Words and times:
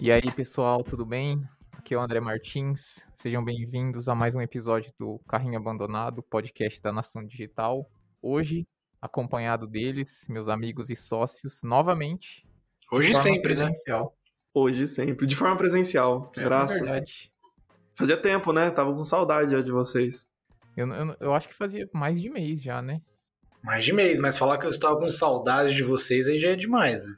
E 0.00 0.10
aí, 0.10 0.30
pessoal, 0.32 0.82
tudo 0.82 1.04
bem? 1.04 1.42
Aqui 1.72 1.94
é 1.94 1.96
o 1.98 2.00
André 2.00 2.20
Martins. 2.20 2.98
Sejam 3.18 3.44
bem-vindos 3.44 4.08
a 4.08 4.14
mais 4.14 4.34
um 4.34 4.40
episódio 4.40 4.92
do 4.98 5.18
Carrinho 5.28 5.58
Abandonado, 5.58 6.22
podcast 6.22 6.80
da 6.80 6.90
Nação 6.92 7.24
Digital. 7.24 7.88
Hoje, 8.22 8.66
acompanhado 9.00 9.66
deles, 9.66 10.26
meus 10.28 10.48
amigos 10.48 10.90
e 10.90 10.96
sócios, 10.96 11.62
novamente. 11.62 12.46
Hoje 12.90 13.14
sempre, 13.14 13.54
né? 13.54 13.70
Hoje 14.52 14.88
sempre, 14.88 15.26
de 15.26 15.36
forma 15.36 15.56
presencial, 15.56 16.30
É 16.36 16.42
graças. 16.42 16.80
verdade. 16.80 17.32
Fazia 17.94 18.16
tempo, 18.16 18.52
né? 18.52 18.70
Tava 18.70 18.92
com 18.92 19.04
saudade 19.04 19.52
já 19.52 19.60
de 19.60 19.70
vocês. 19.70 20.26
Eu, 20.76 20.88
eu, 20.92 21.16
eu 21.20 21.34
acho 21.34 21.48
que 21.48 21.54
fazia 21.54 21.88
mais 21.92 22.20
de 22.20 22.30
mês 22.30 22.62
já, 22.62 22.80
né? 22.82 23.00
Mais 23.62 23.84
de 23.84 23.92
mês, 23.92 24.18
mas 24.18 24.38
falar 24.38 24.58
que 24.58 24.66
eu 24.66 24.70
estava 24.70 24.96
com 24.98 25.08
saudade 25.10 25.74
de 25.74 25.82
vocês 25.82 26.26
aí 26.28 26.38
já 26.38 26.50
é 26.50 26.56
demais, 26.56 27.04
né? 27.04 27.12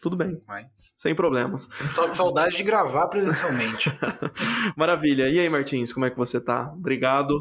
Tudo 0.00 0.16
bem, 0.16 0.38
Mas. 0.46 0.92
sem 0.98 1.14
problemas. 1.14 1.66
Tava 1.96 2.08
com 2.08 2.14
saudade 2.14 2.56
de 2.58 2.62
gravar 2.62 3.08
presencialmente. 3.08 3.90
Maravilha. 4.76 5.28
E 5.28 5.38
aí, 5.40 5.48
Martins, 5.48 5.92
como 5.92 6.04
é 6.06 6.10
que 6.10 6.16
você 6.16 6.40
tá? 6.40 6.70
Obrigado. 6.72 7.34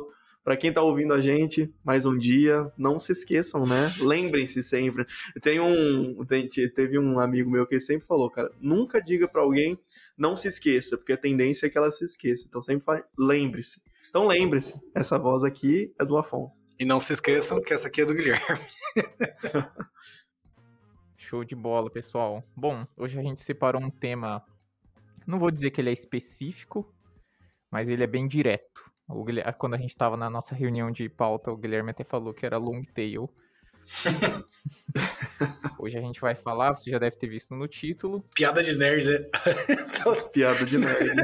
Pra 0.44 0.58
quem 0.58 0.73
tá 0.73 0.81
ouvindo 0.81 1.14
a 1.14 1.22
gente, 1.22 1.70
mais 1.86 2.05
um 2.05 2.17
dia, 2.17 2.70
não 2.77 3.00
se 3.00 3.14
esqueçam, 3.14 3.66
né? 3.66 3.90
Lembrem-se 4.02 4.62
sempre. 4.62 5.05
Tem 5.41 5.59
um, 5.59 6.23
tem- 6.25 6.50
teve 6.50 7.00
um 7.00 7.17
amigo 7.20 7.50
meu 7.50 7.66
que 7.66 7.80
sempre 7.80 8.05
falou, 8.05 8.30
cara, 8.30 8.50
nunca 8.59 9.02
diga 9.02 9.25
pra 9.28 9.41
alguém 9.41 9.78
não 10.17 10.35
se 10.38 10.48
esqueça, 10.48 10.98
porque 10.98 11.13
a 11.13 11.17
tendência 11.17 11.67
é 11.67 11.70
que 11.70 11.77
ela 11.77 11.91
se 11.91 12.05
esqueça. 12.05 12.45
Então 12.48 12.62
sempre 12.62 12.84
fale, 12.84 13.03
lembre-se. 13.17 13.81
Então 14.09 14.27
lembre-se, 14.27 14.80
essa 14.95 15.17
voz 15.17 15.44
aqui 15.44 15.94
é 15.99 16.05
do 16.05 16.17
Afonso. 16.17 16.63
e 16.80 16.86
não 16.86 16.99
se 16.99 17.13
esqueçam 17.13 17.62
que 17.62 17.73
essa 17.73 17.88
aqui 17.88 18.02
é 18.02 18.05
do 18.05 18.13
Guilherme. 18.13 18.41
Show 21.17 21.44
de 21.44 21.55
bola, 21.55 21.89
pessoal. 21.89 22.44
Bom, 22.55 22.86
hoje 22.98 23.17
a 23.20 23.23
gente 23.23 23.41
separou 23.41 23.81
um 23.81 23.89
tema. 23.89 24.44
Não 25.25 25.39
vou 25.39 25.50
dizer 25.50 25.72
que 25.72 25.80
ele 25.80 25.89
é 25.89 25.94
específico, 25.94 26.94
mas 27.72 27.88
ele 27.88 28.03
é 28.03 28.08
bem 28.08 28.28
direto. 28.28 28.84
O 29.08 29.23
Guilher- 29.23 29.56
Quando 29.58 29.75
a 29.75 29.78
gente 29.78 29.91
estava 29.91 30.17
na 30.17 30.30
nossa 30.30 30.53
reunião 30.53 30.91
de 30.91 31.08
pauta, 31.09 31.52
o 31.52 31.58
Guilherme 31.58 31.91
até 31.91 32.03
falou 32.03 32.34
que 32.34 32.45
era 32.45 32.58
long 32.58 32.81
tail. 32.94 33.30
Hoje 35.80 35.98
a 35.98 36.02
gente 36.02 36.22
vai 36.22 36.36
falar, 36.36 36.76
você 36.76 36.89
já 36.89 37.00
deve 37.00 37.16
ter 37.17 37.28
visto 37.28 37.53
no 37.56 37.67
título, 37.67 38.23
Piada 38.36 38.64
de 38.64 38.78
nerd, 38.78 39.03
né? 39.03 39.30
Piada 40.31 40.66
de 40.66 40.78
nerd. 40.78 41.16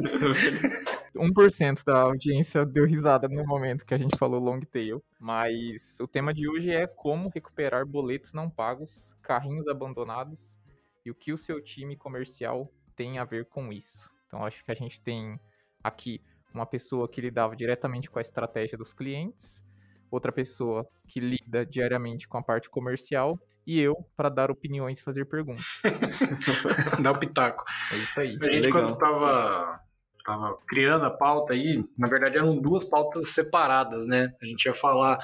1% 1.16 1.84
da 1.86 2.02
audiência 2.02 2.66
deu 2.66 2.86
risada 2.86 3.28
no 3.28 3.46
momento 3.46 3.86
que 3.86 3.94
a 3.94 3.98
gente 3.98 4.18
falou 4.18 4.40
long 4.40 4.60
tail. 4.60 5.04
Mas 5.20 5.98
o 6.00 6.08
tema 6.08 6.34
de 6.34 6.50
hoje 6.50 6.72
é 6.72 6.88
como 6.88 7.30
recuperar 7.34 7.86
boletos 7.86 8.34
não 8.34 8.50
pagos, 8.50 9.16
carrinhos 9.22 9.68
abandonados 9.68 10.58
e 11.06 11.12
o 11.12 11.16
que 11.16 11.32
o 11.34 11.38
seu 11.38 11.62
time 11.62 11.96
comercial 11.96 12.72
tem 12.96 13.18
a 13.18 13.24
ver 13.24 13.46
com 13.46 13.72
isso. 13.72 14.10
Então 14.28 14.46
acho 14.46 14.64
que 14.64 14.72
a 14.72 14.76
gente 14.76 15.00
tem 15.02 15.40
aqui 15.84 16.22
uma 16.54 16.66
pessoa 16.66 17.08
que 17.08 17.22
lidava 17.22 17.56
diretamente 17.56 18.10
com 18.10 18.20
a 18.20 18.22
estratégia 18.22 18.78
dos 18.78 18.94
clientes, 18.94 19.64
outra 20.12 20.32
pessoa 20.32 20.88
que 21.08 21.20
lida 21.20 21.66
diariamente 21.66 22.28
com 22.28 22.38
a 22.38 22.44
parte 22.44 22.70
comercial 22.70 23.38
e 23.66 23.80
eu 23.80 23.96
para 24.18 24.30
dar 24.30 24.50
opiniões 24.50 25.00
e 25.00 25.04
fazer 25.04 25.26
perguntas. 25.26 25.64
Dá 27.02 27.12
o 27.12 27.20
pitaco. 27.20 27.64
É 27.94 27.98
isso 27.98 28.20
aí. 28.20 28.38
A 28.42 28.50
gente, 28.50 28.66
Legal. 28.66 28.82
quando 28.82 28.98
tava, 28.98 29.80
tava 30.26 30.58
criando 30.68 31.06
a 31.06 31.12
pauta 31.12 31.54
aí, 31.54 31.84
na 31.98 32.08
verdade 32.08 32.38
eram 32.38 32.58
duas 32.58 32.86
pautas 32.86 33.30
separadas, 33.30 34.08
né? 34.08 34.34
A 34.42 34.46
gente 34.46 34.66
ia 34.66 34.74
falar, 34.74 35.20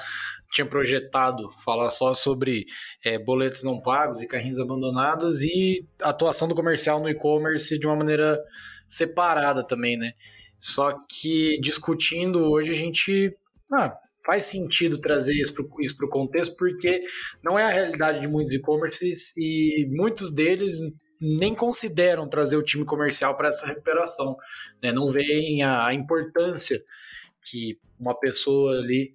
tinha 0.52 0.66
projetado 0.66 1.48
falar 1.64 1.90
só 1.90 2.14
sobre 2.14 2.66
é, 3.04 3.18
boletos 3.18 3.64
não 3.64 3.80
pagos 3.80 4.22
e 4.22 4.28
carrinhos 4.28 4.60
abandonados 4.60 5.42
e 5.42 5.84
atuação 6.00 6.46
do 6.46 6.54
comercial 6.54 7.00
no 7.00 7.08
e-commerce 7.08 7.78
de 7.78 7.86
uma 7.86 7.96
maneira 7.96 8.38
separada 8.88 9.66
também, 9.66 9.96
né? 9.96 10.12
Só 10.58 10.92
que 11.08 11.58
discutindo 11.60 12.50
hoje 12.50 12.70
a 12.70 12.74
gente. 12.74 13.36
Ah, 13.72 13.96
faz 14.26 14.46
sentido 14.46 15.00
trazer 15.00 15.34
isso 15.34 15.54
para 15.54 16.06
o 16.06 16.10
contexto, 16.10 16.56
porque 16.56 17.02
não 17.42 17.56
é 17.56 17.62
a 17.62 17.70
realidade 17.70 18.20
de 18.20 18.26
muitos 18.26 18.56
e-commerces 18.56 19.32
e 19.36 19.88
muitos 19.90 20.32
deles 20.32 20.80
nem 21.20 21.54
consideram 21.54 22.28
trazer 22.28 22.56
o 22.56 22.62
time 22.62 22.84
comercial 22.84 23.36
para 23.36 23.48
essa 23.48 23.66
recuperação. 23.66 24.36
Né? 24.82 24.92
Não 24.92 25.12
veem 25.12 25.62
a, 25.62 25.94
importância 25.94 26.82
que 27.50 27.78
uma 27.98 28.18
pessoa 28.18 28.78
ali 28.78 29.12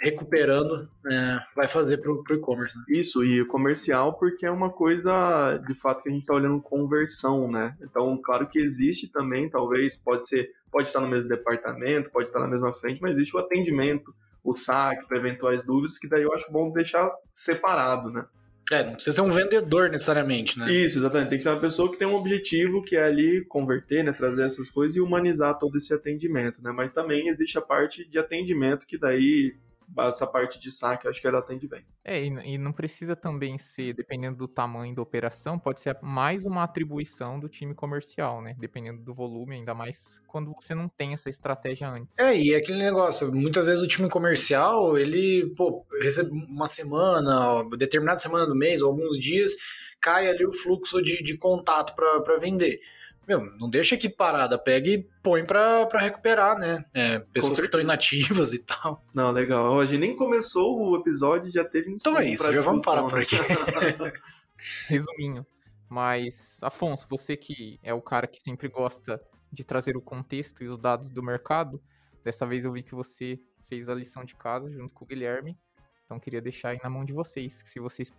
recuperando 0.00 0.88
né, 1.04 1.40
vai 1.54 1.68
fazer 1.68 1.98
para 1.98 2.10
o 2.10 2.24
e-commerce. 2.30 2.76
Né? 2.76 2.84
Isso, 2.88 3.24
e 3.24 3.44
comercial, 3.44 4.18
porque 4.18 4.46
é 4.46 4.50
uma 4.50 4.70
coisa, 4.70 5.58
de 5.66 5.74
fato, 5.74 6.02
que 6.02 6.08
a 6.08 6.12
gente 6.12 6.22
está 6.22 6.34
olhando 6.34 6.60
conversão, 6.60 7.50
né? 7.50 7.76
Então, 7.80 8.20
claro 8.22 8.48
que 8.48 8.58
existe 8.58 9.08
também, 9.08 9.48
talvez, 9.48 9.96
pode 9.96 10.28
ser, 10.28 10.50
pode 10.70 10.88
estar 10.88 11.00
no 11.00 11.08
mesmo 11.08 11.28
departamento, 11.28 12.10
pode 12.10 12.26
estar 12.26 12.40
na 12.40 12.48
mesma 12.48 12.74
frente, 12.74 13.00
mas 13.00 13.12
existe 13.12 13.36
o 13.36 13.38
atendimento, 13.38 14.14
o 14.44 14.54
saque 14.54 15.08
para 15.08 15.16
eventuais 15.16 15.64
dúvidas, 15.64 15.98
que 15.98 16.06
daí 16.06 16.22
eu 16.22 16.32
acho 16.34 16.52
bom 16.52 16.70
deixar 16.70 17.10
separado, 17.30 18.10
né? 18.10 18.26
É, 18.70 18.82
não 18.82 18.94
precisa 18.94 19.16
ser 19.16 19.22
um 19.22 19.30
vendedor 19.30 19.90
necessariamente, 19.90 20.58
né? 20.58 20.70
Isso, 20.72 20.98
exatamente. 20.98 21.30
Tem 21.30 21.38
que 21.38 21.44
ser 21.44 21.50
uma 21.50 21.60
pessoa 21.60 21.90
que 21.90 21.98
tem 21.98 22.06
um 22.06 22.14
objetivo 22.14 22.82
que 22.82 22.96
é 22.96 23.04
ali 23.04 23.44
converter, 23.46 24.02
né, 24.02 24.12
trazer 24.12 24.44
essas 24.44 24.70
coisas 24.70 24.96
e 24.96 25.00
humanizar 25.00 25.58
todo 25.58 25.76
esse 25.76 25.92
atendimento, 25.92 26.62
né? 26.62 26.72
Mas 26.72 26.92
também 26.92 27.28
existe 27.28 27.58
a 27.58 27.62
parte 27.62 28.08
de 28.08 28.18
atendimento 28.18 28.86
que 28.86 28.98
daí 28.98 29.54
essa 29.98 30.26
parte 30.26 30.58
de 30.58 30.70
saque, 30.70 31.08
acho 31.08 31.20
que 31.20 31.26
ela 31.26 31.38
atende 31.38 31.66
bem. 31.68 31.84
É, 32.04 32.22
e, 32.24 32.58
não 32.58 32.72
precisa 32.72 33.14
também 33.16 33.58
ser, 33.58 33.94
dependendo 33.94 34.36
do 34.36 34.48
tamanho 34.48 34.94
da 34.94 35.02
operação, 35.02 35.58
pode 35.58 35.80
ser 35.80 35.98
mais 36.02 36.44
uma 36.46 36.62
atribuição 36.62 37.38
do 37.40 37.48
time 37.48 37.74
comercial, 37.74 38.42
né? 38.42 38.54
Dependendo 38.58 39.02
do 39.02 39.14
volume, 39.14 39.56
ainda 39.56 39.74
mais 39.74 40.20
quando 40.26 40.52
você 40.52 40.74
não 40.74 40.88
tem 40.88 41.14
essa 41.14 41.30
estratégia 41.30 41.88
antes. 41.88 42.18
É, 42.18 42.36
e 42.36 42.52
é 42.52 42.56
aquele 42.56 42.78
negócio, 42.78 43.32
muitas 43.32 43.66
vezes 43.66 43.82
o 43.82 43.88
time 43.88 44.08
comercial, 44.08 44.98
ele, 44.98 45.54
pô, 45.56 45.86
recebe 46.00 46.30
uma 46.30 46.68
semana, 46.68 47.64
determinada 47.76 48.18
semana 48.18 48.46
do 48.46 48.54
mês, 48.54 48.82
ou 48.82 48.90
alguns 48.90 49.18
dias, 49.18 49.52
cai 50.00 50.28
ali 50.28 50.44
o 50.44 50.52
fluxo 50.52 51.02
de, 51.02 51.22
de 51.22 51.38
contato 51.38 51.94
para 51.94 52.38
vender. 52.38 52.80
Meu, 53.26 53.44
não 53.56 53.70
deixa 53.70 53.94
aqui 53.94 54.08
parada, 54.08 54.58
pega 54.58 54.88
e 54.88 55.02
põe 55.22 55.44
pra, 55.44 55.86
pra 55.86 56.00
recuperar, 56.00 56.58
né? 56.58 56.84
É, 56.92 57.18
pessoas 57.18 57.58
que 57.58 57.66
estão 57.66 57.80
inativas 57.80 58.52
e 58.52 58.58
tal. 58.58 59.02
Não, 59.14 59.30
legal. 59.30 59.72
Hoje 59.74 59.96
nem 59.96 60.14
começou 60.14 60.78
o 60.78 60.96
episódio, 60.96 61.50
já 61.50 61.64
teve 61.64 61.90
um 61.90 61.94
Então 61.94 62.18
é 62.18 62.28
isso, 62.28 62.50
já 62.52 62.62
vamos 62.62 62.84
parar 62.84 63.04
por 63.04 63.20
aqui. 63.20 63.36
né? 63.36 64.12
Resuminho. 64.88 65.46
Mas, 65.88 66.58
Afonso, 66.62 67.06
você 67.08 67.36
que 67.36 67.78
é 67.82 67.94
o 67.94 68.02
cara 68.02 68.26
que 68.26 68.42
sempre 68.42 68.68
gosta 68.68 69.20
de 69.52 69.64
trazer 69.64 69.96
o 69.96 70.02
contexto 70.02 70.62
e 70.64 70.68
os 70.68 70.78
dados 70.78 71.10
do 71.10 71.22
mercado, 71.22 71.80
dessa 72.22 72.46
vez 72.46 72.64
eu 72.64 72.72
vi 72.72 72.82
que 72.82 72.94
você 72.94 73.38
fez 73.68 73.88
a 73.88 73.94
lição 73.94 74.24
de 74.24 74.34
casa 74.34 74.70
junto 74.70 74.92
com 74.92 75.04
o 75.04 75.08
Guilherme. 75.08 75.56
Então 76.04 76.20
queria 76.20 76.40
deixar 76.40 76.70
aí 76.70 76.78
na 76.82 76.90
mão 76.90 77.04
de 77.04 77.14
vocês, 77.14 77.62
se 77.64 77.80
vocês, 77.80 78.12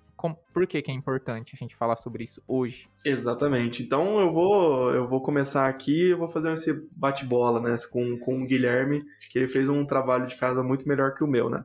por 0.51 0.65
que 0.65 0.81
que 0.81 0.89
é 0.89 0.93
importante 0.93 1.53
a 1.55 1.57
gente 1.57 1.75
falar 1.75 1.95
sobre 1.97 2.23
isso 2.23 2.41
hoje? 2.47 2.89
Exatamente. 3.05 3.83
Então 3.83 4.19
eu 4.19 4.31
vou, 4.31 4.91
eu 4.91 5.07
vou 5.07 5.21
começar 5.21 5.67
aqui, 5.67 6.09
eu 6.09 6.17
vou 6.17 6.27
fazer 6.27 6.51
esse 6.51 6.73
bate-bola, 6.91 7.61
né, 7.61 7.75
com, 7.91 8.17
com 8.17 8.41
o 8.41 8.45
Guilherme, 8.45 9.03
que 9.31 9.37
ele 9.37 9.47
fez 9.47 9.69
um 9.69 9.85
trabalho 9.85 10.25
de 10.25 10.35
casa 10.35 10.63
muito 10.63 10.87
melhor 10.87 11.13
que 11.13 11.23
o 11.23 11.27
meu, 11.27 11.49
né? 11.49 11.63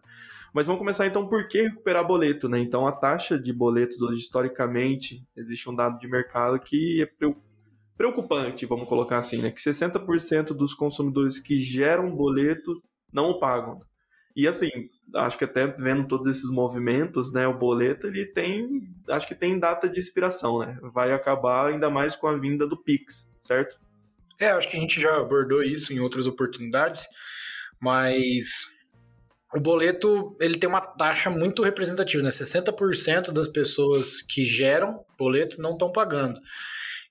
Mas 0.53 0.67
vamos 0.67 0.81
começar 0.81 1.07
então 1.07 1.27
por 1.27 1.49
que 1.49 1.63
recuperar 1.63 2.07
boleto, 2.07 2.49
né? 2.49 2.59
Então 2.59 2.87
a 2.87 2.93
taxa 2.93 3.39
de 3.39 3.53
boletos 3.53 4.03
hoje 4.03 4.21
historicamente 4.21 5.25
existe 5.35 5.71
um 5.71 5.75
dado 5.75 5.99
de 5.99 6.09
mercado 6.09 6.59
que 6.59 7.03
é 7.03 7.07
preocupante, 7.97 8.67
vamos 8.67 8.89
colocar 8.89 9.19
assim, 9.19 9.41
né? 9.41 9.51
Que 9.51 9.61
60% 9.61 10.49
dos 10.49 10.75
consumidores 10.75 11.39
que 11.39 11.59
geram 11.59 12.15
boleto 12.15 12.83
não 13.13 13.31
o 13.31 13.39
pagam. 13.39 13.81
E 14.35 14.47
assim, 14.47 14.71
acho 15.15 15.37
que 15.37 15.45
até 15.45 15.67
vendo 15.67 16.07
todos 16.07 16.27
esses 16.27 16.51
movimentos, 16.51 17.33
né, 17.33 17.47
o 17.47 17.59
boleto 17.59 18.07
ele 18.07 18.27
tem, 18.27 18.69
acho 19.09 19.27
que 19.27 19.35
tem 19.35 19.59
data 19.59 19.89
de 19.89 19.99
expiração, 19.99 20.61
né? 20.61 20.79
Vai 20.95 21.13
acabar 21.13 21.69
ainda 21.69 21.91
mais 21.91 22.15
com 22.15 22.29
a 22.29 22.37
vinda 22.37 22.67
do 22.67 22.77
Pix, 22.77 23.35
certo? 23.41 23.81
É, 24.39 24.51
acho 24.51 24.69
que 24.69 24.77
a 24.77 24.81
gente 24.81 25.01
já 25.01 25.19
abordou 25.19 25.63
isso 25.63 25.93
em 25.93 26.01
outras 26.01 26.27
oportunidades, 26.27 27.07
mas 27.81 28.67
o 29.55 29.61
boleto 29.61 30.37
ele 30.41 30.59
tem 30.59 30.69
uma 30.69 30.81
taxa 30.81 31.29
muito 31.29 31.63
representativa, 31.63 32.23
né? 32.23 32.31
60% 32.31 33.33
das 33.33 33.49
pessoas 33.49 34.23
que 34.23 34.45
geram 34.45 35.05
boleto 35.19 35.61
não 35.61 35.73
estão 35.73 35.91
pagando. 35.91 36.41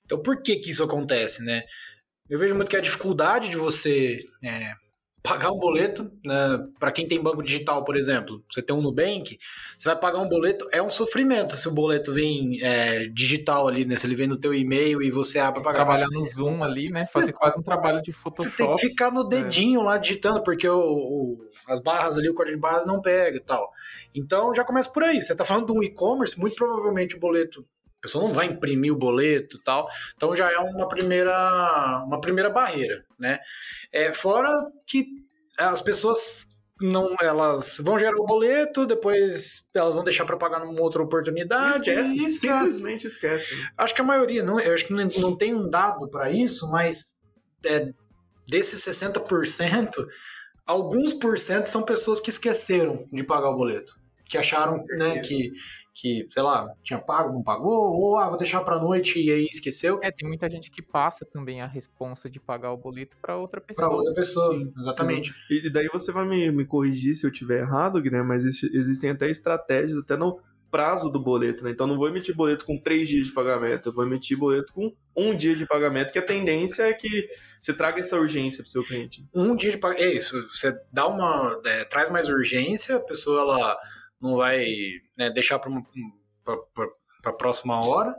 Então, 0.06 0.22
por 0.22 0.42
que 0.42 0.56
que 0.56 0.72
isso 0.72 0.84
acontece, 0.84 1.44
né? 1.44 1.64
Eu 2.30 2.40
vejo 2.40 2.56
muito 2.56 2.70
que 2.70 2.78
a 2.78 2.82
dificuldade 2.82 3.50
de 3.50 3.58
você 3.58 4.24
é, 4.44 4.74
pagar 5.22 5.52
um 5.52 5.60
boleto, 5.60 6.10
né, 6.26 6.60
para 6.80 6.92
quem 6.92 7.08
tem 7.08 7.22
banco 7.22 7.44
digital, 7.44 7.84
por 7.84 7.98
exemplo, 7.98 8.44
você 8.50 8.62
tem 8.62 8.76
um 8.76 8.82
Nubank, 8.82 9.38
você 9.78 9.90
vai 9.90 10.00
pagar 10.00 10.20
um 10.20 10.28
boleto, 10.30 10.68
é 10.72 10.82
um 10.82 10.90
sofrimento 10.90 11.56
se 11.58 11.68
o 11.68 11.72
boleto 11.72 12.14
vem 12.14 12.60
é, 12.62 13.06
digital 13.08 13.68
ali, 13.68 13.86
né? 13.86 13.98
Se 13.98 14.08
ele 14.08 14.16
vem 14.16 14.28
no 14.28 14.38
teu 14.38 14.54
e-mail 14.54 15.02
e 15.02 15.12
você 15.12 15.38
abre 15.40 15.62
para. 15.62 15.74
Trabalhar 15.74 16.08
no 16.08 16.26
Zoom 16.26 16.64
ali, 16.64 16.90
né? 16.92 17.06
Fazer 17.12 17.34
quase 17.34 17.60
um 17.60 17.64
trabalho 17.64 18.02
de 18.02 18.12
Você 18.12 18.30
tem 18.32 18.50
que 18.50 18.52
Photoshop. 18.58 18.82
ficar 18.82 19.12
no 19.12 19.24
dedinho 19.24 19.82
lá 19.84 19.98
digitando, 19.98 20.42
porque 20.42 20.68
o, 20.68 20.80
o- 20.80 21.50
as 21.68 21.80
barras 21.82 22.18
ali, 22.18 22.30
o 22.30 22.34
código 22.34 22.56
de 22.56 22.62
barras 22.62 22.86
não 22.88 23.02
pega 23.02 23.38
e 23.38 23.42
tal. 23.42 23.70
Então 24.16 24.54
já 24.54 24.64
começa 24.64 24.90
por 24.90 25.04
aí. 25.04 25.22
Você 25.22 25.36
tá 25.36 25.46
falando 25.46 25.68
de 25.68 25.72
um 25.74 25.84
e-commerce, 25.84 26.40
muito 26.40 26.56
provavelmente 26.56 27.16
o 27.16 27.20
boleto 27.20 27.66
A 28.00 28.02
pessoa 28.02 28.24
não 28.26 28.34
vai 28.34 28.48
imprimir 28.48 28.94
o 28.94 28.98
boleto 28.98 29.58
e 29.58 29.64
tal. 29.64 29.88
Então 30.16 30.34
já 30.36 30.50
é 30.52 30.58
uma 30.58 30.88
primeira, 30.88 32.04
uma 32.08 32.20
primeira 32.22 32.50
barreira, 32.50 33.04
né? 33.20 33.40
É, 33.92 34.14
fora 34.14 34.50
que 34.88 35.06
as 35.58 35.82
pessoas 35.82 36.48
não 36.82 37.14
elas 37.22 37.78
vão 37.82 38.00
gerar 38.00 38.18
o 38.18 38.26
boleto, 38.26 38.86
depois 38.86 39.66
elas 39.76 39.96
vão 39.96 40.04
deixar 40.04 40.26
para 40.26 40.38
pagar 40.38 40.60
numa 40.62 40.82
outra 40.82 41.04
oportunidade 41.04 41.90
esquece, 41.90 42.12
e 42.12 42.26
esquece. 42.26 42.40
simplesmente 42.40 43.08
esquece. 43.08 43.68
Acho 43.78 43.94
que 43.94 44.02
a 44.02 44.06
maioria, 44.06 44.42
não, 44.44 44.60
eu 44.60 44.74
acho 44.74 44.86
que 44.86 44.94
não, 44.94 45.06
não 45.18 45.36
tem 45.36 45.54
um 45.54 45.70
dado 45.70 46.10
para 46.10 46.32
isso, 46.32 46.72
mas 46.72 47.16
é, 47.66 47.92
desses 48.48 48.82
60%, 48.86 49.92
alguns 50.66 51.14
por 51.14 51.38
cento 51.38 51.68
são 51.68 51.84
pessoas 51.84 52.20
que 52.20 52.30
esqueceram 52.30 53.06
de 53.12 53.24
pagar 53.24 53.50
o 53.50 53.58
boleto. 53.58 54.00
Que 54.26 54.38
acharam 54.38 54.78
né, 54.98 55.20
que, 55.20 55.52
que, 56.00 56.26
sei 56.28 56.42
lá, 56.42 56.74
tinha 56.82 57.00
pago, 57.00 57.34
não 57.34 57.44
pagou, 57.44 57.94
ou 57.94 58.18
ah, 58.18 58.30
vou 58.30 58.38
deixar 58.38 58.62
pra 58.62 58.80
noite 58.80 59.20
e 59.20 59.32
aí 59.32 59.46
esqueceu. 59.52 60.00
É, 60.02 60.10
tem 60.10 60.28
muita 60.28 60.50
gente 60.50 60.72
que 60.72 60.82
passa 60.82 61.26
também 61.26 61.62
a 61.62 61.68
responsa 61.68 62.30
de 62.30 62.40
pagar 62.40 62.72
o 62.72 62.78
boleto 62.78 63.18
para 63.22 63.36
outra 63.36 63.60
pessoa. 63.60 63.88
Pra 63.88 63.98
outra 63.98 64.14
pessoa, 64.14 64.58
Sim, 64.58 64.70
exatamente. 64.78 65.34
E 65.50 65.70
daí 65.70 65.88
você 65.92 66.12
vai 66.12 66.26
me, 66.26 66.52
me 66.52 66.66
corrigir 66.66 67.16
se 67.16 67.28
eu 67.28 67.32
tiver 67.32 67.60
errado, 67.60 68.02
Guilherme, 68.02 68.28
mas 68.28 68.46
existem 68.46 69.10
até 69.10 69.30
estratégias, 69.30 70.00
até 70.00 70.16
no 70.16 70.40
prazo 70.72 71.10
do 71.10 71.20
boleto, 71.20 71.64
né? 71.64 71.72
Então 71.72 71.88
não 71.88 71.98
vou 71.98 72.08
emitir 72.08 72.36
boleto 72.36 72.66
com 72.66 72.78
três 72.78 73.08
dias 73.08 73.28
de 73.28 73.34
pagamento, 73.34 73.90
eu 73.90 73.94
vou 73.94 74.06
emitir 74.06 74.38
boleto 74.38 74.72
com 74.72 74.94
um 75.16 75.36
dia 75.36 75.56
de 75.56 75.66
pagamento, 75.66 76.14
que 76.14 76.20
a 76.20 76.26
tendência 76.26 76.84
é 76.84 76.94
que 76.94 77.28
você 77.60 77.74
traga 77.74 78.00
essa 78.00 78.18
urgência 78.18 78.64
para 78.64 78.70
o 78.70 78.72
seu 78.72 78.84
cliente. 78.84 79.26
Um 79.36 79.56
dia 79.56 79.72
de 79.72 79.78
pagamento, 79.78 80.04
é 80.04 80.14
isso, 80.14 80.48
você 80.48 80.80
dá 80.94 81.08
uma, 81.08 81.60
é, 81.66 81.84
traz 81.86 82.10
mais 82.10 82.30
urgência, 82.30 82.98
a 82.98 83.00
pessoa 83.00 83.42
ela 83.42 83.78
não 84.22 84.38
vai 84.38 84.66
né, 85.18 85.30
deixar 85.30 85.60
para 85.60 85.72
a 87.26 87.34
próxima 87.34 87.80
hora, 87.84 88.16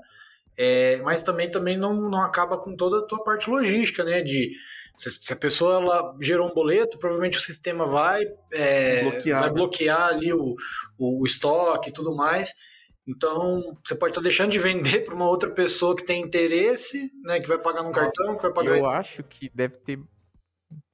é, 0.59 0.99
mas 0.99 1.23
também, 1.23 1.51
também 1.51 1.77
não, 1.77 2.11
não 2.11 2.23
acaba 2.23 2.59
com 2.59 2.77
toda 2.77 2.99
a 2.99 3.07
tua 3.07 3.23
parte 3.23 3.49
logística, 3.49 4.05
né? 4.05 4.21
De 4.21 4.51
se, 4.97 5.11
se 5.11 5.33
a 5.33 5.37
pessoa 5.37 5.81
ela 5.81 6.17
gerou 6.21 6.49
um 6.51 6.55
boleto, 6.55 6.99
provavelmente 6.99 7.39
o 7.39 7.41
sistema 7.41 7.87
vai, 7.87 8.23
é, 8.53 9.03
bloquear, 9.03 9.41
vai 9.41 9.49
né? 9.49 9.55
bloquear 9.55 10.09
ali 10.09 10.33
o, 10.33 10.55
o, 10.99 11.23
o 11.23 11.27
estoque 11.27 11.89
e 11.89 11.93
tudo 11.93 12.15
mais. 12.15 12.55
Então, 13.07 13.77
você 13.83 13.95
pode 13.95 14.11
estar 14.11 14.21
deixando 14.21 14.53
de 14.53 14.59
vender 14.59 15.01
para 15.05 15.15
uma 15.15 15.29
outra 15.29 15.51
pessoa 15.51 15.97
que 15.97 16.05
tem 16.05 16.23
interesse, 16.23 17.11
né, 17.25 17.41
que 17.41 17.49
vai 17.49 17.59
pagar 17.59 17.83
num 17.83 17.93
cartão, 17.93 18.37
que 18.37 18.43
vai 18.43 18.53
pagar. 18.53 18.79
Eu 18.79 18.87
acho 18.87 19.23
que 19.23 19.51
deve 19.55 19.79
ter 19.79 19.99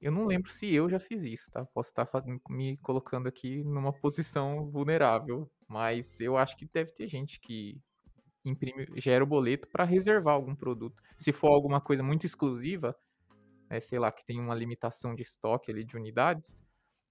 eu 0.06 0.12
não 0.12 0.24
lembro 0.24 0.48
se 0.48 0.72
eu 0.72 0.88
já 0.88 1.00
fiz 1.00 1.24
isso, 1.24 1.50
tá? 1.50 1.64
Posso 1.74 1.88
estar 1.88 2.08
me 2.48 2.76
colocando 2.76 3.26
aqui 3.26 3.64
numa 3.64 3.92
posição 3.92 4.70
vulnerável, 4.70 5.50
mas 5.68 6.20
eu 6.20 6.36
acho 6.36 6.56
que 6.56 6.64
deve 6.72 6.92
ter 6.92 7.08
gente 7.08 7.40
que 7.40 7.76
imprime, 8.44 8.86
gera 9.00 9.24
o 9.24 9.26
boleto 9.26 9.66
para 9.66 9.82
reservar 9.82 10.34
algum 10.34 10.54
produto. 10.54 11.02
Se 11.18 11.32
for 11.32 11.48
alguma 11.48 11.80
coisa 11.80 12.04
muito 12.04 12.24
exclusiva, 12.24 12.94
é, 13.68 13.80
sei 13.80 13.98
lá, 13.98 14.12
que 14.12 14.24
tem 14.24 14.38
uma 14.38 14.54
limitação 14.54 15.12
de 15.12 15.22
estoque 15.22 15.72
ali 15.72 15.84
de 15.84 15.96
unidades, 15.96 16.62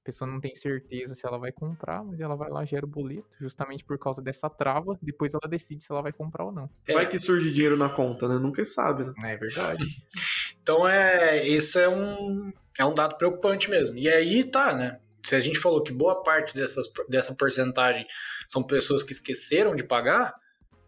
a 0.01 0.05
pessoa 0.05 0.31
não 0.31 0.39
tem 0.39 0.55
certeza 0.55 1.15
se 1.15 1.27
ela 1.27 1.37
vai 1.37 1.51
comprar, 1.51 2.01
mas 2.01 2.21
ela 2.21 2.37
vai 2.37 2.49
lá, 2.49 2.63
gera 2.63 2.85
o 2.85 2.89
boleto, 2.89 3.27
justamente 3.41 3.83
por 3.83 3.99
causa 3.99 4.21
dessa 4.21 4.49
trava, 4.49 4.97
depois 5.01 5.33
ela 5.33 5.49
decide 5.49 5.83
se 5.83 5.91
ela 5.91 6.01
vai 6.01 6.13
comprar 6.13 6.45
ou 6.45 6.53
não. 6.53 6.69
Vai 6.87 7.09
que 7.09 7.19
surge 7.19 7.51
dinheiro 7.51 7.75
na 7.75 7.89
conta, 7.89 8.29
né? 8.29 8.37
Nunca 8.37 8.63
sabe, 8.63 9.03
né? 9.03 9.13
É 9.21 9.35
verdade. 9.35 9.83
Então 10.65 10.87
é, 10.89 11.47
isso 11.47 11.77
é 11.77 11.87
um, 11.87 12.51
é 12.79 12.83
um 12.83 12.95
dado 12.95 13.19
preocupante 13.19 13.69
mesmo. 13.69 13.95
E 13.99 14.09
aí 14.09 14.43
tá, 14.43 14.73
né? 14.73 14.99
Se 15.23 15.35
a 15.35 15.39
gente 15.39 15.59
falou 15.59 15.83
que 15.83 15.93
boa 15.93 16.23
parte 16.23 16.55
dessas, 16.55 16.87
dessa 17.07 17.35
porcentagem 17.35 18.03
são 18.47 18.63
pessoas 18.63 19.03
que 19.03 19.11
esqueceram 19.11 19.75
de 19.75 19.83
pagar, 19.83 20.33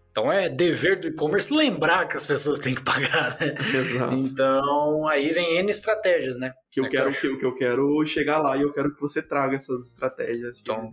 então 0.10 0.34
é 0.34 0.50
dever 0.50 1.00
do 1.00 1.10
e-commerce 1.10 1.54
lembrar 1.54 2.08
que 2.08 2.18
as 2.18 2.26
pessoas 2.26 2.58
têm 2.58 2.74
que 2.74 2.82
pagar, 2.82 3.38
né? 3.40 3.54
Exato. 3.60 4.16
Então 4.16 5.08
aí 5.08 5.32
vem 5.32 5.60
N 5.60 5.70
estratégias, 5.70 6.36
né? 6.40 6.54
Que 6.72 6.80
eu, 6.80 6.86
é 6.86 6.90
quero, 6.90 7.12
que, 7.12 7.28
eu, 7.28 7.38
que 7.38 7.46
eu 7.46 7.54
quero 7.54 8.04
chegar 8.08 8.40
lá 8.40 8.58
e 8.58 8.64
eu 8.64 8.74
quero 8.74 8.96
que 8.96 9.00
você 9.00 9.22
traga 9.22 9.58
essas 9.58 9.92
estratégias. 9.92 10.60
Então, 10.60 10.90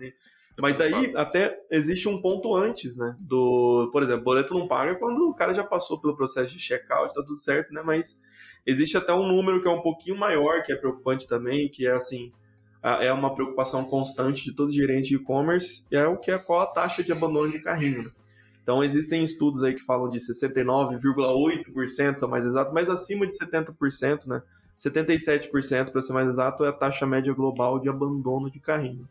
mas 0.58 0.78
daí 0.78 1.12
até 1.16 1.58
existe 1.70 2.08
um 2.08 2.20
ponto 2.20 2.54
antes, 2.54 2.96
né? 2.96 3.16
Do, 3.18 3.90
por 3.92 4.02
exemplo, 4.02 4.24
boleto 4.24 4.54
não 4.54 4.68
paga 4.68 4.94
quando 4.94 5.28
o 5.28 5.34
cara 5.34 5.54
já 5.54 5.64
passou 5.64 6.00
pelo 6.00 6.16
processo 6.16 6.52
de 6.52 6.60
checkout, 6.60 7.14
tá 7.14 7.22
tudo 7.22 7.38
certo, 7.38 7.72
né? 7.72 7.82
Mas 7.84 8.20
Existe 8.66 8.96
até 8.96 9.12
um 9.12 9.26
número 9.26 9.60
que 9.60 9.68
é 9.68 9.70
um 9.70 9.82
pouquinho 9.82 10.16
maior, 10.16 10.62
que 10.62 10.72
é 10.72 10.76
preocupante 10.76 11.28
também, 11.28 11.68
que 11.68 11.86
é 11.86 11.92
assim, 11.92 12.32
é 12.82 13.12
uma 13.12 13.34
preocupação 13.34 13.84
constante 13.84 14.42
de 14.44 14.54
todos 14.54 14.70
os 14.72 14.76
gerentes 14.76 15.08
de 15.08 15.16
e-commerce, 15.16 15.86
é 15.90 16.06
o 16.06 16.16
que 16.16 16.30
é 16.30 16.38
qual 16.38 16.60
a 16.60 16.66
taxa 16.66 17.04
de 17.04 17.12
abandono 17.12 17.52
de 17.52 17.58
carrinho. 17.58 18.04
Né? 18.04 18.10
Então 18.62 18.82
existem 18.82 19.22
estudos 19.22 19.62
aí 19.62 19.74
que 19.74 19.82
falam 19.82 20.08
de 20.08 20.18
69,8%, 20.18 22.16
são 22.16 22.28
mais 22.28 22.46
exatos, 22.46 22.72
mas 22.72 22.88
acima 22.88 23.26
de 23.26 23.36
70%, 23.36 24.26
né? 24.26 24.42
77% 24.80 25.92
para 25.92 26.02
ser 26.02 26.12
mais 26.14 26.28
exato 26.28 26.64
é 26.64 26.68
a 26.68 26.72
taxa 26.72 27.06
média 27.06 27.32
global 27.32 27.78
de 27.78 27.88
abandono 27.88 28.50
de 28.50 28.58
carrinho. 28.58 29.06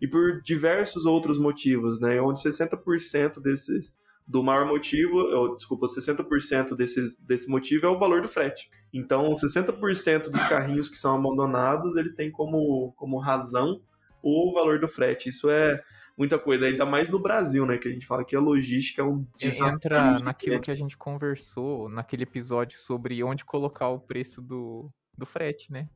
E 0.00 0.06
por 0.06 0.42
diversos 0.42 1.06
outros 1.06 1.38
motivos, 1.38 2.00
né? 2.00 2.20
Onde 2.20 2.40
60% 2.40 3.40
desses 3.40 3.94
do 4.26 4.42
maior 4.42 4.66
motivo, 4.66 5.18
ou, 5.18 5.56
desculpa, 5.56 5.86
60% 5.86 6.74
desses, 6.74 7.20
desse 7.20 7.48
motivo 7.48 7.86
é 7.86 7.88
o 7.88 7.98
valor 7.98 8.20
do 8.20 8.28
frete. 8.28 8.68
Então, 8.92 9.30
60% 9.32 10.30
dos 10.30 10.42
carrinhos 10.48 10.88
que 10.88 10.96
são 10.96 11.14
abandonados, 11.14 11.96
eles 11.96 12.16
têm 12.16 12.30
como, 12.30 12.92
como 12.96 13.18
razão 13.18 13.80
o 14.20 14.52
valor 14.52 14.80
do 14.80 14.88
frete. 14.88 15.28
Isso 15.28 15.48
é 15.48 15.80
muita 16.18 16.38
coisa, 16.38 16.66
ainda 16.66 16.84
mais 16.84 17.08
no 17.08 17.20
Brasil, 17.20 17.64
né? 17.64 17.78
Que 17.78 17.88
a 17.88 17.92
gente 17.92 18.06
fala 18.06 18.24
que 18.24 18.34
a 18.34 18.40
logística 18.40 19.00
é 19.00 19.04
um 19.04 19.24
desafio. 19.38 19.74
Entra 19.74 20.18
naquilo 20.18 20.60
que 20.60 20.72
a 20.72 20.74
gente 20.74 20.96
conversou 20.96 21.88
naquele 21.88 22.24
episódio 22.24 22.80
sobre 22.80 23.22
onde 23.22 23.44
colocar 23.44 23.90
o 23.90 24.00
preço 24.00 24.42
do, 24.42 24.90
do 25.16 25.24
frete, 25.24 25.70
né? 25.70 25.88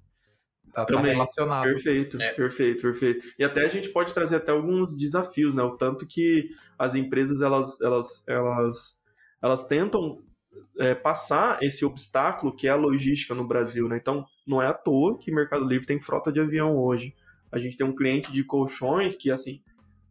Tá, 0.72 0.84
tá 0.84 1.00
relacionado. 1.00 1.64
Perfeito, 1.64 2.20
é. 2.20 2.32
perfeito, 2.32 2.82
perfeito. 2.82 3.26
E 3.38 3.44
até 3.44 3.64
a 3.64 3.68
gente 3.68 3.88
pode 3.88 4.14
trazer 4.14 4.36
até 4.36 4.52
alguns 4.52 4.96
desafios, 4.96 5.54
né? 5.54 5.62
O 5.62 5.76
tanto 5.76 6.06
que 6.06 6.50
as 6.78 6.94
empresas 6.94 7.42
elas, 7.42 7.80
elas, 7.80 8.24
elas, 8.28 9.00
elas 9.42 9.66
tentam 9.66 10.22
é, 10.78 10.94
passar 10.94 11.62
esse 11.62 11.84
obstáculo 11.84 12.54
que 12.54 12.68
é 12.68 12.70
a 12.70 12.76
logística 12.76 13.34
no 13.34 13.46
Brasil, 13.46 13.88
né? 13.88 13.96
Então, 13.96 14.24
não 14.46 14.62
é 14.62 14.66
à 14.66 14.74
toa 14.74 15.18
que 15.18 15.32
Mercado 15.32 15.64
Livre 15.64 15.86
tem 15.86 16.00
frota 16.00 16.32
de 16.32 16.40
avião 16.40 16.76
hoje. 16.76 17.14
A 17.50 17.58
gente 17.58 17.76
tem 17.76 17.86
um 17.86 17.94
cliente 17.94 18.32
de 18.32 18.44
colchões 18.44 19.16
que, 19.16 19.30
assim, 19.30 19.60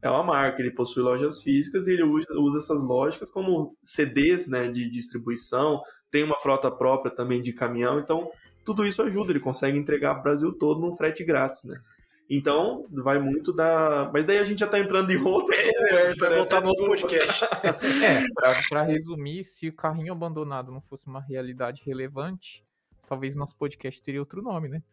é 0.01 0.09
uma 0.09 0.23
marca, 0.23 0.61
ele 0.61 0.71
possui 0.71 1.03
lojas 1.03 1.41
físicas 1.41 1.87
e 1.87 1.93
ele 1.93 2.03
usa, 2.03 2.27
usa 2.37 2.59
essas 2.59 2.83
lógicas 2.83 3.31
como 3.31 3.75
CDs, 3.83 4.47
né, 4.47 4.69
de 4.69 4.89
distribuição, 4.89 5.81
tem 6.09 6.23
uma 6.23 6.39
frota 6.39 6.71
própria 6.71 7.13
também 7.13 7.41
de 7.41 7.53
caminhão, 7.53 7.99
então 7.99 8.29
tudo 8.69 8.85
isso 8.85 9.01
ajuda, 9.01 9.31
ele 9.31 9.39
consegue 9.39 9.77
entregar 9.77 10.19
o 10.19 10.21
Brasil 10.21 10.53
todo 10.53 10.79
num 10.79 10.95
frete 10.95 11.23
grátis, 11.23 11.63
né? 11.63 11.81
Então, 12.29 12.85
vai 12.91 13.17
muito 13.17 13.51
da. 13.51 14.11
Mas 14.13 14.23
daí 14.23 14.37
a 14.37 14.43
gente 14.43 14.59
já 14.59 14.67
tá 14.67 14.79
entrando 14.79 15.09
em 15.11 15.17
outro. 15.17 15.49
É, 15.89 16.13
vai 16.15 16.29
né? 16.29 16.35
voltar 16.35 16.61
no 16.61 16.67
outro 16.67 16.85
podcast. 16.85 17.45
é, 18.03 18.23
pra, 18.35 18.53
pra, 18.69 18.81
resumir, 18.83 19.43
se 19.43 19.69
o 19.69 19.73
carrinho 19.73 20.11
abandonado 20.11 20.71
não 20.71 20.81
fosse 20.81 21.07
uma 21.07 21.19
realidade 21.19 21.81
relevante, 21.83 22.63
talvez 23.07 23.35
nosso 23.35 23.55
podcast 23.55 23.99
teria 24.03 24.19
outro 24.19 24.41
nome, 24.43 24.67
né? 24.67 24.83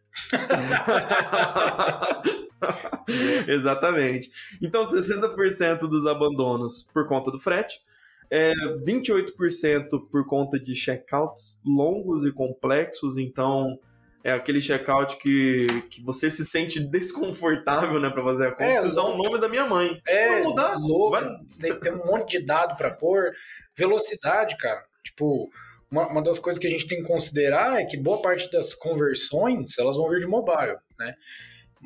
Exatamente. 3.47 4.31
Então, 4.63 4.85
60% 4.85 5.81
dos 5.81 6.07
abandonos 6.07 6.85
por 6.95 7.07
conta 7.07 7.31
do 7.31 7.39
frete, 7.39 7.77
é 8.31 8.53
28% 8.85 10.09
por 10.11 10.27
conta 10.27 10.59
de 10.59 10.75
checkouts 10.75 11.61
longos 11.65 12.25
e 12.25 12.33
complexos, 12.33 13.17
então 13.17 13.79
é 14.27 14.33
aquele 14.33 14.61
checkout 14.61 15.19
que, 15.19 15.67
que 15.89 16.03
você 16.03 16.29
se 16.29 16.45
sente 16.45 16.81
desconfortável, 16.91 18.01
né, 18.01 18.11
para 18.11 18.25
fazer 18.25 18.49
a 18.49 18.51
conta. 18.51 18.65
É, 18.65 18.83
o 18.83 19.17
nome 19.17 19.39
da 19.39 19.49
minha 19.49 19.67
mãe. 19.67 20.01
É, 20.07 20.43
mudar. 20.43 20.77
louco. 20.77 21.11
Vai... 21.11 21.31
Tem 21.81 21.93
um 21.93 22.07
monte 22.07 22.39
de 22.39 22.45
dado 22.45 22.77
para 22.77 22.91
pôr. 22.91 23.33
Velocidade, 23.79 24.57
cara. 24.57 24.83
Tipo, 25.05 25.49
uma, 25.89 26.09
uma 26.09 26.23
das 26.23 26.41
coisas 26.41 26.59
que 26.59 26.67
a 26.67 26.71
gente 26.71 26.89
tem 26.89 26.99
que 26.99 27.07
considerar 27.07 27.81
é 27.81 27.85
que 27.85 27.97
boa 27.97 28.21
parte 28.21 28.51
das 28.51 28.75
conversões, 28.75 29.79
elas 29.79 29.97
vão 29.97 30.11
vir 30.11 30.21
de 30.21 30.27
mobile, 30.27 30.77
né? 30.99 31.15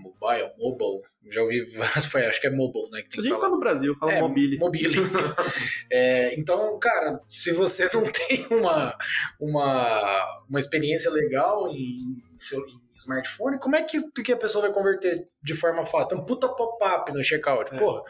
Mobile, 0.02 0.50
mobile. 0.59 1.02
Já 1.30 1.42
ouvi 1.42 1.64
várias, 1.76 2.14
acho 2.14 2.40
que 2.40 2.47
é 2.47 2.50
mobile, 2.50 2.90
né? 2.90 3.02
Que 3.02 3.11
tem 3.11 3.21
a 3.21 3.25
gente 3.25 3.40
tá 3.40 3.49
no 3.49 3.61
Brasil, 3.61 3.95
fala 3.95 4.12
é, 4.12 4.21
mobile. 4.21 4.59
Mobile. 4.59 4.95
é, 5.90 6.38
então, 6.38 6.78
cara, 6.78 7.21
se 7.28 7.52
você 7.52 7.88
não 7.92 8.04
tem 8.11 8.47
uma, 8.50 8.97
uma, 9.38 10.45
uma 10.49 10.59
experiência 10.59 11.11
legal 11.11 11.69
em, 11.69 12.23
seu 12.38 12.61
em 12.66 12.80
smartphone, 12.97 13.59
como 13.59 13.76
é 13.76 13.83
que, 13.83 13.99
que 14.23 14.33
a 14.33 14.37
pessoa 14.37 14.62
vai 14.62 14.73
converter 14.73 15.28
de 15.42 15.54
forma 15.54 15.85
fácil? 15.87 16.09
Tem 16.09 16.19
um 16.19 16.25
puta 16.25 16.49
pop-up 16.49 17.12
no 17.12 17.23
checkout, 17.23 17.75
é. 17.75 17.78
porra, 17.78 18.02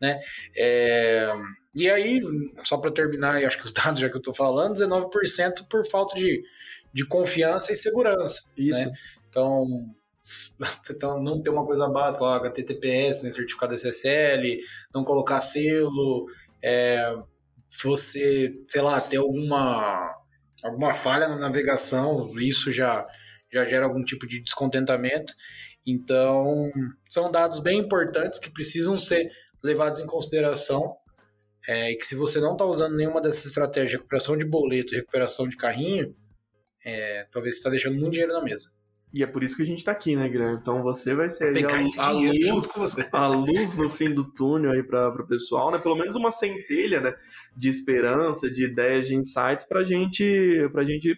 né? 0.00 0.20
É, 0.56 1.32
e 1.74 1.90
aí, 1.90 2.22
só 2.64 2.78
para 2.78 2.90
terminar, 2.90 3.44
acho 3.44 3.58
que 3.58 3.64
os 3.64 3.72
dados 3.72 4.00
já 4.00 4.08
que 4.08 4.16
eu 4.16 4.22
tô 4.22 4.32
falando, 4.32 4.74
19% 4.74 5.68
por 5.68 5.86
falta 5.86 6.16
de, 6.16 6.42
de 6.92 7.06
confiança 7.06 7.72
e 7.72 7.76
segurança. 7.76 8.44
Isso. 8.56 8.80
Né? 8.80 8.92
Então, 9.28 9.66
então, 10.90 11.22
não 11.22 11.40
ter 11.40 11.50
uma 11.50 11.64
coisa 11.64 11.88
básica, 11.88 12.24
lá, 12.24 12.36
HTTPS, 12.36 13.22
né, 13.22 13.30
certificado 13.30 13.74
SSL, 13.74 14.58
não 14.92 15.04
colocar 15.04 15.40
selo, 15.40 16.26
é, 16.62 17.14
você, 17.82 18.52
sei 18.68 18.82
lá, 18.82 19.00
ter 19.00 19.18
alguma, 19.18 20.14
alguma 20.62 20.92
falha 20.92 21.28
na 21.28 21.36
navegação, 21.36 22.32
isso 22.40 22.72
já, 22.72 23.06
já 23.52 23.64
gera 23.64 23.84
algum 23.84 24.02
tipo 24.02 24.26
de 24.26 24.40
descontentamento. 24.42 25.32
Então, 25.86 26.70
são 27.08 27.30
dados 27.30 27.60
bem 27.60 27.78
importantes 27.78 28.40
que 28.40 28.50
precisam 28.50 28.98
ser 28.98 29.30
levados 29.62 30.00
em 30.00 30.06
consideração. 30.06 30.96
É, 31.68 31.90
e 31.90 31.96
que 31.96 32.06
se 32.06 32.14
você 32.14 32.40
não 32.40 32.52
está 32.52 32.64
usando 32.64 32.96
nenhuma 32.96 33.20
dessas 33.20 33.46
estratégias 33.46 33.90
de 33.90 33.96
recuperação 33.96 34.36
de 34.36 34.44
boleto 34.44 34.94
recuperação 34.94 35.48
de 35.48 35.56
carrinho, 35.56 36.14
é, 36.84 37.26
talvez 37.32 37.56
você 37.56 37.58
está 37.58 37.70
deixando 37.70 37.98
muito 37.98 38.12
dinheiro 38.12 38.32
na 38.32 38.42
mesa. 38.42 38.70
E 39.12 39.22
é 39.22 39.26
por 39.26 39.42
isso 39.42 39.56
que 39.56 39.62
a 39.62 39.66
gente 39.66 39.84
tá 39.84 39.92
aqui, 39.92 40.16
né, 40.16 40.28
Guilherme? 40.28 40.58
Então 40.60 40.82
você 40.82 41.14
vai 41.14 41.30
ser 41.30 41.56
aí 41.56 41.64
a, 41.64 42.06
a, 42.06 42.10
luz, 42.10 42.96
a 43.12 43.26
luz 43.28 43.76
no 43.76 43.88
fim 43.88 44.12
do 44.12 44.30
túnel 44.32 44.72
aí 44.72 44.82
para 44.82 45.08
o 45.08 45.26
pessoal, 45.26 45.70
né? 45.70 45.78
Pelo 45.78 45.96
menos 45.96 46.16
uma 46.16 46.30
centelha, 46.30 47.00
né? 47.00 47.14
De 47.56 47.68
esperança, 47.68 48.50
de 48.50 48.64
ideias, 48.64 49.06
de 49.06 49.14
insights 49.14 49.64
pra 49.66 49.84
gente, 49.84 50.68
pra 50.72 50.84
gente, 50.84 51.16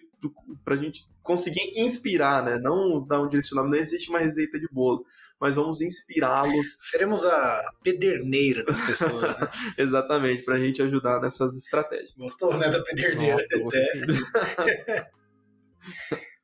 pra 0.63 0.77
gente 0.77 1.05
conseguir 1.21 1.73
inspirar, 1.75 2.43
né? 2.43 2.57
Não 2.61 3.05
dar 3.05 3.21
um 3.21 3.27
direcionamento, 3.27 3.75
não 3.75 3.81
existe 3.81 4.09
uma 4.09 4.19
receita 4.19 4.59
de 4.59 4.67
bolo. 4.71 5.03
Mas 5.39 5.55
vamos 5.55 5.81
inspirá-los. 5.81 6.75
Seremos 6.79 7.25
a 7.25 7.71
pederneira 7.81 8.63
das 8.65 8.79
pessoas, 8.81 9.37
né? 9.39 9.47
Exatamente, 9.77 10.43
pra 10.43 10.59
gente 10.59 10.81
ajudar 10.81 11.21
nessas 11.21 11.57
estratégias. 11.57 12.13
Gostou, 12.17 12.57
né, 12.57 12.69
da 12.69 12.83
pederneira? 12.83 13.41
Nossa. 13.61 15.07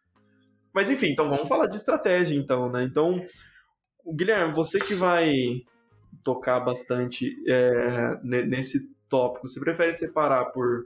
Mas 0.76 0.90
enfim, 0.90 1.08
então 1.08 1.30
vamos 1.30 1.48
falar 1.48 1.68
de 1.68 1.78
estratégia, 1.78 2.36
então, 2.36 2.70
né? 2.70 2.84
Então, 2.84 3.26
Guilherme, 4.14 4.54
você 4.54 4.78
que 4.78 4.94
vai 4.94 5.32
tocar 6.22 6.60
bastante 6.60 7.34
é, 7.48 8.20
nesse 8.22 8.94
tópico, 9.08 9.48
você 9.48 9.58
prefere 9.58 9.94
separar 9.94 10.46
por 10.52 10.86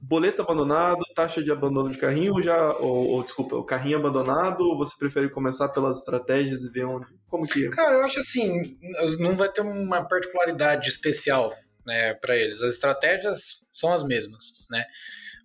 boleto 0.00 0.42
abandonado, 0.42 0.98
taxa 1.14 1.40
de 1.40 1.52
abandono 1.52 1.90
de 1.90 1.98
carrinho, 1.98 2.42
já, 2.42 2.72
ou, 2.78 3.06
ou, 3.10 3.22
desculpa, 3.22 3.54
o 3.54 3.62
carrinho 3.62 3.98
abandonado, 3.98 4.60
ou 4.62 4.76
você 4.76 4.96
prefere 4.98 5.30
começar 5.30 5.68
pelas 5.68 6.00
estratégias 6.00 6.62
e 6.62 6.70
ver 6.70 6.84
onde, 6.84 7.06
como 7.28 7.46
que 7.46 7.66
é? 7.66 7.70
Cara, 7.70 7.98
eu 7.98 8.04
acho 8.04 8.18
assim, 8.18 8.76
não 9.20 9.36
vai 9.36 9.50
ter 9.52 9.60
uma 9.60 10.02
particularidade 10.08 10.88
especial, 10.88 11.52
né, 11.86 12.14
para 12.14 12.36
eles. 12.36 12.60
As 12.60 12.74
estratégias 12.74 13.64
são 13.72 13.92
as 13.92 14.02
mesmas, 14.02 14.52
né? 14.68 14.84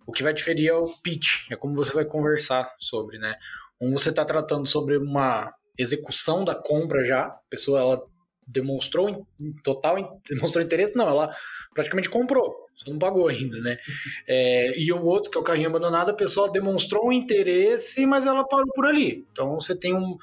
O 0.06 0.12
que 0.12 0.22
vai 0.22 0.34
diferir 0.34 0.68
é 0.68 0.74
o 0.74 0.92
pitch, 1.02 1.50
é 1.50 1.56
como 1.56 1.74
você 1.74 1.92
vai 1.94 2.04
conversar 2.04 2.70
sobre, 2.78 3.18
né? 3.18 3.34
Um 3.80 3.92
você 3.92 4.10
está 4.10 4.24
tratando 4.24 4.66
sobre 4.66 4.96
uma 4.96 5.52
execução 5.78 6.44
da 6.44 6.54
compra 6.54 7.04
já, 7.04 7.22
a 7.22 7.40
pessoa 7.50 7.80
ela 7.80 8.02
demonstrou 8.46 9.08
em 9.08 9.52
total 9.62 10.20
demonstrou 10.28 10.62
interesse, 10.62 10.94
não, 10.94 11.08
ela 11.08 11.34
praticamente 11.72 12.10
comprou, 12.10 12.54
só 12.74 12.90
não 12.90 12.98
pagou 12.98 13.28
ainda, 13.28 13.58
né? 13.60 13.76
É, 14.26 14.78
e 14.78 14.92
o 14.92 15.02
outro, 15.04 15.30
que 15.30 15.38
é 15.38 15.40
o 15.40 15.44
carrinho 15.44 15.68
abandonado, 15.68 16.10
a 16.10 16.14
pessoa 16.14 16.50
demonstrou 16.50 17.08
um 17.08 17.12
interesse, 17.12 18.06
mas 18.06 18.26
ela 18.26 18.46
parou 18.46 18.66
por 18.74 18.86
ali. 18.86 19.26
Então 19.32 19.54
você 19.54 19.74
tem 19.74 19.94
um. 19.94 20.16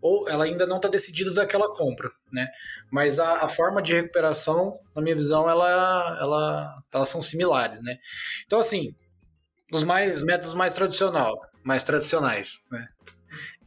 Ou 0.00 0.28
ela 0.28 0.44
ainda 0.44 0.64
não 0.64 0.76
está 0.76 0.88
decidida 0.88 1.32
daquela 1.32 1.74
compra, 1.74 2.08
né? 2.32 2.46
Mas 2.90 3.18
a, 3.18 3.44
a, 3.44 3.48
forma 3.48 3.82
de 3.82 3.94
recuperação, 3.94 4.72
na 4.94 5.02
minha 5.02 5.16
visão, 5.16 5.50
ela, 5.50 6.16
ela, 6.20 6.82
elas 6.92 7.08
são 7.08 7.20
similares, 7.20 7.82
né? 7.82 7.96
Então, 8.46 8.60
assim, 8.60 8.94
os 9.72 9.84
mais 9.84 10.22
métodos 10.22 10.54
mais 10.54 10.74
tradicional, 10.74 11.40
mais 11.62 11.84
tradicionais, 11.84 12.60
né? 12.70 12.88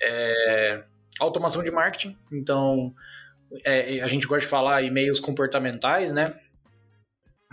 É, 0.01 0.83
automação 1.19 1.63
de 1.63 1.69
marketing, 1.69 2.17
então 2.31 2.93
é, 3.63 4.01
a 4.01 4.07
gente 4.07 4.25
gosta 4.25 4.41
de 4.41 4.49
falar 4.49 4.81
e-mails 4.81 5.19
comportamentais, 5.19 6.11
né? 6.11 6.33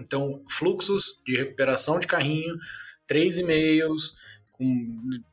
Então, 0.00 0.42
fluxos 0.48 1.20
de 1.26 1.36
recuperação 1.36 1.98
de 1.98 2.06
carrinho, 2.06 2.56
três 3.06 3.36
e-mails, 3.36 4.14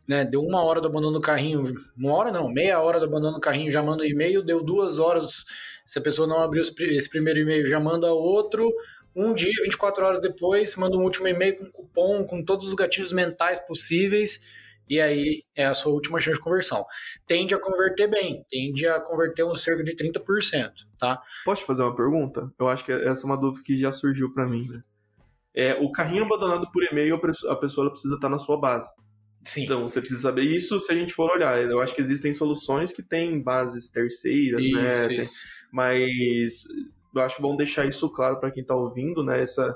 né, 0.07 0.23
deu 0.25 0.41
uma 0.41 0.63
hora 0.63 0.81
do 0.81 0.87
abandono 0.87 1.13
do 1.13 1.21
carrinho, 1.21 1.73
uma 1.97 2.13
hora 2.13 2.31
não, 2.31 2.51
meia 2.51 2.79
hora 2.79 2.99
do 2.99 3.05
abandono 3.05 3.35
do 3.35 3.41
carrinho, 3.41 3.71
já 3.71 3.81
manda 3.81 4.03
um 4.03 4.05
e-mail, 4.05 4.43
deu 4.43 4.63
duas 4.63 4.97
horas, 4.97 5.45
se 5.85 5.99
a 5.99 6.01
pessoa 6.01 6.27
não 6.27 6.43
abriu 6.43 6.61
esse 6.61 7.09
primeiro 7.09 7.39
e-mail, 7.39 7.67
já 7.67 7.79
manda 7.79 8.11
outro, 8.11 8.71
um 9.15 9.33
dia, 9.33 9.53
24 9.63 10.05
horas 10.05 10.21
depois, 10.21 10.75
manda 10.75 10.97
um 10.97 11.03
último 11.03 11.27
e-mail 11.27 11.55
com 11.55 11.71
cupom, 11.71 12.25
com 12.25 12.43
todos 12.43 12.67
os 12.67 12.73
gatilhos 12.73 13.13
mentais 13.13 13.59
possíveis, 13.59 14.41
e 14.89 14.99
aí 14.99 15.43
é 15.55 15.65
a 15.65 15.73
sua 15.73 15.93
última 15.93 16.19
chance 16.19 16.37
de 16.37 16.43
conversão. 16.43 16.85
Tende 17.25 17.55
a 17.55 17.59
converter 17.59 18.07
bem, 18.07 18.45
tende 18.49 18.85
a 18.85 18.99
converter 18.99 19.43
um 19.43 19.55
cerca 19.55 19.83
de 19.83 19.95
30%, 19.95 20.71
tá? 20.99 21.21
Posso 21.43 21.61
te 21.61 21.67
fazer 21.67 21.83
uma 21.83 21.95
pergunta? 21.95 22.51
Eu 22.59 22.67
acho 22.67 22.83
que 22.83 22.91
essa 22.91 23.23
é 23.23 23.25
uma 23.25 23.37
dúvida 23.37 23.63
que 23.63 23.77
já 23.77 23.91
surgiu 23.91 24.31
para 24.33 24.45
mim, 24.45 24.67
né? 24.69 24.83
É, 25.55 25.73
o 25.75 25.89
carrinho 25.91 26.25
abandonado 26.25 26.69
por 26.71 26.83
e-mail, 26.83 27.15
a 27.15 27.55
pessoa 27.55 27.89
precisa 27.89 28.15
estar 28.15 28.27
na 28.27 28.37
sua 28.37 28.59
base. 28.59 28.89
Sim. 29.45 29.63
Então, 29.63 29.87
você 29.87 30.01
precisa 30.01 30.21
saber 30.21 30.41
isso 30.41 30.79
se 30.79 30.91
a 30.91 30.95
gente 30.95 31.13
for 31.13 31.31
olhar. 31.31 31.61
Eu 31.61 31.79
acho 31.79 31.95
que 31.95 32.01
existem 32.01 32.33
soluções 32.33 32.91
que 32.91 33.01
têm 33.01 33.41
bases 33.41 33.89
terceiras, 33.89 34.61
isso, 34.61 34.75
né? 34.75 34.91
Isso. 34.91 35.07
Tem, 35.07 35.25
mas 35.71 36.63
eu 37.15 37.21
acho 37.21 37.41
bom 37.41 37.55
deixar 37.55 37.87
isso 37.87 38.09
claro 38.09 38.39
para 38.39 38.51
quem 38.51 38.61
está 38.61 38.75
ouvindo, 38.75 39.23
né? 39.23 39.41
Essa, 39.41 39.75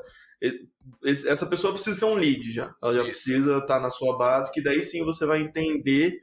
essa 1.03 1.46
pessoa 1.46 1.74
precisa 1.74 2.00
ser 2.00 2.05
um 2.05 2.15
lead 2.15 2.51
já. 2.51 2.74
Ela 2.81 2.93
já 2.93 3.01
isso. 3.01 3.12
precisa 3.12 3.58
estar 3.58 3.75
tá 3.75 3.79
na 3.79 3.89
sua 3.89 4.17
base, 4.17 4.51
que 4.51 4.62
daí 4.62 4.84
sim 4.84 5.03
você 5.03 5.25
vai 5.25 5.41
entender 5.41 6.17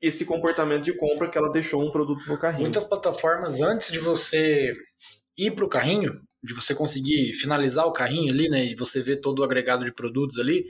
esse 0.00 0.24
comportamento 0.24 0.82
de 0.82 0.92
compra 0.94 1.30
que 1.30 1.38
ela 1.38 1.52
deixou 1.52 1.82
um 1.82 1.92
produto 1.92 2.26
no 2.26 2.38
carrinho. 2.38 2.62
Muitas 2.62 2.84
plataformas, 2.84 3.60
antes 3.60 3.92
de 3.92 4.00
você 4.00 4.72
ir 5.38 5.52
para 5.52 5.64
o 5.64 5.68
carrinho, 5.68 6.20
de 6.42 6.52
você 6.54 6.74
conseguir 6.74 7.32
finalizar 7.34 7.86
o 7.86 7.92
carrinho 7.92 8.32
ali, 8.32 8.48
né? 8.48 8.64
E 8.64 8.74
você 8.74 9.00
ver 9.00 9.20
todo 9.20 9.38
o 9.38 9.44
agregado 9.44 9.84
de 9.84 9.92
produtos 9.92 10.38
ali, 10.38 10.64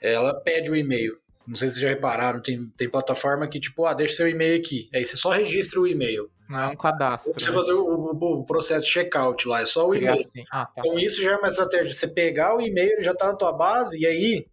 ela 0.00 0.32
pede 0.40 0.70
o 0.70 0.76
e-mail. 0.76 1.18
Não 1.46 1.56
sei 1.56 1.68
se 1.68 1.74
vocês 1.74 1.82
já 1.82 1.88
repararam, 1.88 2.40
tem, 2.40 2.66
tem 2.76 2.88
plataforma 2.88 3.46
que, 3.48 3.60
tipo, 3.60 3.84
ah, 3.84 3.92
deixa 3.92 4.14
seu 4.14 4.28
e-mail 4.28 4.58
aqui. 4.58 4.88
Aí 4.94 5.04
você 5.04 5.16
só 5.16 5.30
registra 5.30 5.80
o 5.80 5.86
e-mail. 5.86 6.30
Não 6.48 6.60
é 6.60 6.66
um 6.68 6.76
cadastro. 6.76 7.32
Você 7.32 7.48
né? 7.48 7.54
fazer 7.54 7.72
o, 7.72 7.84
o, 7.84 8.40
o, 8.40 8.44
processo 8.44 8.84
de 8.84 8.90
checkout 8.90 9.48
lá, 9.48 9.62
é 9.62 9.66
só 9.66 9.88
o 9.88 9.94
e-mail. 9.94 10.20
Assim. 10.20 10.44
Ah, 10.50 10.66
tá. 10.66 10.82
Então 10.84 10.98
isso 10.98 11.22
já 11.22 11.32
é 11.32 11.36
uma 11.36 11.48
estratégia. 11.48 11.92
Você 11.92 12.08
pegar 12.08 12.56
o 12.56 12.60
e-mail, 12.60 12.92
ele 12.92 13.02
já 13.02 13.12
está 13.12 13.26
na 13.26 13.36
tua 13.36 13.52
base, 13.52 13.98
e 13.98 14.06
aí, 14.06 14.46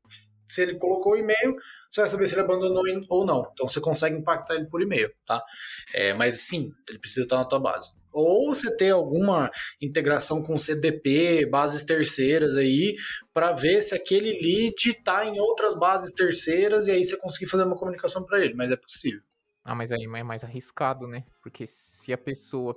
se 0.47 0.61
ele 0.61 0.75
colocou 0.75 1.13
o 1.13 1.17
e-mail, 1.17 1.55
você 1.89 2.01
vai 2.01 2.09
saber 2.09 2.27
se 2.27 2.33
ele 2.33 2.41
abandonou 2.41 2.83
ou 3.09 3.25
não. 3.25 3.49
Então 3.51 3.67
você 3.67 3.81
consegue 3.81 4.15
impactar 4.15 4.55
ele 4.55 4.67
por 4.67 4.81
e-mail, 4.81 5.11
tá? 5.25 5.43
É, 5.93 6.13
mas 6.13 6.41
sim, 6.41 6.71
ele 6.87 6.99
precisa 6.99 7.23
estar 7.23 7.35
na 7.35 7.45
tua 7.45 7.59
base. 7.59 7.91
Ou 8.13 8.53
você 8.53 8.73
ter 8.75 8.91
alguma 8.91 9.51
integração 9.81 10.41
com 10.41 10.57
CDP, 10.57 11.45
bases 11.45 11.83
terceiras 11.83 12.55
aí, 12.55 12.95
para 13.33 13.51
ver 13.51 13.81
se 13.81 13.93
aquele 13.93 14.31
lead 14.31 14.89
está 14.89 15.25
em 15.25 15.39
outras 15.39 15.77
bases 15.77 16.13
terceiras 16.13 16.87
e 16.87 16.91
aí 16.91 17.03
você 17.03 17.17
conseguir 17.17 17.47
fazer 17.47 17.63
uma 17.63 17.77
comunicação 17.77 18.25
para 18.25 18.43
ele, 18.43 18.53
mas 18.53 18.71
é 18.71 18.77
possível. 18.77 19.21
Ah, 19.63 19.75
mas 19.75 19.91
aí 19.91 20.03
é 20.03 20.23
mais 20.23 20.43
arriscado, 20.43 21.07
né? 21.07 21.23
Porque 21.41 21.65
se 21.67 22.11
a 22.11 22.17
pessoa 22.17 22.75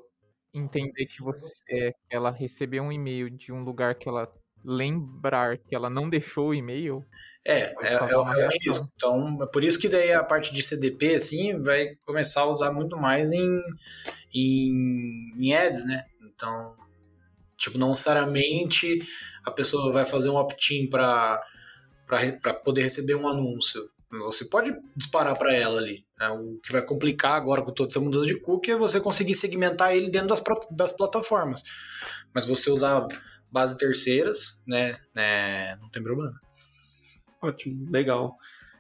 entender 0.53 1.07
que 1.07 1.23
você 1.23 1.63
é, 1.69 1.95
ela 2.09 2.31
recebeu 2.31 2.83
um 2.83 2.93
e-mail 2.93 3.29
de 3.29 3.53
um 3.53 3.65
lugar 3.65 3.95
que 3.97 4.09
ela 4.09 4.33
lembrar 4.65 5.59
que 5.59 5.75
ela 5.75 5.91
não 5.91 6.09
deixou 6.09 6.49
o 6.49 6.55
e-mail. 6.55 7.05
É, 7.47 7.75
é, 7.83 7.95
é, 7.95 8.17
o 8.17 8.23
risco. 8.49 8.91
Então, 8.97 9.43
é 9.43 9.47
por 9.47 9.63
isso 9.63 9.79
que 9.79 9.89
daí 9.89 10.13
a 10.13 10.25
parte 10.25 10.53
de 10.53 10.63
CDP, 10.63 11.17
assim, 11.17 11.63
vai 11.63 11.95
começar 12.07 12.43
a 12.43 12.49
usar 12.49 12.73
muito 12.73 12.97
mais 12.97 13.33
em, 13.33 13.61
em, 14.35 15.35
em 15.39 15.55
ads, 15.55 15.85
né? 15.85 16.07
Então, 16.23 16.75
tipo, 17.59 17.77
não 17.77 17.91
necessariamente 17.91 19.07
a 19.45 19.51
pessoa 19.51 19.93
vai 19.93 20.07
fazer 20.07 20.31
um 20.31 20.37
opt-in 20.37 20.89
para 20.89 21.43
poder 22.65 22.83
receber 22.83 23.15
um 23.15 23.29
anúncio. 23.29 23.91
Você 24.21 24.45
pode 24.45 24.75
disparar 24.97 25.37
para 25.37 25.55
ela 25.55 25.81
ali. 25.81 26.05
Né? 26.19 26.29
O 26.29 26.59
que 26.63 26.73
vai 26.73 26.83
complicar 26.83 27.33
agora 27.33 27.63
com 27.63 27.73
toda 27.73 27.89
essa 27.89 28.01
mudança 28.01 28.27
de 28.27 28.39
cookie 28.41 28.71
é 28.71 28.77
você 28.77 29.01
conseguir 29.01 29.35
segmentar 29.35 29.95
ele 29.95 30.11
dentro 30.11 30.29
das, 30.29 30.43
das 30.71 30.93
plataformas. 30.93 31.63
Mas 32.33 32.47
você 32.47 32.71
usar 32.71 33.07
base 33.51 33.77
terceiras, 33.77 34.59
né, 34.67 34.99
né 35.15 35.77
não 35.77 35.89
tem 35.89 36.03
problema. 36.03 36.41
Ótimo, 37.41 37.91
legal. 37.91 38.37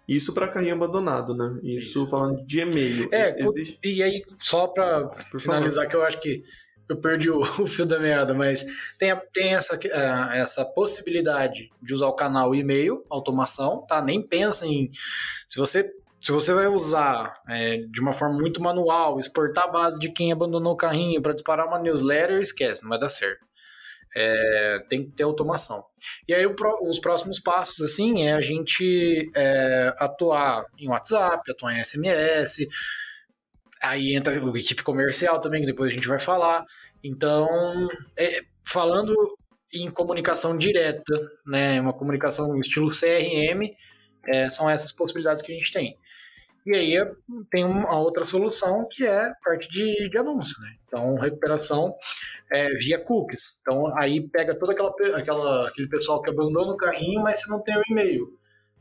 Isso 0.07 0.35
para 0.35 0.49
carrinho 0.49 0.75
abandonado, 0.75 1.35
né? 1.35 1.59
Isso, 1.63 1.79
Isso. 1.79 2.07
falando 2.09 2.45
de 2.45 2.61
e-mail. 2.61 3.09
É, 3.13 3.43
Existe... 3.43 3.79
e 3.83 4.03
aí, 4.03 4.23
só 4.39 4.67
para 4.67 5.11
finalizar, 5.39 5.85
favor. 5.85 5.91
que 5.91 5.97
eu 5.97 6.05
acho 6.05 6.21
que 6.21 6.43
eu 6.89 6.97
perdi 6.97 7.31
o, 7.31 7.41
o, 7.63 7.67
fio 7.67 7.87
da 7.87 7.99
meada, 7.99 8.35
mas 8.35 8.65
tem, 8.99 9.15
tem 9.33 9.55
essa, 9.55 9.77
uh, 9.77 10.33
essa 10.33 10.65
possibilidade 10.65 11.71
de 11.83 11.95
usar 11.95 12.07
o 12.07 12.15
canal 12.15 12.55
e-mail, 12.55 13.05
automação, 13.11 13.85
tá? 13.87 14.03
Nem 14.03 14.23
pensa 14.23 14.67
em. 14.67 14.91
Se 15.47 15.59
você, 15.59 15.91
se 16.21 16.33
você 16.33 16.53
vai 16.53 16.67
usar 16.67 17.41
é, 17.49 17.79
de 17.79 18.01
uma 18.01 18.13
forma 18.13 18.39
muito 18.39 18.63
manual, 18.63 19.19
exportar 19.19 19.65
a 19.65 19.73
base 19.73 19.99
de 19.99 20.11
quem 20.11 20.33
abandonou 20.33 20.73
o 20.73 20.77
carrinho 20.77 21.21
para 21.23 21.35
disparar 21.35 21.67
uma 21.67 21.79
newsletter, 21.79 22.41
esquece, 22.41 22.83
não 22.83 22.91
vai 22.91 22.99
dar 22.99 23.11
certo. 23.11 23.45
É, 24.17 24.79
tem 24.89 25.05
que 25.05 25.11
ter 25.11 25.25
automação. 25.25 25.85
E 26.29 26.33
aí 26.33 26.47
o, 26.47 26.55
os 26.89 27.01
próximos 27.01 27.41
passos, 27.41 27.81
assim, 27.81 28.27
é 28.29 28.33
a 28.33 28.41
gente 28.41 29.29
é, 29.35 29.93
atuar 29.99 30.65
em 30.79 30.89
WhatsApp, 30.89 31.51
atuar 31.51 31.75
em 31.75 31.83
SMS, 31.83 32.69
aí 33.85 34.15
entra 34.15 34.35
a 34.35 34.59
equipe 34.59 34.83
comercial 34.83 35.41
também, 35.41 35.61
que 35.61 35.67
depois 35.67 35.93
a 35.93 35.95
gente 35.95 36.09
vai 36.09 36.19
falar. 36.19 36.65
Então, 37.03 37.49
é, 38.17 38.41
falando 38.65 39.15
em 39.73 39.91
comunicação 39.91 40.57
direta, 40.57 41.15
né? 41.47 41.81
Uma 41.81 41.93
comunicação 41.93 42.59
estilo 42.61 42.91
CRM, 42.91 43.71
é, 44.29 44.49
são 44.49 44.71
essas 44.71 44.93
possibilidades 44.93 45.43
que 45.43 45.53
a 45.53 45.55
gente 45.55 45.73
tem. 45.73 45.99
E 46.67 46.75
aí 46.75 46.97
tem 47.51 47.63
uma 47.63 47.99
outra 47.99 48.27
solução 48.27 48.89
que 48.91 49.07
é 49.07 49.31
parte 49.45 49.69
de, 49.69 50.09
de 50.09 50.17
anúncio, 50.17 50.59
né? 50.63 50.77
Então, 50.87 51.15
recuperação 51.17 51.95
é, 52.51 52.69
via 52.77 52.99
cookies. 52.99 53.55
Então, 53.61 53.93
aí 53.99 54.27
pega 54.31 54.59
todo 54.59 54.71
aquela, 54.71 54.95
aquela, 55.19 55.69
aquele 55.69 55.89
pessoal 55.89 56.23
que 56.23 56.31
abandona 56.31 56.73
o 56.73 56.77
carrinho, 56.77 57.23
mas 57.23 57.41
você 57.41 57.51
não 57.51 57.63
tem 57.63 57.77
o 57.77 57.83
e-mail. 57.91 58.27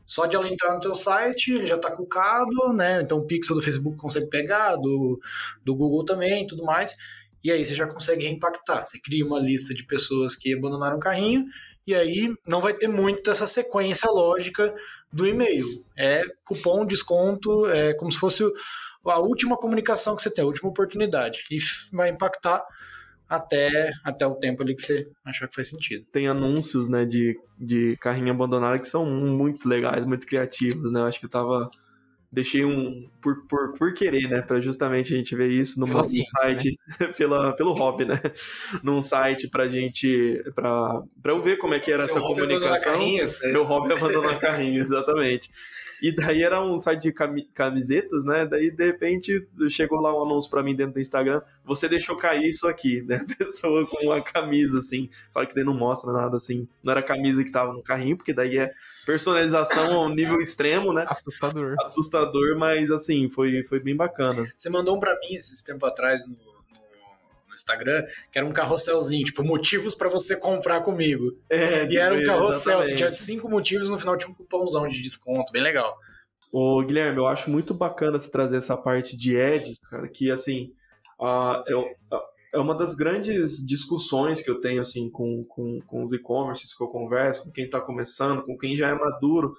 Só 0.06 0.26
de 0.26 0.36
ela 0.36 0.48
entrar 0.48 0.74
no 0.74 0.80
teu 0.80 0.94
site, 0.94 1.52
ele 1.52 1.66
já 1.66 1.76
está 1.76 1.90
cucado, 1.90 2.72
né? 2.72 3.00
Então, 3.02 3.18
o 3.18 3.26
pixel 3.26 3.56
do 3.56 3.62
Facebook 3.62 3.96
consegue 3.96 4.26
pegar, 4.26 4.76
do, 4.76 5.18
do 5.64 5.74
Google 5.74 6.04
também, 6.04 6.46
tudo 6.46 6.64
mais. 6.64 6.94
E 7.42 7.52
aí 7.52 7.64
você 7.64 7.74
já 7.74 7.86
consegue 7.86 8.24
reimpactar. 8.24 8.84
Você 8.84 8.98
cria 8.98 9.24
uma 9.24 9.38
lista 9.38 9.74
de 9.74 9.84
pessoas 9.84 10.34
que 10.34 10.54
abandonaram 10.54 10.96
o 10.96 11.00
carrinho 11.00 11.44
e 11.86 11.94
aí 11.94 12.34
não 12.46 12.60
vai 12.60 12.72
ter 12.72 12.88
muito 12.88 13.30
essa 13.30 13.46
sequência 13.46 14.10
lógica 14.10 14.74
do 15.12 15.26
e-mail. 15.26 15.84
É 15.96 16.24
cupom, 16.44 16.86
desconto, 16.86 17.66
é 17.66 17.92
como 17.94 18.10
se 18.10 18.18
fosse 18.18 18.42
a 19.04 19.18
última 19.18 19.56
comunicação 19.56 20.16
que 20.16 20.22
você 20.22 20.30
tem, 20.30 20.42
a 20.42 20.46
última 20.46 20.70
oportunidade. 20.70 21.44
E 21.50 21.58
vai 21.92 22.08
impactar 22.08 22.64
até, 23.36 23.92
até 24.04 24.26
o 24.26 24.34
tempo 24.34 24.62
ali 24.62 24.74
que 24.74 24.82
você 24.82 25.08
achar 25.24 25.48
que 25.48 25.54
faz 25.54 25.68
sentido. 25.68 26.04
Tem 26.12 26.28
anúncios, 26.28 26.88
né, 26.88 27.04
de, 27.04 27.38
de 27.58 27.96
carrinho 27.98 28.30
abandonado 28.30 28.78
que 28.80 28.88
são 28.88 29.04
muito 29.06 29.68
legais, 29.68 30.04
muito 30.06 30.26
criativos, 30.26 30.90
né? 30.92 31.00
Eu 31.00 31.06
acho 31.06 31.20
que 31.20 31.26
eu 31.26 31.30
tava 31.30 31.68
deixei 32.34 32.64
um 32.64 33.08
por, 33.22 33.46
por, 33.46 33.72
por 33.74 33.94
querer, 33.94 34.28
né, 34.28 34.42
para 34.42 34.60
justamente 34.60 35.14
a 35.14 35.16
gente 35.16 35.36
ver 35.36 35.48
isso 35.48 35.78
no 35.78 35.86
nosso 35.86 36.12
site 36.40 36.76
né? 37.00 37.06
pela, 37.16 37.52
pelo 37.52 37.72
hobby, 37.72 38.04
né, 38.04 38.20
num 38.82 39.00
site 39.00 39.48
pra 39.48 39.68
gente 39.68 40.42
para 40.52 41.00
para 41.22 41.32
eu 41.32 41.40
ver 41.40 41.56
como 41.58 41.74
é 41.74 41.78
que 41.78 41.92
era 41.92 42.02
Seu 42.02 42.16
essa 42.16 42.26
comunicação. 42.26 42.92
Carrinho, 42.92 43.26
né? 43.28 43.34
Meu 43.52 43.64
hobby 43.64 43.92
é 43.92 43.96
abandonar 43.96 44.40
carrinho, 44.40 44.80
exatamente. 44.80 45.48
E 46.02 46.10
daí 46.10 46.42
era 46.42 46.60
um 46.60 46.76
site 46.76 47.02
de 47.02 47.12
camisetas, 47.54 48.24
né? 48.24 48.46
Daí 48.46 48.70
de 48.70 48.84
repente 48.84 49.46
chegou 49.70 50.00
lá 50.00 50.14
um 50.14 50.26
anúncio 50.26 50.50
para 50.50 50.62
mim 50.62 50.74
dentro 50.74 50.94
do 50.94 51.00
Instagram, 51.00 51.40
você 51.64 51.88
deixou 51.88 52.16
cair 52.16 52.48
isso 52.48 52.68
aqui, 52.68 53.02
né? 53.02 53.24
Pessoa 53.38 53.86
com 53.86 54.04
uma 54.04 54.20
camisa 54.20 54.78
assim, 54.78 55.08
claro 55.32 55.48
que 55.48 55.54
daí 55.54 55.64
não 55.64 55.74
mostra 55.74 56.12
nada 56.12 56.36
assim, 56.36 56.68
não 56.82 56.90
era 56.90 57.00
a 57.00 57.04
camisa 57.04 57.42
que 57.42 57.50
tava 57.50 57.72
no 57.72 57.82
carrinho, 57.82 58.16
porque 58.16 58.34
daí 58.34 58.58
é 58.58 58.70
personalização 59.06 59.94
ao 59.94 60.08
nível 60.08 60.38
extremo, 60.40 60.92
né? 60.92 61.06
Assustador. 61.08 61.74
Assustador, 61.80 62.58
mas 62.58 62.90
assim, 62.90 63.28
foi, 63.30 63.62
foi 63.64 63.80
bem 63.80 63.96
bacana. 63.96 64.44
Você 64.56 64.68
mandou 64.68 64.96
um 64.96 65.00
para 65.00 65.18
mim 65.20 65.34
esses 65.34 65.62
tempo 65.62 65.86
atrás 65.86 66.26
no, 66.26 66.34
no 66.34 67.54
Instagram, 67.54 68.04
que 68.30 68.38
era 68.38 68.46
um 68.46 68.52
carrosselzinho, 68.52 69.24
tipo, 69.24 69.42
motivos 69.42 69.94
para 69.94 70.10
você 70.10 70.36
comprar 70.36 70.82
comigo. 70.82 71.36
É, 71.48 71.86
e 71.86 71.96
era 71.96 72.14
um 72.14 72.22
carrossel, 72.24 72.82
você 72.82 72.94
tinha 72.94 73.14
cinco 73.14 73.48
motivos, 73.48 73.88
no 73.88 73.98
final 73.98 74.18
tinha 74.18 74.30
um 74.30 74.34
cupomzão 74.34 74.86
de 74.86 75.00
desconto, 75.00 75.52
bem 75.52 75.62
legal. 75.62 75.96
Ô, 76.52 76.82
Guilherme, 76.82 77.18
eu 77.18 77.26
acho 77.26 77.50
muito 77.50 77.74
bacana 77.74 78.18
você 78.18 78.30
trazer 78.30 78.58
essa 78.58 78.76
parte 78.76 79.16
de 79.16 79.40
ads, 79.40 79.78
cara, 79.88 80.06
que 80.06 80.30
assim, 80.30 80.72
uh, 81.20 81.62
eu, 81.66 81.80
uh, 81.80 82.22
é 82.52 82.58
uma 82.58 82.74
das 82.74 82.94
grandes 82.94 83.64
discussões 83.66 84.40
que 84.40 84.50
eu 84.50 84.60
tenho 84.60 84.80
assim 84.80 85.10
com, 85.10 85.44
com, 85.44 85.80
com 85.80 86.02
os 86.02 86.12
e-commerces 86.12 86.76
que 86.76 86.82
eu 86.82 86.88
converso, 86.88 87.44
com 87.44 87.50
quem 87.50 87.64
está 87.64 87.80
começando, 87.80 88.44
com 88.44 88.56
quem 88.56 88.76
já 88.76 88.88
é 88.88 88.94
maduro, 88.94 89.54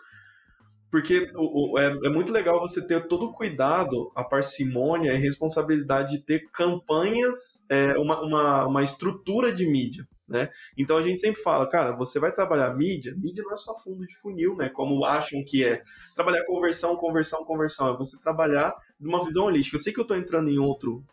porque 0.90 1.30
o, 1.36 1.74
o, 1.74 1.80
é, 1.80 1.88
é, 1.88 2.10
muito 2.10 2.32
legal 2.32 2.58
você 2.58 2.82
ter 2.82 3.06
todo 3.06 3.26
o 3.26 3.34
cuidado, 3.34 4.12
a 4.16 4.24
parcimônia 4.24 5.14
e 5.14 5.18
responsabilidade 5.18 6.12
de 6.12 6.24
ter 6.24 6.50
campanhas, 6.52 7.66
é, 7.70 7.98
uma, 7.98 8.22
uma, 8.22 8.66
uma 8.66 8.84
estrutura 8.84 9.52
de 9.52 9.68
mídia. 9.68 10.08
Né? 10.26 10.50
Então 10.78 10.98
a 10.98 11.04
gente 11.04 11.20
sempre 11.20 11.42
fala, 11.42 11.68
cara, 11.68 11.92
você 11.92 12.18
vai 12.18 12.32
trabalhar 12.32 12.74
mídia, 12.74 13.14
mídia 13.18 13.44
não 13.44 13.54
é 13.54 13.58
só 13.58 13.76
fundo 13.76 14.08
de 14.08 14.16
funil, 14.16 14.56
né? 14.56 14.70
Como 14.70 15.04
acham 15.06 15.44
que 15.44 15.64
é. 15.64 15.84
Trabalhar 16.16 16.46
conversão, 16.46 16.96
conversão, 16.96 17.44
conversão. 17.44 17.94
É 17.94 17.98
você 17.98 18.18
trabalhar 18.20 18.74
numa 19.00 19.24
visão 19.24 19.46
holística. 19.46 19.76
Eu 19.76 19.82
sei 19.82 19.94
que 19.94 20.00
eu 20.00 20.04
estou 20.04 20.18
entrando 20.18 20.50
em 20.50 20.58
outro, 20.58 21.04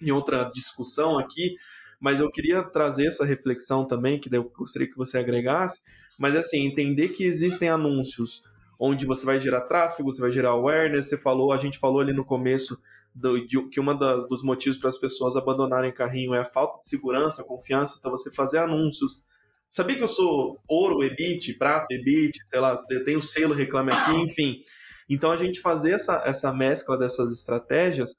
em 0.00 0.10
outra 0.10 0.50
discussão 0.52 1.18
aqui, 1.18 1.56
mas 2.00 2.20
eu 2.20 2.30
queria 2.30 2.62
trazer 2.62 3.06
essa 3.06 3.24
reflexão 3.24 3.84
também, 3.86 4.18
que 4.18 4.34
eu 4.34 4.44
gostaria 4.44 4.88
que 4.88 4.96
você 4.96 5.18
agregasse, 5.18 5.80
mas 6.18 6.36
assim, 6.36 6.66
entender 6.66 7.08
que 7.08 7.24
existem 7.24 7.68
anúncios 7.68 8.42
onde 8.78 9.06
você 9.06 9.24
vai 9.24 9.40
gerar 9.40 9.62
tráfego, 9.62 10.12
você 10.12 10.20
vai 10.20 10.30
gerar 10.30 10.50
awareness. 10.50 11.08
Você 11.08 11.18
falou, 11.18 11.52
a 11.52 11.58
gente 11.58 11.78
falou 11.78 12.00
ali 12.00 12.12
no 12.12 12.24
começo 12.24 12.78
do, 13.14 13.46
de, 13.46 13.60
que 13.68 13.80
das, 13.98 14.28
dos 14.28 14.42
motivos 14.42 14.78
para 14.78 14.88
as 14.88 14.98
pessoas 14.98 15.36
abandonarem 15.36 15.92
carrinho 15.92 16.34
é 16.34 16.40
a 16.40 16.44
falta 16.44 16.80
de 16.80 16.88
segurança, 16.88 17.44
confiança. 17.44 17.96
Então 17.98 18.10
você 18.10 18.32
fazer 18.32 18.58
anúncios. 18.58 19.22
Sabia 19.70 19.96
que 19.96 20.02
eu 20.02 20.08
sou 20.08 20.58
ouro, 20.68 21.02
EBIT, 21.02 21.54
prata, 21.54 21.86
EBIT, 21.90 22.38
sei 22.46 22.60
lá, 22.60 22.80
eu 22.90 23.04
tenho 23.04 23.22
selo 23.22 23.54
Reclame 23.54 23.92
Aqui, 23.92 24.12
enfim. 24.12 24.60
Então 25.08 25.30
a 25.30 25.36
gente 25.36 25.60
fazer 25.60 25.92
essa, 25.92 26.22
essa 26.24 26.52
mescla 26.52 26.98
dessas 26.98 27.32
estratégias 27.32 28.16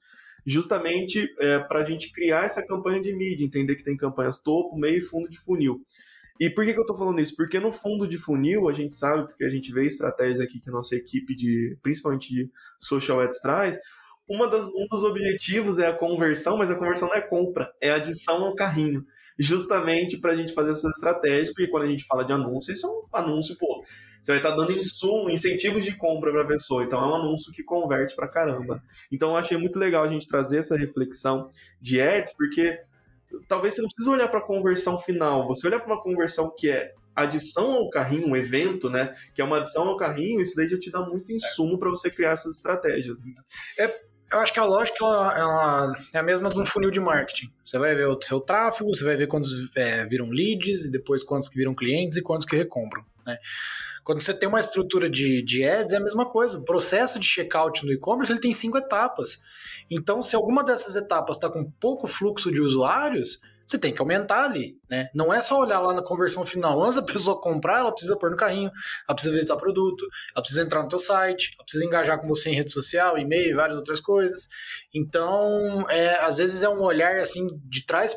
justamente 0.47 1.29
é, 1.39 1.59
para 1.59 1.81
a 1.81 1.85
gente 1.85 2.09
criar 2.13 2.45
essa 2.45 2.65
campanha 2.65 3.01
de 3.01 3.13
mídia, 3.13 3.43
entender 3.43 3.75
que 3.75 3.83
tem 3.83 3.97
campanhas 3.97 4.41
topo, 4.41 4.77
meio 4.77 4.99
e 4.99 5.01
fundo 5.01 5.29
de 5.29 5.37
funil. 5.37 5.81
E 6.39 6.49
por 6.49 6.63
que, 6.63 6.71
que 6.71 6.79
eu 6.79 6.83
estou 6.83 6.95
falando 6.95 7.19
isso? 7.19 7.35
Porque 7.35 7.59
no 7.59 7.71
fundo 7.71 8.07
de 8.07 8.17
funil, 8.17 8.69
a 8.69 8.73
gente 8.73 8.95
sabe, 8.95 9.27
porque 9.27 9.43
a 9.43 9.49
gente 9.49 9.73
vê 9.73 9.85
estratégias 9.85 10.39
aqui 10.39 10.59
que 10.59 10.69
a 10.69 10.71
nossa 10.71 10.95
equipe 10.95 11.35
de, 11.35 11.77
principalmente 11.83 12.33
de 12.33 12.49
social 12.79 13.19
ads 13.19 13.41
traz, 13.41 13.77
uma 14.29 14.47
das, 14.47 14.69
um 14.69 14.87
dos 14.89 15.03
objetivos 15.03 15.79
é 15.79 15.87
a 15.87 15.93
conversão, 15.93 16.57
mas 16.57 16.71
a 16.71 16.75
conversão 16.75 17.09
não 17.09 17.15
é 17.15 17.21
compra, 17.21 17.69
é 17.81 17.91
adição 17.91 18.45
ao 18.45 18.55
carrinho. 18.55 19.05
Justamente 19.37 20.17
para 20.19 20.31
a 20.31 20.35
gente 20.35 20.53
fazer 20.53 20.71
essa 20.71 20.89
estratégia, 20.89 21.53
porque 21.53 21.69
quando 21.69 21.83
a 21.83 21.89
gente 21.89 22.05
fala 22.05 22.23
de 22.23 22.31
anúncio, 22.31 22.71
isso 22.71 22.87
é 22.87 22.89
um 22.89 23.25
anúncio, 23.25 23.57
pô, 23.57 23.83
você 24.21 24.33
vai 24.33 24.37
estar 24.37 24.51
tá 24.51 24.55
dando 24.55 24.71
insumo, 24.71 25.29
incentivos 25.29 25.83
de 25.83 25.95
compra 25.95 26.31
para 26.31 26.43
a 26.43 26.47
pessoa. 26.47 26.83
Então 26.83 26.99
é 26.99 27.07
um 27.07 27.15
anúncio 27.15 27.51
que 27.53 27.63
converte 27.63 28.15
para 28.15 28.27
caramba. 28.27 28.81
Então 29.11 29.31
eu 29.31 29.37
achei 29.37 29.57
muito 29.57 29.79
legal 29.79 30.03
a 30.03 30.09
gente 30.09 30.27
trazer 30.27 30.59
essa 30.59 30.77
reflexão 30.77 31.49
de 31.81 32.01
ads, 32.01 32.35
porque 32.35 32.79
talvez 33.47 33.75
você 33.75 33.81
não 33.81 33.89
precise 33.89 34.09
olhar 34.09 34.27
para 34.27 34.39
a 34.39 34.45
conversão 34.45 34.97
final, 34.97 35.47
você 35.47 35.67
olha 35.67 35.79
para 35.79 35.93
uma 35.93 36.01
conversão 36.01 36.53
que 36.55 36.69
é 36.69 36.93
adição 37.15 37.71
ao 37.71 37.89
carrinho, 37.89 38.27
um 38.27 38.35
evento, 38.35 38.89
né? 38.89 39.15
Que 39.33 39.41
é 39.41 39.45
uma 39.45 39.57
adição 39.57 39.87
ao 39.87 39.97
carrinho, 39.97 40.41
isso 40.41 40.55
daí 40.55 40.69
já 40.69 40.77
te 40.77 40.91
dá 40.91 41.01
muito 41.01 41.31
insumo 41.31 41.79
para 41.79 41.89
você 41.89 42.11
criar 42.11 42.31
essas 42.31 42.57
estratégias. 42.57 43.17
É, 43.79 43.91
eu 44.31 44.39
acho 44.39 44.53
que 44.53 44.59
a 44.59 44.65
lógica 44.65 44.97
ela, 45.03 45.39
ela, 45.39 45.95
é 46.13 46.19
a 46.19 46.23
mesma 46.23 46.49
de 46.49 46.59
um 46.59 46.65
funil 46.65 46.91
de 46.91 46.99
marketing. 46.99 47.51
Você 47.63 47.79
vai 47.79 47.95
ver 47.95 48.07
o 48.07 48.21
seu 48.21 48.39
tráfego, 48.39 48.93
você 48.93 49.03
vai 49.03 49.15
ver 49.15 49.27
quantos 49.27 49.51
é, 49.75 50.05
viram 50.05 50.29
leads, 50.29 50.85
e 50.85 50.91
depois 50.91 51.23
quantos 51.23 51.49
que 51.49 51.57
viram 51.57 51.73
clientes 51.73 52.17
e 52.17 52.21
quantos 52.21 52.45
que 52.45 52.55
recompram. 52.55 53.03
Né? 53.25 53.37
Quando 54.07 54.21
você 54.21 54.33
tem 54.33 54.47
uma 54.47 54.61
estrutura 54.61 55.09
de, 55.09 55.43
de 55.43 55.65
ads, 55.65 55.91
é 55.91 55.97
a 55.97 55.99
mesma 55.99 56.25
coisa. 56.25 56.57
O 56.57 56.63
processo 56.63 57.19
de 57.19 57.27
checkout 57.27 57.85
no 57.85 57.91
e-commerce 57.91 58.31
ele 58.31 58.39
tem 58.39 58.53
cinco 58.53 58.77
etapas. 58.77 59.37
Então, 59.91 60.21
se 60.21 60.33
alguma 60.33 60.63
dessas 60.63 60.95
etapas 60.95 61.35
está 61.35 61.49
com 61.49 61.69
pouco 61.77 62.07
fluxo 62.07 62.49
de 62.49 62.61
usuários, 62.61 63.37
você 63.65 63.77
tem 63.77 63.93
que 63.93 63.99
aumentar 63.99 64.45
ali, 64.45 64.79
né? 64.89 65.09
Não 65.13 65.33
é 65.33 65.41
só 65.41 65.59
olhar 65.59 65.81
lá 65.81 65.91
na 65.91 66.01
conversão 66.01 66.45
final. 66.45 66.81
Antes 66.81 66.95
da 66.95 67.01
pessoa 67.01 67.41
comprar, 67.41 67.79
ela 67.79 67.91
precisa 67.91 68.15
pôr 68.15 68.31
no 68.31 68.37
carrinho, 68.37 68.71
ela 69.05 69.13
precisa 69.13 69.33
visitar 69.33 69.57
produto, 69.57 70.07
ela 70.33 70.41
precisa 70.41 70.63
entrar 70.63 70.83
no 70.83 70.87
teu 70.87 70.99
site, 70.99 71.51
ela 71.57 71.65
precisa 71.65 71.83
engajar 71.83 72.21
com 72.21 72.29
você 72.29 72.49
em 72.49 72.55
rede 72.55 72.71
social, 72.71 73.17
e-mail, 73.17 73.57
várias 73.57 73.75
outras 73.75 73.99
coisas. 73.99 74.47
Então, 74.95 75.85
é, 75.89 76.17
às 76.21 76.37
vezes 76.37 76.63
é 76.63 76.69
um 76.69 76.81
olhar 76.81 77.19
assim 77.19 77.45
de 77.65 77.85
trás 77.85 78.15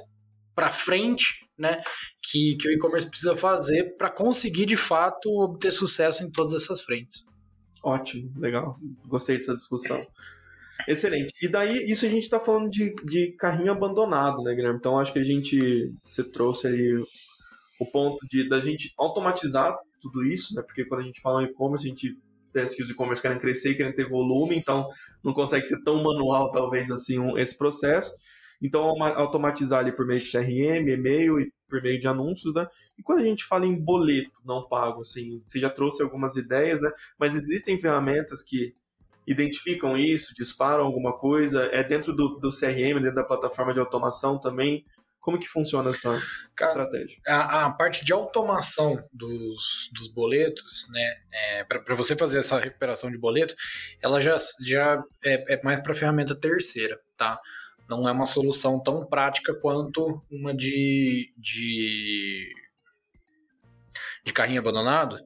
para 0.55 0.71
frente, 0.71 1.50
né? 1.61 1.81
Que, 2.23 2.57
que 2.57 2.69
o 2.69 2.73
e-commerce 2.73 3.09
precisa 3.09 3.37
fazer 3.37 3.97
para 3.97 4.11
conseguir 4.11 4.67
de 4.67 4.77
fato 4.77 5.29
obter 5.29 5.71
sucesso 5.71 6.25
em 6.25 6.31
todas 6.31 6.55
essas 6.55 6.83
frentes. 6.83 7.25
Ótimo, 7.85 8.33
legal. 8.39 8.77
Gostei 9.07 9.37
dessa 9.37 9.55
discussão. 9.55 10.05
Excelente. 10.89 11.33
E 11.43 11.49
daí, 11.49 11.91
isso 11.91 12.07
a 12.07 12.09
gente 12.09 12.23
está 12.23 12.41
falando 12.41 12.71
de, 12.71 12.95
de 13.05 13.33
carrinho 13.33 13.73
abandonado, 13.73 14.43
né, 14.43 14.55
Guilherme? 14.55 14.79
Então, 14.79 14.99
acho 14.99 15.13
que 15.13 15.19
a 15.19 15.25
gente, 15.25 15.93
você 16.05 16.25
trouxe 16.25 16.69
aí 16.69 16.97
o 17.81 17.87
ponto 17.87 18.19
de 18.29 18.49
da 18.49 18.61
gente 18.61 18.93
automatizar 18.99 19.77
tudo 20.01 20.25
isso, 20.25 20.55
né? 20.55 20.63
Porque 20.63 20.85
quando 20.85 21.03
a 21.03 21.05
gente 21.05 21.21
fala 21.21 21.43
em 21.43 21.47
e-commerce, 21.47 21.87
a 21.87 21.91
gente 21.91 22.17
pensa 22.53 22.75
que 22.75 22.83
os 22.83 22.91
e-commerce 22.91 23.23
querem 23.23 23.39
crescer, 23.39 23.75
querem 23.75 23.95
ter 23.95 24.09
volume, 24.09 24.57
então 24.57 24.89
não 25.23 25.33
consegue 25.33 25.67
ser 25.67 25.83
tão 25.83 26.03
manual, 26.03 26.51
talvez, 26.51 26.91
assim, 26.91 27.19
um, 27.19 27.39
esse 27.39 27.57
processo. 27.57 28.13
Então, 28.63 29.03
automatizar 29.03 29.81
ali 29.81 29.93
por 29.93 30.07
meio 30.07 30.21
de 30.21 30.31
CRM, 30.31 30.89
e-mail 30.89 31.41
e 31.41 31.53
por 31.69 31.83
meio 31.83 31.99
de 31.99 32.07
anúncios, 32.07 32.55
né? 32.55 32.67
E 32.99 33.03
quando 33.03 33.21
a 33.21 33.25
gente 33.25 33.45
fala 33.45 33.65
em 33.65 33.75
boleto 33.75 34.39
não 34.45 34.69
pago, 34.69 35.01
assim, 35.01 35.41
você 35.43 35.59
já 35.59 35.71
trouxe 35.71 36.03
algumas 36.03 36.37
ideias, 36.37 36.81
né? 36.83 36.91
Mas 37.19 37.35
existem 37.35 37.81
ferramentas 37.81 38.43
que 38.43 38.75
identificam 39.27 39.97
isso, 39.97 40.35
disparam 40.35 40.85
alguma 40.85 41.17
coisa? 41.17 41.63
É 41.73 41.83
dentro 41.83 42.13
do, 42.13 42.39
do 42.39 42.49
CRM, 42.51 43.01
dentro 43.01 43.15
da 43.15 43.25
plataforma 43.25 43.73
de 43.73 43.81
automação 43.81 44.39
também? 44.39 44.85
Como 45.21 45.39
que 45.39 45.47
funciona 45.47 45.91
essa 45.91 46.19
Cara, 46.57 46.83
estratégia? 46.83 47.19
A, 47.27 47.67
a, 47.67 47.71
parte 47.71 48.05
de 48.05 48.13
automação 48.13 49.03
dos, 49.13 49.91
dos 49.93 50.09
boletos, 50.09 50.87
né, 50.91 51.15
é, 51.33 51.65
para 51.65 51.95
você 51.95 52.17
fazer 52.17 52.39
essa 52.39 52.59
recuperação 52.59 53.11
de 53.11 53.19
boleto, 53.19 53.55
ela 54.03 54.21
já, 54.21 54.37
já 54.67 55.03
é, 55.23 55.55
é 55.55 55.61
mais 55.63 55.81
para 55.81 55.95
ferramenta 55.95 56.35
terceira, 56.35 56.99
tá? 57.19 57.39
Não 57.91 58.09
é 58.09 58.13
uma 58.13 58.25
solução 58.25 58.83
tão 58.83 59.05
prática 59.05 59.53
quanto 59.53 60.23
uma 60.31 60.55
de, 60.55 61.35
de 61.37 62.55
de 64.25 64.33
carrinho 64.33 64.61
abandonado, 64.61 65.19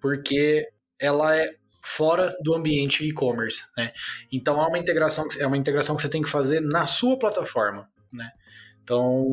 porque 0.00 0.68
ela 0.98 1.36
é 1.36 1.54
fora 1.82 2.36
do 2.42 2.54
ambiente 2.54 3.04
e-commerce, 3.04 3.64
né? 3.76 3.92
Então 4.32 4.60
há 4.60 4.68
uma 4.68 4.78
integração, 4.78 5.26
é 5.38 5.46
uma 5.46 5.56
integração 5.56 5.96
que 5.96 6.02
você 6.02 6.08
tem 6.08 6.22
que 6.22 6.28
fazer 6.28 6.60
na 6.60 6.86
sua 6.86 7.18
plataforma, 7.18 7.88
né? 8.12 8.30
Então, 8.82 9.24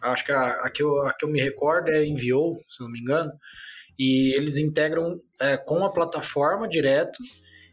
acho 0.00 0.24
que 0.24 0.32
a, 0.32 0.62
a, 0.62 0.70
que, 0.70 0.82
eu, 0.82 1.06
a 1.06 1.12
que 1.12 1.24
eu 1.24 1.28
me 1.28 1.40
recordo 1.40 1.90
é 1.90 2.04
Enviou, 2.06 2.58
se 2.70 2.80
não 2.80 2.90
me 2.90 2.98
engano, 2.98 3.30
e 3.98 4.34
eles 4.34 4.56
integram 4.56 5.20
é, 5.40 5.56
com 5.58 5.84
a 5.84 5.92
plataforma 5.92 6.66
direto, 6.66 7.18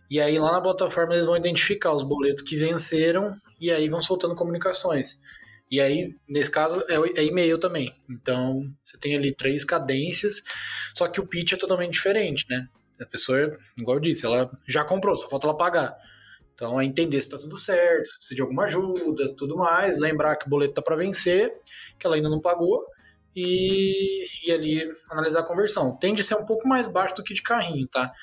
e 0.10 0.20
aí 0.20 0.38
lá 0.38 0.52
na 0.52 0.62
plataforma 0.62 1.14
eles 1.14 1.26
vão 1.26 1.38
identificar 1.38 1.94
os 1.94 2.04
boletos 2.04 2.44
que 2.44 2.58
venceram, 2.58 3.34
e 3.60 3.72
aí 3.72 3.90
vão 3.90 4.02
soltando 4.02 4.36
comunicações. 4.36 5.20
E 5.70 5.82
aí, 5.82 6.16
nesse 6.28 6.52
caso, 6.52 6.84
é, 6.88 7.22
é 7.22 7.26
e-mail 7.26 7.58
também. 7.58 7.94
Então, 8.10 8.72
você 8.84 8.98
tem 8.98 9.16
ali 9.16 9.34
três 9.34 9.64
cadências, 9.64 10.42
só 10.96 11.08
que 11.08 11.20
o 11.20 11.28
pitch 11.28 11.54
é 11.54 11.58
totalmente 11.58 11.94
diferente, 11.94 12.46
né? 12.50 12.68
A 13.02 13.06
pessoa, 13.06 13.58
igual 13.78 13.98
eu 13.98 14.02
disse, 14.02 14.26
ela 14.26 14.50
já 14.68 14.84
comprou, 14.84 15.18
só 15.18 15.28
falta 15.28 15.48
ela 15.48 15.58
pagar. 15.58 15.98
Então, 16.54 16.80
é 16.80 16.86
entender 16.86 17.22
se 17.22 17.28
está 17.28 17.38
tudo 17.38 17.58
certo, 17.58 18.06
se 18.06 18.18
precisa 18.18 18.36
de 18.36 18.42
alguma 18.42 18.64
ajuda, 18.64 19.36
tudo 19.36 19.58
mais. 19.58 19.98
Lembrar 19.98 20.38
que 20.38 20.48
o 20.48 20.50
boleto 20.50 20.72
está 20.72 20.82
para 20.82 20.96
vencer, 20.96 21.52
que 22.00 22.06
ela 22.06 22.16
ainda 22.16 22.30
não 22.30 22.40
pagou. 22.40 22.86
E, 23.36 24.26
e 24.48 24.52
ali 24.52 24.90
analisar 25.10 25.42
a 25.42 25.46
conversão. 25.46 25.98
Tende 25.98 26.22
a 26.22 26.24
ser 26.24 26.36
um 26.36 26.46
pouco 26.46 26.66
mais 26.68 26.88
baixo 26.88 27.16
do 27.16 27.24
que 27.24 27.34
de 27.34 27.44
carrinho, 27.44 27.86
tá? 27.88 28.14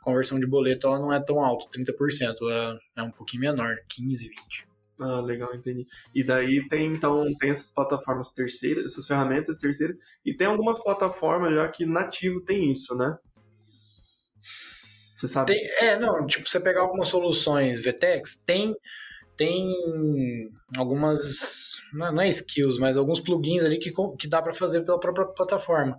A 0.00 0.02
conversão 0.02 0.40
de 0.40 0.46
boleto 0.46 0.86
ela 0.86 0.98
não 0.98 1.12
é 1.12 1.20
tão 1.20 1.44
alta, 1.44 1.68
30%. 1.68 2.36
Ela 2.40 2.78
é 2.96 3.02
um 3.02 3.10
pouquinho 3.10 3.42
menor, 3.42 3.76
15, 3.88 4.28
20. 4.28 4.73
Ah, 5.00 5.20
legal, 5.20 5.54
entendi. 5.54 5.86
E 6.14 6.22
daí 6.22 6.68
tem, 6.68 6.94
então, 6.94 7.24
tem 7.38 7.50
essas 7.50 7.72
plataformas 7.72 8.30
terceiras, 8.30 8.92
essas 8.92 9.06
ferramentas 9.06 9.58
terceiras, 9.58 9.96
e 10.24 10.34
tem 10.34 10.46
algumas 10.46 10.82
plataformas 10.82 11.52
já 11.54 11.68
que 11.68 11.84
nativo 11.84 12.40
tem 12.40 12.70
isso, 12.70 12.94
né? 12.94 13.16
Você 15.16 15.28
sabe? 15.28 15.52
Tem, 15.52 15.66
é, 15.80 15.98
não, 15.98 16.26
tipo, 16.26 16.48
você 16.48 16.60
pegar 16.60 16.82
algumas 16.82 17.08
soluções 17.08 17.82
VTEX, 17.82 18.36
tem 18.44 18.74
tem 19.36 19.68
algumas, 20.76 21.72
não 21.92 22.20
é 22.20 22.28
skills, 22.28 22.78
mas 22.78 22.96
alguns 22.96 23.18
plugins 23.18 23.64
ali 23.64 23.78
que, 23.78 23.92
que 24.16 24.28
dá 24.28 24.40
para 24.40 24.54
fazer 24.54 24.82
pela 24.82 25.00
própria 25.00 25.26
plataforma. 25.26 25.98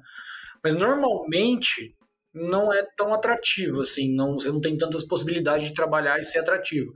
Mas 0.63 0.73
normalmente 0.73 1.93
não 2.33 2.71
é 2.73 2.81
tão 2.95 3.13
atrativo, 3.13 3.81
assim, 3.81 4.15
não, 4.15 4.35
você 4.35 4.49
não 4.49 4.61
tem 4.61 4.77
tantas 4.77 5.03
possibilidades 5.03 5.67
de 5.67 5.73
trabalhar 5.73 6.17
e 6.17 6.23
ser 6.23 6.39
atrativo. 6.39 6.93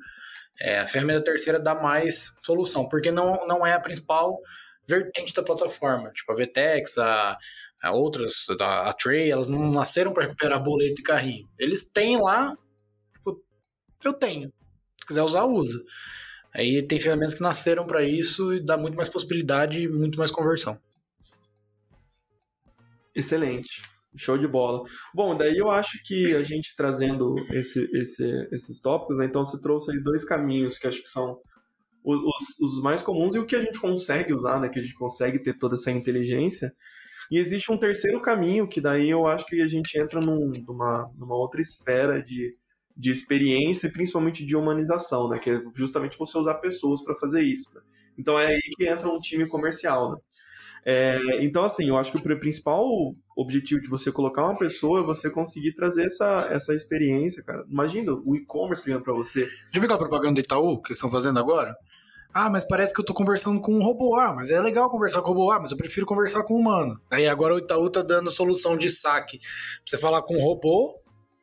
É, 0.62 0.80
a 0.80 0.86
ferramenta 0.86 1.24
terceira 1.24 1.60
dá 1.60 1.74
mais 1.74 2.34
solução, 2.42 2.88
porque 2.88 3.12
não, 3.12 3.48
não 3.48 3.66
é 3.66 3.74
a 3.74 3.80
principal 3.80 4.40
vertente 4.88 5.34
da 5.34 5.44
plataforma. 5.44 6.12
Tipo, 6.12 6.32
a 6.32 6.36
VTEX, 6.36 6.98
a, 6.98 7.38
a 7.82 7.92
outras, 7.92 8.46
a, 8.60 8.90
a 8.90 8.94
Tray, 8.94 9.32
elas 9.32 9.48
não 9.48 9.72
nasceram 9.72 10.14
para 10.14 10.24
recuperar 10.24 10.62
boleto 10.62 11.00
e 11.00 11.04
carrinho. 11.04 11.50
Eles 11.58 11.84
têm 11.84 12.20
lá, 12.20 12.52
tipo, 13.14 13.42
eu 14.04 14.14
tenho. 14.14 14.52
Se 15.00 15.08
quiser 15.08 15.24
usar, 15.24 15.46
usa. 15.46 15.82
Aí 16.54 16.82
tem 16.82 17.00
ferramentas 17.00 17.36
que 17.36 17.42
nasceram 17.42 17.86
para 17.86 18.04
isso 18.04 18.54
e 18.54 18.60
dá 18.60 18.76
muito 18.76 18.96
mais 18.96 19.08
possibilidade 19.08 19.82
e 19.82 19.88
muito 19.88 20.18
mais 20.18 20.32
conversão. 20.32 20.80
Excelente. 23.16 23.82
Show 24.16 24.38
de 24.38 24.48
bola. 24.48 24.84
Bom, 25.14 25.38
daí 25.38 25.58
eu 25.58 25.70
acho 25.70 26.02
que 26.04 26.36
a 26.36 26.42
gente 26.42 26.76
trazendo 26.76 27.36
esse, 27.52 27.88
esse, 27.94 28.26
esses 28.52 28.82
tópicos, 28.82 29.18
né, 29.18 29.26
então 29.26 29.46
você 29.46 29.62
trouxe 29.62 29.92
aí 29.92 30.02
dois 30.02 30.26
caminhos 30.26 30.80
que 30.80 30.88
acho 30.88 31.02
que 31.02 31.10
são 31.10 31.40
os, 32.04 32.60
os, 32.60 32.82
mais 32.82 33.04
comuns 33.04 33.36
e 33.36 33.40
o 33.40 33.46
que 33.46 33.56
a 33.56 33.62
gente 33.62 33.80
consegue 33.80 34.34
usar, 34.34 34.60
né, 34.60 34.70
que 34.70 34.80
a 34.80 34.82
gente 34.82 34.96
consegue 34.96 35.40
ter 35.40 35.58
toda 35.58 35.76
essa 35.76 35.92
inteligência. 35.92 36.74
E 37.30 37.38
existe 37.38 37.72
um 37.72 37.78
terceiro 37.78 38.20
caminho 38.22 38.68
que 38.68 38.82
daí 38.82 39.10
eu 39.10 39.28
acho 39.28 39.46
que 39.46 39.62
a 39.62 39.68
gente 39.68 39.96
entra 40.00 40.20
num, 40.20 40.52
numa, 40.68 41.12
numa 41.16 41.36
outra 41.36 41.62
esfera 41.62 42.22
de, 42.24 42.58
de 42.98 43.12
experiência, 43.12 43.92
principalmente 43.92 44.44
de 44.44 44.56
humanização, 44.56 45.30
né, 45.30 45.38
que 45.38 45.52
é 45.52 45.60
justamente 45.76 46.18
você 46.18 46.38
usar 46.38 46.56
pessoas 46.56 47.04
para 47.04 47.16
fazer 47.16 47.44
isso. 47.44 47.76
Né? 47.76 47.82
Então 48.18 48.38
é 48.40 48.48
aí 48.48 48.60
que 48.76 48.88
entra 48.88 49.08
um 49.08 49.20
time 49.20 49.48
comercial, 49.48 50.12
né? 50.12 50.18
É, 50.86 51.20
então, 51.42 51.64
assim, 51.64 51.88
eu 51.88 51.98
acho 51.98 52.12
que 52.12 52.18
o 52.18 52.40
principal 52.40 52.86
objetivo 53.36 53.82
de 53.82 53.90
você 53.90 54.12
colocar 54.12 54.44
uma 54.44 54.58
pessoa 54.58 55.02
é 55.02 55.04
você 55.04 55.30
conseguir 55.30 55.74
trazer 55.74 56.06
essa, 56.06 56.48
essa 56.52 56.74
experiência, 56.74 57.44
cara. 57.44 57.64
Imagina 57.70 58.14
o 58.14 58.36
e-commerce 58.36 58.86
ligando 58.86 59.04
pra 59.04 59.14
você. 59.14 59.46
Já 59.72 59.80
viu 59.80 59.84
aquela 59.84 60.00
propaganda 60.00 60.36
do 60.36 60.40
Itaú 60.40 60.82
que 60.82 60.94
estão 60.94 61.10
fazendo 61.10 61.40
agora? 61.40 61.76
Ah, 62.32 62.50
mas 62.50 62.64
parece 62.64 62.94
que 62.94 63.02
eu 63.02 63.06
tô 63.06 63.14
conversando 63.14 63.60
com 63.60 63.74
um 63.74 63.84
robô. 63.84 64.16
Ah, 64.16 64.34
mas 64.36 64.52
é 64.52 64.60
legal 64.60 64.90
conversar 64.90 65.22
com 65.22 65.32
o 65.32 65.34
robô. 65.34 65.52
Ah, 65.52 65.60
mas 65.60 65.72
eu 65.72 65.78
prefiro 65.78 66.06
conversar 66.06 66.44
com 66.44 66.56
um 66.56 66.60
humano. 66.60 67.00
Aí 67.10 67.28
agora 67.28 67.56
o 67.56 67.58
Itaú 67.58 67.90
tá 67.90 68.04
dando 68.04 68.30
solução 68.30 68.78
de 68.78 68.90
saque. 68.90 69.40
Você 69.84 69.98
falar 69.98 70.22
com 70.22 70.36
um 70.36 70.44
robô 70.44 70.99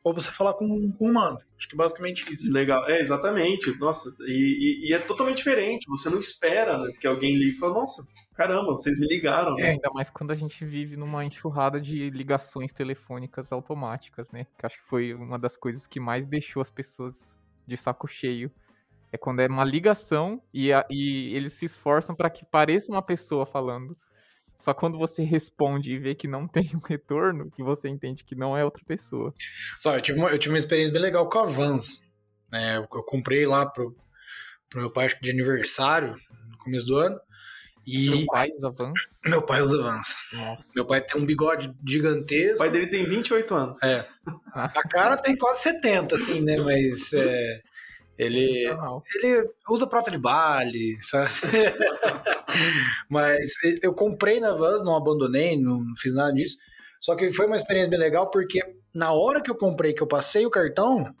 ou 0.07 0.13
você 0.13 0.31
falar 0.31 0.53
com, 0.53 0.89
com 0.91 1.05
um 1.05 1.09
humano. 1.09 1.37
Acho 1.57 1.67
que 1.67 1.75
é 1.75 1.77
basicamente 1.77 2.31
isso. 2.31 2.51
Legal, 2.51 2.87
é, 2.89 3.01
exatamente. 3.01 3.77
Nossa, 3.77 4.13
e, 4.21 4.85
e, 4.85 4.89
e 4.89 4.93
é 4.93 4.99
totalmente 4.99 5.37
diferente. 5.37 5.85
Você 5.89 6.09
não 6.09 6.17
espera 6.17 6.77
né, 6.77 6.89
que 6.99 7.05
alguém 7.05 7.35
ligue 7.35 7.57
e 7.57 7.59
fala, 7.59 7.73
nossa, 7.73 8.07
caramba, 8.33 8.71
vocês 8.71 8.99
me 8.99 9.07
ligaram. 9.07 9.55
Né? 9.55 9.63
É, 9.63 9.69
ainda 9.71 9.89
mais 9.93 10.09
quando 10.09 10.31
a 10.31 10.35
gente 10.35 10.63
vive 10.63 10.95
numa 10.95 11.25
enxurrada 11.25 11.81
de 11.81 12.09
ligações 12.09 12.71
telefônicas 12.71 13.51
automáticas, 13.51 14.31
né? 14.31 14.47
Que 14.57 14.65
acho 14.65 14.77
que 14.77 14.85
foi 14.85 15.13
uma 15.13 15.37
das 15.37 15.57
coisas 15.57 15.85
que 15.85 15.99
mais 15.99 16.25
deixou 16.25 16.61
as 16.61 16.69
pessoas 16.69 17.37
de 17.65 17.75
saco 17.75 18.07
cheio. 18.07 18.49
É 19.11 19.17
quando 19.17 19.41
é 19.41 19.47
uma 19.47 19.65
ligação 19.65 20.41
e, 20.53 20.71
a, 20.71 20.85
e 20.89 21.35
eles 21.35 21.53
se 21.53 21.65
esforçam 21.65 22.15
para 22.15 22.29
que 22.29 22.45
pareça 22.45 22.91
uma 22.91 23.01
pessoa 23.01 23.45
falando. 23.45 23.97
Só 24.57 24.73
quando 24.73 24.97
você 24.97 25.23
responde 25.23 25.93
e 25.93 25.99
vê 25.99 26.15
que 26.15 26.27
não 26.27 26.47
tem 26.49 26.69
um 26.75 26.85
retorno, 26.85 27.51
que 27.51 27.63
você 27.63 27.87
entende 27.87 28.23
que 28.23 28.35
não 28.35 28.57
é 28.57 28.65
outra 28.65 28.83
pessoa. 28.85 29.33
Só, 29.79 29.95
eu 29.95 30.01
tive 30.01 30.19
uma, 30.19 30.29
eu 30.29 30.39
tive 30.39 30.53
uma 30.53 30.59
experiência 30.59 30.93
bem 30.93 31.01
legal 31.01 31.29
com 31.29 31.39
a 31.39 31.45
Vans. 31.45 32.01
Né? 32.51 32.77
Eu, 32.77 32.81
eu 32.81 33.03
comprei 33.03 33.45
lá 33.45 33.65
pro, 33.65 33.95
pro 34.69 34.81
meu 34.81 34.91
pai 34.91 35.09
de 35.21 35.29
aniversário, 35.29 36.15
no 36.49 36.57
começo 36.57 36.87
do 36.87 36.97
ano. 36.97 37.19
E... 37.85 38.09
Meu 38.09 38.25
pai 38.25 38.49
usa 38.51 38.69
Vans? 38.69 38.99
Meu 39.25 39.41
pai 39.41 39.61
usa 39.61 39.81
Vans. 39.81 40.15
Nossa. 40.33 40.71
Meu 40.75 40.85
pai 40.85 41.01
tem 41.01 41.21
um 41.21 41.25
bigode 41.25 41.73
gigantesco. 41.87 42.55
O 42.55 42.59
pai 42.59 42.69
dele 42.69 42.87
tem 42.87 43.05
28 43.05 43.55
anos. 43.55 43.81
É. 43.81 44.05
A 44.53 44.87
cara 44.89 45.15
tem 45.15 45.37
quase 45.37 45.61
70, 45.61 46.15
assim, 46.15 46.41
né? 46.41 46.57
Mas 46.57 47.13
é, 47.13 47.61
ele, 48.17 48.65
ele 49.23 49.49
usa 49.69 49.85
prata 49.85 50.09
de 50.09 50.17
bale, 50.17 50.97
sabe? 51.01 51.31
Mas 53.09 53.51
eu 53.81 53.93
comprei 53.93 54.39
na 54.39 54.53
Vans, 54.53 54.83
não 54.83 54.95
abandonei, 54.95 55.55
não 55.55 55.83
fiz 55.97 56.15
nada 56.15 56.33
disso. 56.33 56.57
Só 56.99 57.15
que 57.15 57.31
foi 57.31 57.45
uma 57.45 57.55
experiência 57.55 57.89
bem 57.89 57.99
legal 57.99 58.31
porque 58.31 58.59
na 58.93 59.13
hora 59.13 59.41
que 59.41 59.51
eu 59.51 59.55
comprei, 59.55 59.93
que 59.93 60.01
eu 60.01 60.07
passei 60.07 60.45
o 60.45 60.49
cartão, 60.49 61.13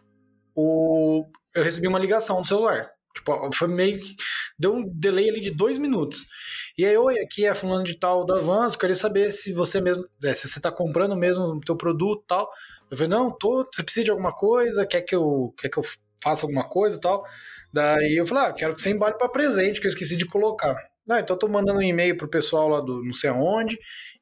o... 0.55 1.23
eu 1.53 1.63
recebi 1.63 1.87
uma 1.87 1.99
ligação 1.99 2.39
no 2.39 2.45
celular. 2.45 2.89
Tipo, 3.13 3.49
foi 3.53 3.67
meio 3.67 3.99
que. 3.99 4.15
Deu 4.57 4.73
um 4.73 4.87
delay 4.87 5.29
ali 5.29 5.39
de 5.39 5.51
dois 5.51 5.77
minutos. 5.77 6.25
E 6.77 6.85
aí, 6.85 6.97
oi, 6.97 7.19
aqui 7.19 7.45
é 7.45 7.53
fulano 7.53 7.83
de 7.83 7.95
tal 7.95 8.25
da 8.25 8.35
Vans, 8.35 8.75
queria 8.75 8.95
saber 8.95 9.31
se 9.31 9.53
você 9.53 9.81
mesmo. 9.81 10.05
É, 10.23 10.33
se 10.33 10.47
você 10.47 10.59
tá 10.59 10.71
comprando 10.71 11.15
mesmo 11.15 11.43
o 11.43 11.59
teu 11.59 11.75
produto 11.75 12.23
e 12.23 12.27
tal. 12.27 12.49
Eu 12.89 12.97
falei, 12.97 13.09
não, 13.09 13.31
tô. 13.31 13.65
Você 13.65 13.83
precisa 13.83 14.05
de 14.05 14.11
alguma 14.11 14.33
coisa? 14.33 14.85
Quer 14.85 15.01
que 15.01 15.15
eu, 15.15 15.53
quer 15.57 15.69
que 15.69 15.77
eu 15.77 15.83
faça 16.21 16.45
alguma 16.45 16.67
coisa 16.67 16.97
e 16.97 16.99
tal? 16.99 17.23
Daí 17.71 18.15
eu 18.17 18.25
falei, 18.25 18.45
ah, 18.45 18.53
quero 18.53 18.75
que 18.75 18.81
você 18.81 18.89
embale 18.89 19.17
para 19.17 19.29
presente, 19.29 19.79
que 19.79 19.87
eu 19.87 19.89
esqueci 19.89 20.15
de 20.15 20.25
colocar. 20.25 20.75
Ah, 21.09 21.19
então 21.19 21.35
eu 21.35 21.39
tô 21.39 21.47
mandando 21.47 21.79
um 21.79 21.83
e-mail 21.83 22.17
pro 22.17 22.27
pessoal 22.27 22.67
lá 22.67 22.81
do 22.81 23.03
não 23.03 23.13
sei 23.13 23.29
aonde 23.29 23.77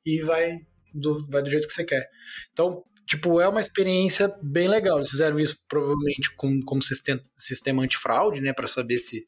e 0.05 0.21
vai 0.21 0.59
do, 0.93 1.25
vai 1.27 1.41
do 1.41 1.49
jeito 1.49 1.67
que 1.67 1.73
você 1.73 1.83
quer. 1.83 2.07
Então, 2.53 2.83
tipo, 3.07 3.41
é 3.41 3.47
uma 3.47 3.59
experiência 3.59 4.33
bem 4.41 4.67
legal. 4.67 4.97
Eles 4.97 5.09
fizeram 5.09 5.39
isso 5.39 5.57
provavelmente 5.67 6.33
com, 6.35 6.61
como 6.61 6.81
sistema, 6.81 7.21
sistema 7.37 7.83
antifraude, 7.83 8.41
né, 8.41 8.53
para 8.53 8.67
saber 8.67 8.99
se, 8.99 9.25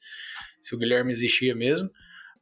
se 0.62 0.76
o 0.76 0.78
Guilherme 0.78 1.12
existia 1.12 1.56
mesmo. 1.56 1.90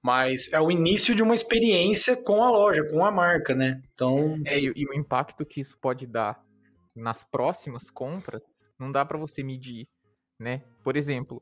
Mas 0.04 0.54
é 0.54 0.60
o 0.60 0.70
início 0.70 1.16
de 1.16 1.24
uma 1.24 1.34
experiência 1.34 2.16
com 2.16 2.44
a 2.44 2.52
loja, 2.52 2.88
com 2.92 3.04
a 3.04 3.12
marca, 3.12 3.56
né? 3.56 3.82
Então. 3.96 4.40
É, 4.46 4.60
e, 4.60 4.72
e 4.76 4.86
o 4.88 4.94
impacto 4.94 5.44
que 5.44 5.60
isso 5.60 5.76
pode 5.82 6.06
dar 6.06 6.40
nas 6.96 7.24
próximas 7.24 7.90
compras, 7.90 8.64
não 8.80 8.92
dá 8.92 9.04
para 9.04 9.18
você 9.18 9.44
medir, 9.44 9.88
né? 10.40 10.62
Por 10.84 10.96
exemplo, 10.96 11.42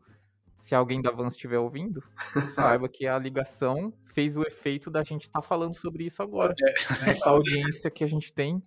se 0.59 0.73
alguém 0.73 1.01
da 1.01 1.11
Vans 1.11 1.33
estiver 1.33 1.59
ouvindo, 1.59 2.03
saiba 2.55 2.87
que 2.87 3.07
a 3.07 3.17
ligação 3.17 3.93
fez 4.13 4.37
o 4.37 4.43
efeito 4.43 4.89
da 4.89 5.03
gente 5.03 5.23
estar 5.23 5.41
tá 5.41 5.47
falando 5.47 5.75
sobre 5.75 6.05
isso 6.05 6.21
agora. 6.21 6.53
É. 6.59 7.05
Né? 7.05 7.19
A 7.23 7.29
audiência 7.29 7.91
que 7.91 8.03
a 8.03 8.07
gente 8.07 8.31
tem 8.31 8.61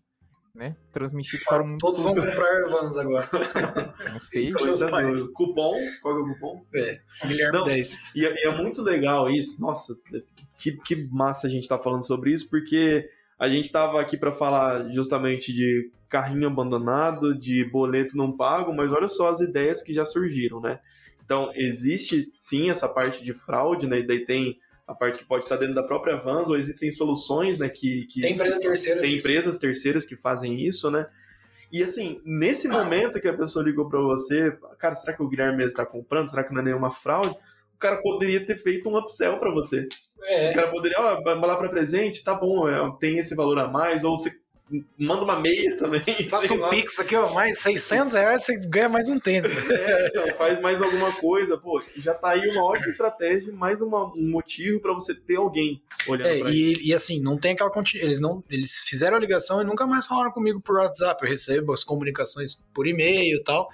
né? 0.56 0.74
Transmitir 0.90 1.40
para 1.44 1.62
o 1.62 1.66
mundo. 1.66 1.78
Todos 1.78 2.02
vão 2.02 2.14
comprar 2.14 2.64
Vans 2.70 2.96
agora. 2.96 3.28
Não 4.10 4.18
sei. 4.18 4.50
Cupom? 5.34 5.74
Qual 6.00 6.16
é 6.16 6.20
o 6.20 6.26
cupom? 6.26 6.64
É, 6.74 7.00
Guilherme 7.26 7.58
Não, 7.58 7.64
10. 7.64 8.16
E, 8.16 8.24
é, 8.24 8.34
e, 8.34 8.48
é 8.48 8.56
muito 8.56 8.82
legal 8.82 9.28
isso. 9.28 9.60
Nossa, 9.60 9.94
que, 10.58 10.72
que 10.72 10.96
massa 11.12 11.46
a 11.46 11.50
gente 11.50 11.68
tá 11.68 11.78
falando 11.78 12.06
sobre 12.06 12.32
isso, 12.32 12.48
porque 12.48 13.08
a 13.38 13.48
gente 13.48 13.70
tava 13.70 14.00
aqui 14.00 14.16
para 14.16 14.32
falar 14.32 14.90
justamente 14.92 15.52
de 15.52 15.90
carrinho 16.08 16.46
abandonado, 16.46 17.34
de 17.34 17.64
boleto 17.64 18.16
não 18.16 18.36
pago, 18.36 18.74
mas 18.74 18.92
olha 18.92 19.08
só 19.08 19.28
as 19.28 19.40
ideias 19.40 19.82
que 19.82 19.92
já 19.92 20.04
surgiram, 20.04 20.60
né? 20.60 20.80
Então, 21.24 21.50
existe 21.54 22.32
sim 22.36 22.70
essa 22.70 22.88
parte 22.88 23.24
de 23.24 23.34
fraude, 23.34 23.86
né? 23.86 23.98
E 23.98 24.06
daí 24.06 24.24
tem 24.24 24.58
a 24.86 24.94
parte 24.94 25.18
que 25.18 25.24
pode 25.24 25.44
estar 25.44 25.56
dentro 25.56 25.74
da 25.74 25.82
própria 25.82 26.16
Vans, 26.16 26.48
ou 26.48 26.56
existem 26.56 26.92
soluções, 26.92 27.58
né, 27.58 27.68
que... 27.68 28.06
que 28.06 28.20
tem 28.20 28.34
empresas 28.34 28.58
terceiras. 28.58 29.00
Tem 29.00 29.18
empresas 29.18 29.58
terceiras 29.58 30.06
que 30.06 30.14
fazem 30.14 30.64
isso, 30.64 30.90
né? 30.90 31.08
E 31.72 31.82
assim, 31.82 32.20
nesse 32.24 32.68
momento 32.68 33.20
que 33.20 33.26
a 33.26 33.36
pessoa 33.36 33.64
ligou 33.64 33.88
para 33.88 33.98
você, 33.98 34.56
cara, 34.78 34.94
será 34.94 35.12
que 35.12 35.22
o 35.22 35.28
Guilherme 35.28 35.64
está 35.64 35.84
comprando? 35.84 36.30
Será 36.30 36.44
que 36.44 36.54
não 36.54 36.60
é 36.60 36.64
nenhuma 36.64 36.92
fraude? 36.92 37.36
O 37.74 37.78
cara 37.78 37.96
poderia 37.96 38.46
ter 38.46 38.56
feito 38.56 38.88
um 38.88 38.96
upsell 38.96 39.38
para 39.38 39.50
você. 39.50 39.88
É. 40.22 40.52
O 40.52 40.54
cara 40.54 40.70
poderia, 40.70 41.00
ó, 41.00 41.20
oh, 41.20 41.46
lá 41.46 41.56
para 41.56 41.68
presente, 41.68 42.22
tá 42.22 42.34
bom, 42.34 42.68
é, 42.68 42.96
tem 43.00 43.18
esse 43.18 43.34
valor 43.34 43.58
a 43.58 43.68
mais, 43.68 44.04
ou 44.04 44.16
você 44.16 44.30
manda 44.98 45.22
uma 45.22 45.40
meia 45.40 45.76
também. 45.76 46.02
Faça 46.28 46.52
um 46.52 46.58
lá. 46.58 46.68
pix 46.68 46.98
aqui, 46.98 47.14
ó, 47.14 47.32
mais 47.32 47.58
600 47.60 48.14
reais, 48.14 48.44
você 48.44 48.56
ganha 48.56 48.88
mais 48.88 49.08
um 49.08 49.18
tênis. 49.18 49.50
É, 49.86 50.08
então, 50.08 50.36
faz 50.36 50.60
mais 50.60 50.82
alguma 50.82 51.12
coisa, 51.12 51.56
pô, 51.56 51.80
já 51.96 52.12
tá 52.14 52.30
aí 52.30 52.48
uma 52.48 52.64
ótima 52.64 52.90
estratégia, 52.90 53.52
mais 53.52 53.80
uma, 53.80 54.06
um 54.14 54.30
motivo 54.30 54.80
para 54.80 54.92
você 54.92 55.14
ter 55.14 55.36
alguém 55.36 55.82
olhando 56.08 56.28
é, 56.28 56.50
e, 56.50 56.88
e, 56.88 56.94
assim, 56.94 57.20
não 57.20 57.38
tem 57.38 57.52
aquela 57.52 57.70
eles 57.94 58.20
não 58.20 58.42
eles 58.50 58.78
fizeram 58.86 59.16
a 59.16 59.20
ligação 59.20 59.60
e 59.60 59.64
nunca 59.64 59.86
mais 59.86 60.06
falaram 60.06 60.32
comigo 60.32 60.60
por 60.60 60.76
WhatsApp, 60.76 61.22
eu 61.22 61.28
recebo 61.28 61.72
as 61.72 61.84
comunicações 61.84 62.54
por 62.74 62.86
e-mail 62.86 63.36
e 63.36 63.44
tal, 63.44 63.68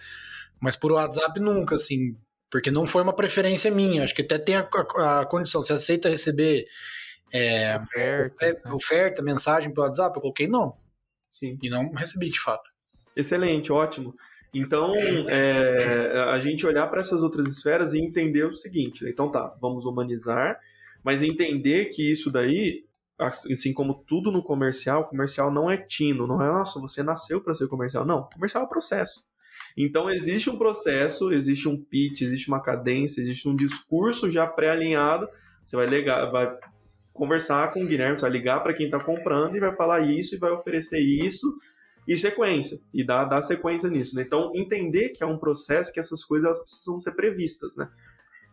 mas 0.61 0.77
por 0.77 0.93
WhatsApp 0.93 1.39
nunca, 1.41 1.77
assim, 1.77 2.17
porque 2.51 2.71
não 2.71 2.85
foi 2.85 3.03
uma 3.03 3.15
preferência 3.15 3.71
minha, 3.71 4.03
acho 4.03 4.15
que 4.15 4.23
até 4.23 4.39
tem 4.39 4.57
a, 4.57 4.69
a, 4.97 5.21
a 5.21 5.27
condição, 5.27 5.63
você 5.63 5.73
aceita 5.73 6.09
receber 6.09 6.67
é, 7.33 7.77
oferta, 7.77 8.45
é, 8.45 8.73
oferta, 8.73 9.23
mensagem 9.23 9.73
pelo 9.73 9.87
WhatsApp? 9.87 10.17
Eu 10.17 10.21
coloquei 10.21 10.47
não. 10.47 10.77
Sim. 11.31 11.59
E 11.63 11.71
não 11.71 11.91
recebi 11.93 12.29
de 12.29 12.39
fato. 12.39 12.71
Excelente, 13.17 13.73
ótimo. 13.73 14.15
Então, 14.55 14.95
é, 15.29 16.31
a 16.31 16.39
gente 16.39 16.67
olhar 16.67 16.87
para 16.89 17.01
essas 17.01 17.23
outras 17.23 17.47
esferas 17.47 17.95
e 17.95 17.99
entender 17.99 18.45
o 18.45 18.55
seguinte: 18.55 19.03
né? 19.03 19.11
então 19.11 19.31
tá, 19.31 19.57
vamos 19.61 19.87
humanizar, 19.87 20.61
mas 21.03 21.23
entender 21.23 21.87
que 21.87 22.11
isso 22.11 22.31
daí, 22.31 22.85
assim 23.19 23.73
como 23.73 23.95
tudo 24.07 24.31
no 24.31 24.43
comercial, 24.43 25.09
comercial 25.09 25.51
não 25.51 25.71
é 25.71 25.79
tino, 25.79 26.27
não 26.27 26.43
é, 26.43 26.47
nossa, 26.47 26.79
você 26.79 27.03
nasceu 27.03 27.41
para 27.41 27.55
ser 27.55 27.67
comercial. 27.67 28.05
Não, 28.05 28.29
comercial 28.35 28.65
é 28.65 28.69
processo. 28.69 29.25
Então, 29.75 30.11
existe 30.11 30.51
um 30.51 30.59
processo, 30.59 31.33
existe 31.33 31.67
um 31.67 31.83
pitch, 31.83 32.21
existe 32.21 32.49
uma 32.49 32.61
cadência, 32.61 33.23
existe 33.23 33.49
um 33.49 33.57
discurso 33.57 34.31
já 34.31 34.47
pré-alinhado. 34.47 35.27
Você 35.65 35.77
vai, 35.77 35.87
ligar, 35.87 36.27
vai 36.31 36.55
conversar 37.13 37.73
com 37.73 37.83
o 37.83 37.87
Guilherme, 37.87 38.17
você 38.17 38.23
vai 38.23 38.31
ligar 38.31 38.63
para 38.63 38.75
quem 38.75 38.87
está 38.87 38.99
comprando 38.99 39.57
e 39.57 39.61
vai 39.61 39.75
falar 39.75 40.01
isso 40.01 40.35
e 40.35 40.39
vai 40.39 40.51
oferecer 40.51 40.99
isso 40.99 41.47
e 42.07 42.17
sequência, 42.17 42.81
e 42.93 43.05
dar, 43.05 43.43
sequência 43.43 43.89
nisso. 43.89 44.17
Né? 44.17 44.23
Então, 44.23 44.51
entender 44.55 45.11
que 45.11 45.23
é 45.23 45.27
um 45.27 45.39
processo 45.39 45.93
que 45.93 46.01
essas 46.01 46.25
coisas 46.25 46.47
elas 46.47 46.63
precisam 46.63 46.99
ser 47.01 47.13
previstas, 47.13 47.77
né? 47.77 47.89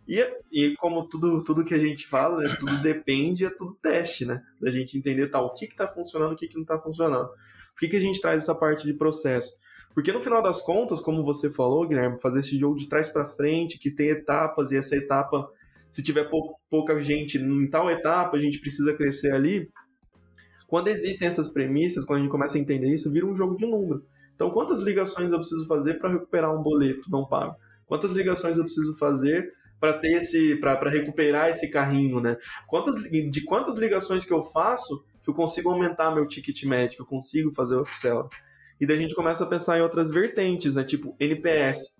E, 0.07 0.25
e 0.51 0.75
como 0.77 1.07
tudo, 1.07 1.43
tudo 1.43 1.63
que 1.63 1.73
a 1.73 1.79
gente 1.79 2.07
fala, 2.07 2.41
né, 2.41 2.55
tudo 2.59 2.77
depende, 2.81 3.45
é 3.45 3.49
tudo 3.49 3.77
teste, 3.79 4.25
né? 4.25 4.43
Da 4.59 4.71
gente 4.71 4.97
entender 4.97 5.29
tal, 5.29 5.45
o 5.45 5.53
que 5.53 5.65
está 5.65 5.87
funcionando, 5.87 6.33
o 6.33 6.35
que, 6.35 6.47
que 6.47 6.55
não 6.55 6.63
está 6.63 6.79
funcionando. 6.79 7.27
Por 7.27 7.79
que, 7.79 7.89
que 7.89 7.97
a 7.97 8.01
gente 8.01 8.19
traz 8.19 8.41
essa 8.41 8.55
parte 8.55 8.87
de 8.87 8.93
processo? 8.93 9.55
Porque 9.93 10.11
no 10.11 10.19
final 10.19 10.41
das 10.41 10.61
contas, 10.61 10.99
como 10.99 11.23
você 11.23 11.49
falou, 11.51 11.87
Guilherme, 11.87 12.19
fazer 12.19 12.39
esse 12.39 12.57
jogo 12.57 12.77
de 12.77 12.87
trás 12.87 13.09
para 13.09 13.27
frente, 13.27 13.77
que 13.77 13.91
tem 13.91 14.09
etapas, 14.09 14.71
e 14.71 14.77
essa 14.77 14.95
etapa 14.95 15.49
se 15.91 16.03
tiver 16.03 16.29
pou, 16.29 16.55
pouca 16.69 17.01
gente 17.01 17.37
em 17.37 17.69
tal 17.69 17.89
etapa, 17.89 18.37
a 18.37 18.39
gente 18.39 18.59
precisa 18.59 18.93
crescer 18.93 19.31
ali. 19.31 19.69
Quando 20.67 20.87
existem 20.87 21.27
essas 21.27 21.49
premissas, 21.51 22.05
quando 22.05 22.19
a 22.19 22.21
gente 22.21 22.31
começa 22.31 22.57
a 22.57 22.61
entender 22.61 22.93
isso, 22.93 23.11
vira 23.11 23.25
um 23.25 23.35
jogo 23.35 23.57
de 23.57 23.65
número. 23.65 24.03
Então, 24.35 24.51
quantas 24.51 24.81
ligações 24.81 25.31
eu 25.31 25.39
preciso 25.39 25.67
fazer 25.67 25.95
para 25.95 26.11
recuperar 26.11 26.57
um 26.57 26.61
boleto 26.61 27.09
não 27.09 27.25
pago? 27.25 27.55
Quantas 27.85 28.11
ligações 28.11 28.57
eu 28.57 28.63
preciso 28.63 28.95
fazer 28.97 29.51
para 29.79 29.93
ter 29.93 30.13
esse, 30.13 30.55
para 30.57 30.89
recuperar 30.89 31.49
esse 31.49 31.69
carrinho, 31.69 32.21
né? 32.21 32.37
Quantas, 32.67 32.95
de 32.97 33.43
quantas 33.43 33.77
ligações 33.77 34.25
que 34.25 34.33
eu 34.33 34.43
faço 34.43 35.03
que 35.23 35.29
eu 35.29 35.33
consigo 35.33 35.69
aumentar 35.69 36.13
meu 36.13 36.27
ticket 36.27 36.63
médio, 36.63 36.97
eu 36.99 37.05
consigo 37.05 37.51
fazer 37.51 37.75
o 37.75 37.81
upsell? 37.81 38.29
E 38.79 38.85
daí 38.85 38.97
a 38.97 39.01
gente 39.01 39.15
começa 39.15 39.43
a 39.43 39.47
pensar 39.47 39.77
em 39.77 39.81
outras 39.81 40.09
vertentes, 40.09 40.75
né? 40.75 40.83
Tipo 40.83 41.15
NPS. 41.19 41.97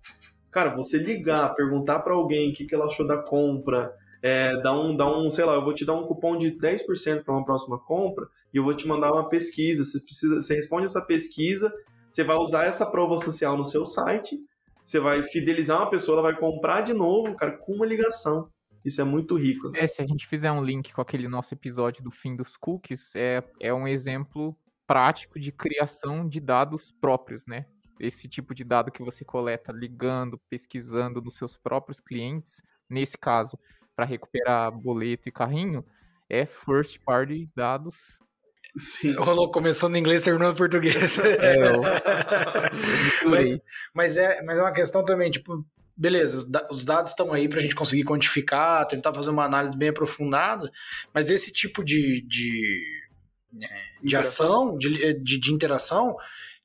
Cara, 0.52 0.76
você 0.76 0.98
ligar, 0.98 1.54
perguntar 1.56 2.00
para 2.00 2.14
alguém 2.14 2.52
o 2.52 2.54
que, 2.54 2.66
que 2.66 2.74
ela 2.74 2.86
achou 2.86 3.06
da 3.06 3.18
compra, 3.18 3.94
é, 4.22 4.60
dar, 4.62 4.74
um, 4.80 4.96
dar 4.96 5.12
um, 5.18 5.30
sei 5.30 5.46
lá, 5.46 5.54
eu 5.54 5.64
vou 5.64 5.74
te 5.74 5.86
dar 5.86 5.94
um 5.94 6.06
cupom 6.06 6.38
de 6.38 6.52
10% 6.52 7.24
para 7.24 7.34
uma 7.34 7.46
próxima 7.46 7.78
compra 7.78 8.28
e 8.54 8.58
eu 8.58 8.64
vou 8.64 8.76
te 8.76 8.88
mandar 8.88 9.12
uma 9.12 9.30
pesquisa. 9.30 9.86
Você, 9.86 10.00
precisa, 10.00 10.36
você 10.36 10.56
responde 10.56 10.86
essa 10.86 11.02
pesquisa, 11.02 11.74
você 12.12 12.24
vai 12.24 12.36
usar 12.38 12.66
essa 12.66 12.86
prova 12.86 13.18
social 13.18 13.58
no 13.58 13.66
seu 13.66 13.86
site, 13.86 14.38
você 14.84 15.00
vai 15.00 15.24
fidelizar 15.24 15.78
uma 15.78 15.90
pessoa, 15.90 16.20
ela 16.20 16.32
vai 16.32 16.40
comprar 16.40 16.82
de 16.82 16.94
novo, 16.94 17.36
cara, 17.36 17.58
com 17.58 17.74
uma 17.74 17.86
ligação. 17.86 18.50
Isso 18.84 19.02
é 19.02 19.04
muito 19.04 19.38
rico. 19.38 19.70
Né? 19.70 19.82
É, 19.82 19.88
se 19.88 20.02
a 20.02 20.08
gente 20.08 20.26
fizer 20.26 20.52
um 20.52 20.64
link 20.64 20.92
com 20.94 21.02
aquele 21.02 21.28
nosso 21.28 21.54
episódio 21.54 22.04
do 22.04 22.12
fim 22.12 22.36
dos 22.36 22.58
cookies, 22.58 23.14
é, 23.16 23.44
é 23.60 23.74
um 23.74 23.88
exemplo 23.88 24.58
prático 24.88 25.40
de 25.40 25.52
criação 25.52 26.28
de 26.28 26.40
dados 26.40 26.92
próprios, 26.92 27.46
né? 27.46 27.66
Esse 28.00 28.28
tipo 28.28 28.54
de 28.56 28.64
dado 28.64 28.92
que 28.92 29.04
você 29.04 29.26
coleta 29.26 29.72
ligando, 29.72 30.40
pesquisando 30.50 31.22
nos 31.22 31.36
seus 31.36 31.58
próprios 31.58 32.00
clientes, 32.00 32.62
nesse 32.90 33.18
caso, 33.18 33.60
para 33.96 34.06
recuperar 34.06 34.72
boleto 34.72 35.28
e 35.28 35.32
carrinho, 35.32 35.86
é 36.30 36.46
first 36.46 37.00
party 37.04 37.50
dados. 37.56 38.20
Sim. 38.78 39.16
Rolou 39.16 39.52
começando 39.52 39.96
em 39.96 40.00
inglês, 40.00 40.22
terminando 40.22 40.54
em 40.54 40.58
português. 40.58 41.18
É, 41.20 41.56
eu... 41.68 41.82
mas, 43.30 43.60
mas, 43.94 44.18
é, 44.18 44.42
mas 44.44 44.60
é 44.60 44.62
uma 44.62 44.72
questão 44.72 45.04
também, 45.04 45.32
tipo, 45.32 45.66
beleza, 45.98 46.48
os 46.72 46.86
dados 46.86 47.12
estão 47.12 47.34
aí 47.34 47.50
para 47.50 47.60
a 47.60 47.62
gente 47.62 47.76
conseguir 47.76 48.06
quantificar, 48.06 48.88
tentar 48.88 49.14
fazer 49.14 49.32
uma 49.32 49.44
análise 49.44 49.78
bem 49.78 49.90
aprofundada, 49.90 50.72
mas 51.14 51.30
esse 51.30 51.52
tipo 51.52 51.84
de, 51.84 52.22
de, 52.22 52.82
é, 53.62 53.82
de 54.02 54.16
ação, 54.16 54.78
de, 54.78 55.14
de, 55.16 55.38
de 55.38 55.54
interação, 55.54 56.16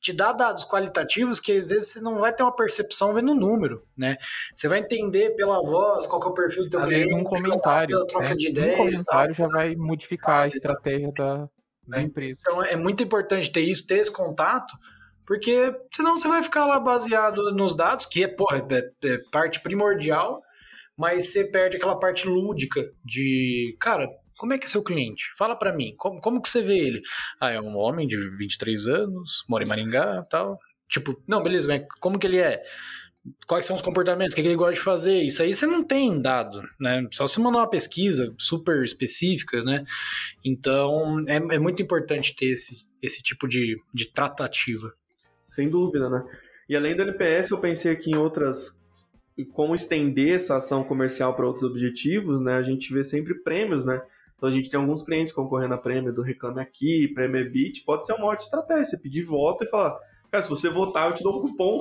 te 0.04 0.12
dá 0.12 0.32
dados 0.32 0.66
qualitativos 0.66 1.40
que 1.40 1.50
às 1.52 1.70
vezes 1.70 1.92
você 1.92 2.00
não 2.02 2.18
vai 2.18 2.30
ter 2.30 2.42
uma 2.42 2.54
percepção 2.54 3.14
vendo 3.14 3.32
o 3.32 3.34
número, 3.34 3.82
né? 3.96 4.18
Você 4.54 4.68
vai 4.68 4.80
entender 4.80 5.30
pela 5.30 5.62
voz 5.62 6.06
qual 6.06 6.22
é 6.22 6.26
o 6.26 6.34
perfil 6.34 6.64
do 6.64 6.68
teu 6.68 6.80
às 6.80 6.88
cliente, 6.88 7.14
um 7.14 7.24
comentário, 7.24 7.88
pela 7.88 8.06
troca 8.06 8.28
né? 8.28 8.34
de 8.34 8.48
ideias. 8.48 8.74
Um 8.74 8.84
comentário 8.84 9.34
já 9.34 9.46
vai 9.46 9.74
modificar 9.74 10.42
a 10.42 10.48
estratégia 10.48 11.10
da, 11.16 11.36
da 11.36 11.48
né? 11.88 12.02
empresa. 12.02 12.36
Então 12.38 12.62
é 12.62 12.76
muito 12.76 13.02
importante 13.02 13.50
ter 13.50 13.62
isso, 13.62 13.86
ter 13.86 13.96
esse 13.96 14.12
contato, 14.12 14.76
porque 15.26 15.74
senão 15.90 16.18
você 16.18 16.28
vai 16.28 16.42
ficar 16.42 16.66
lá 16.66 16.78
baseado 16.78 17.50
nos 17.54 17.74
dados, 17.74 18.04
que 18.04 18.24
é, 18.24 18.28
porra, 18.28 18.58
é, 18.58 19.08
é 19.08 19.18
parte 19.32 19.62
primordial, 19.62 20.42
mas 20.94 21.32
você 21.32 21.44
perde 21.44 21.78
aquela 21.78 21.98
parte 21.98 22.28
lúdica 22.28 22.82
de, 23.02 23.74
cara, 23.80 24.06
como 24.36 24.52
é 24.52 24.58
que 24.58 24.64
é 24.64 24.68
seu 24.68 24.82
cliente? 24.82 25.24
Fala 25.36 25.56
para 25.56 25.74
mim, 25.74 25.94
como, 25.96 26.20
como 26.20 26.42
que 26.42 26.48
você 26.48 26.62
vê 26.62 26.78
ele? 26.78 27.02
Ah, 27.40 27.50
é 27.50 27.60
um 27.60 27.76
homem 27.76 28.06
de 28.06 28.16
23 28.36 28.86
anos, 28.88 29.44
mora 29.48 29.64
em 29.64 29.68
Maringá 29.68 30.26
tal. 30.30 30.58
Tipo, 30.88 31.20
não, 31.26 31.42
beleza, 31.42 31.68
mas 31.68 31.84
como 32.00 32.18
que 32.18 32.26
ele 32.26 32.38
é? 32.38 32.62
Quais 33.46 33.64
são 33.64 33.74
os 33.74 33.82
comportamentos? 33.82 34.32
O 34.32 34.36
que, 34.36 34.42
é 34.42 34.44
que 34.44 34.48
ele 34.48 34.56
gosta 34.56 34.74
de 34.74 34.80
fazer? 34.80 35.22
Isso 35.22 35.42
aí 35.42 35.54
você 35.54 35.66
não 35.66 35.82
tem 35.82 36.20
dado, 36.20 36.60
né? 36.78 37.06
Só 37.10 37.26
você 37.26 37.40
mandar 37.40 37.60
uma 37.60 37.70
pesquisa 37.70 38.34
super 38.38 38.84
específica, 38.84 39.62
né? 39.62 39.84
Então, 40.44 41.20
é, 41.26 41.36
é 41.36 41.58
muito 41.58 41.82
importante 41.82 42.36
ter 42.36 42.46
esse, 42.46 42.86
esse 43.02 43.22
tipo 43.22 43.48
de, 43.48 43.80
de 43.94 44.12
tratativa. 44.12 44.92
Sem 45.48 45.70
dúvida, 45.70 46.10
né? 46.10 46.22
E 46.68 46.76
além 46.76 46.94
do 46.94 47.02
NPS, 47.02 47.50
eu 47.50 47.58
pensei 47.58 47.92
aqui 47.92 48.10
em 48.10 48.16
outras 48.16 48.78
como 49.52 49.74
estender 49.74 50.36
essa 50.36 50.58
ação 50.58 50.84
comercial 50.84 51.34
para 51.34 51.46
outros 51.46 51.64
objetivos, 51.64 52.40
né? 52.40 52.54
A 52.54 52.62
gente 52.62 52.92
vê 52.92 53.02
sempre 53.02 53.34
prêmios, 53.34 53.84
né? 53.84 54.00
Então 54.44 54.52
a 54.52 54.56
gente 54.56 54.68
tem 54.68 54.78
alguns 54.78 55.02
clientes 55.02 55.32
concorrendo 55.32 55.72
a 55.72 55.78
prêmio 55.78 56.12
do 56.12 56.20
Reclame 56.20 56.60
Aqui, 56.60 57.08
Prêmio 57.14 57.40
Ebit, 57.40 57.82
pode 57.82 58.04
ser 58.04 58.12
uma 58.12 58.26
ótima 58.26 58.44
estratégia, 58.44 58.84
você 58.84 58.98
pedir 58.98 59.22
voto 59.22 59.64
e 59.64 59.66
falar, 59.66 59.96
cara, 60.30 60.42
se 60.42 60.50
você 60.50 60.68
votar 60.68 61.08
eu 61.08 61.14
te 61.14 61.22
dou 61.22 61.38
um 61.38 61.40
cupom. 61.40 61.78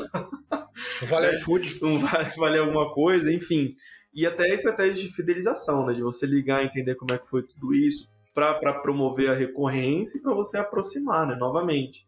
Vale 1.09 1.27
é, 1.27 1.37
food. 1.39 1.77
Não 1.81 1.99
vale, 1.99 2.29
vale 2.37 2.57
alguma 2.57 2.93
coisa, 2.93 3.29
enfim. 3.29 3.75
E 4.13 4.25
até 4.25 4.47
estratégia 4.53 5.09
de 5.09 5.13
fidelização, 5.13 5.85
né? 5.85 5.93
De 5.93 6.01
você 6.01 6.25
ligar, 6.25 6.63
entender 6.63 6.95
como 6.95 7.11
é 7.13 7.17
que 7.17 7.27
foi 7.27 7.43
tudo 7.43 7.73
isso, 7.73 8.09
para 8.33 8.73
promover 8.75 9.29
a 9.29 9.35
recorrência 9.35 10.17
e 10.17 10.21
para 10.21 10.33
você 10.33 10.57
aproximar, 10.57 11.27
né? 11.27 11.35
Novamente. 11.35 12.07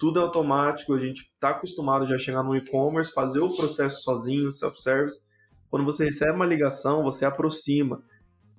Tudo 0.00 0.18
é 0.18 0.22
automático, 0.22 0.94
a 0.94 1.00
gente 1.00 1.30
está 1.32 1.50
acostumado 1.50 2.08
já 2.08 2.16
a 2.16 2.18
chegar 2.18 2.42
no 2.42 2.56
e-commerce, 2.56 3.14
fazer 3.14 3.38
o 3.38 3.54
processo 3.54 4.02
sozinho, 4.02 4.50
self-service. 4.50 5.22
Quando 5.70 5.84
você 5.84 6.06
recebe 6.06 6.32
uma 6.32 6.46
ligação, 6.46 7.04
você 7.04 7.24
aproxima. 7.24 8.02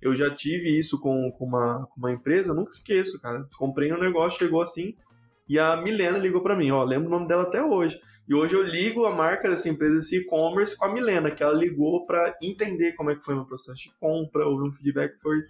Eu 0.03 0.15
já 0.15 0.29
tive 0.33 0.77
isso 0.77 0.99
com, 0.99 1.31
com, 1.31 1.45
uma, 1.45 1.87
com 1.87 1.99
uma 1.99 2.11
empresa, 2.11 2.53
nunca 2.53 2.71
esqueço, 2.71 3.19
cara. 3.21 3.47
Comprei 3.57 3.91
um 3.93 3.99
negócio, 3.99 4.37
chegou 4.37 4.61
assim, 4.61 4.95
e 5.47 5.57
a 5.57 5.77
Milena 5.77 6.17
ligou 6.17 6.41
para 6.41 6.55
mim, 6.55 6.71
ó, 6.71 6.83
lembro 6.83 7.07
o 7.07 7.11
nome 7.11 7.27
dela 7.27 7.43
até 7.43 7.63
hoje. 7.63 7.99
E 8.27 8.33
hoje 8.33 8.53
eu 8.53 8.63
ligo 8.63 9.05
a 9.05 9.13
marca 9.13 9.49
dessa 9.49 9.67
empresa, 9.67 9.99
esse 9.99 10.17
e-commerce, 10.17 10.77
com 10.77 10.85
a 10.85 10.93
Milena, 10.93 11.29
que 11.29 11.43
ela 11.43 11.53
ligou 11.53 12.05
para 12.05 12.33
entender 12.41 12.93
como 12.93 13.11
é 13.11 13.15
que 13.15 13.23
foi 13.23 13.35
meu 13.35 13.43
processo 13.43 13.77
de 13.77 13.91
compra, 13.99 14.47
houve 14.47 14.67
um 14.67 14.71
feedback 14.71 15.15
que 15.15 15.21
foi 15.21 15.41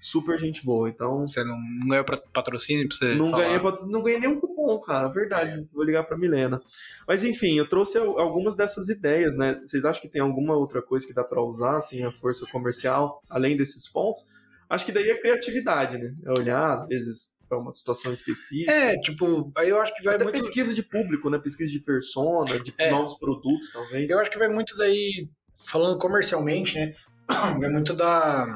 super 0.00 0.38
gente 0.38 0.64
boa. 0.64 0.88
Então. 0.88 1.20
Você 1.22 1.42
não 1.42 1.58
ganhou 1.88 2.04
patrocínio 2.32 2.86
pra 2.86 2.96
você? 2.96 3.14
Não 3.14 3.30
falar. 3.30 3.58
ganhei, 3.58 3.88
não 3.88 4.02
ganhei 4.02 4.20
nenhum 4.20 4.38
cupom, 4.62 4.80
cara. 4.80 5.08
Verdade. 5.08 5.60
É. 5.60 5.64
Vou 5.72 5.84
ligar 5.84 6.04
pra 6.04 6.16
Milena. 6.16 6.60
Mas 7.06 7.24
enfim, 7.24 7.56
eu 7.58 7.68
trouxe 7.68 7.98
algumas 7.98 8.54
dessas 8.54 8.88
ideias, 8.88 9.36
né? 9.36 9.60
Vocês 9.64 9.84
acham 9.84 10.00
que 10.02 10.08
tem 10.08 10.22
alguma 10.22 10.56
outra 10.56 10.80
coisa 10.82 11.06
que 11.06 11.14
dá 11.14 11.24
para 11.24 11.42
usar, 11.42 11.76
assim, 11.78 12.02
a 12.04 12.12
força 12.12 12.46
comercial, 12.50 13.20
além 13.28 13.56
desses 13.56 13.88
pontos? 13.88 14.22
Acho 14.68 14.86
que 14.86 14.92
daí 14.92 15.10
é 15.10 15.20
criatividade, 15.20 15.98
né? 15.98 16.14
É 16.24 16.30
olhar, 16.30 16.76
às 16.76 16.86
vezes, 16.86 17.30
para 17.48 17.58
uma 17.58 17.72
situação 17.72 18.12
específica. 18.12 18.72
É, 18.72 18.96
tipo, 18.98 19.52
aí 19.56 19.68
eu 19.68 19.78
acho 19.80 19.94
que 19.94 20.02
vai 20.02 20.14
Até 20.14 20.24
muito. 20.24 20.40
pesquisa 20.40 20.72
de 20.72 20.82
público, 20.82 21.28
né? 21.28 21.38
Pesquisa 21.38 21.70
de 21.70 21.80
persona, 21.80 22.58
de 22.58 22.72
É. 22.78 22.90
novos 22.90 23.18
produtos, 23.18 23.70
talvez. 23.72 24.08
Eu 24.08 24.18
acho 24.18 24.30
que 24.30 24.38
vai 24.38 24.48
muito 24.48 24.74
daí, 24.76 25.28
falando 25.66 25.98
comercialmente, 25.98 26.76
né? 26.78 26.94
Vai 27.60 27.70
muito 27.70 27.94
da, 27.94 28.46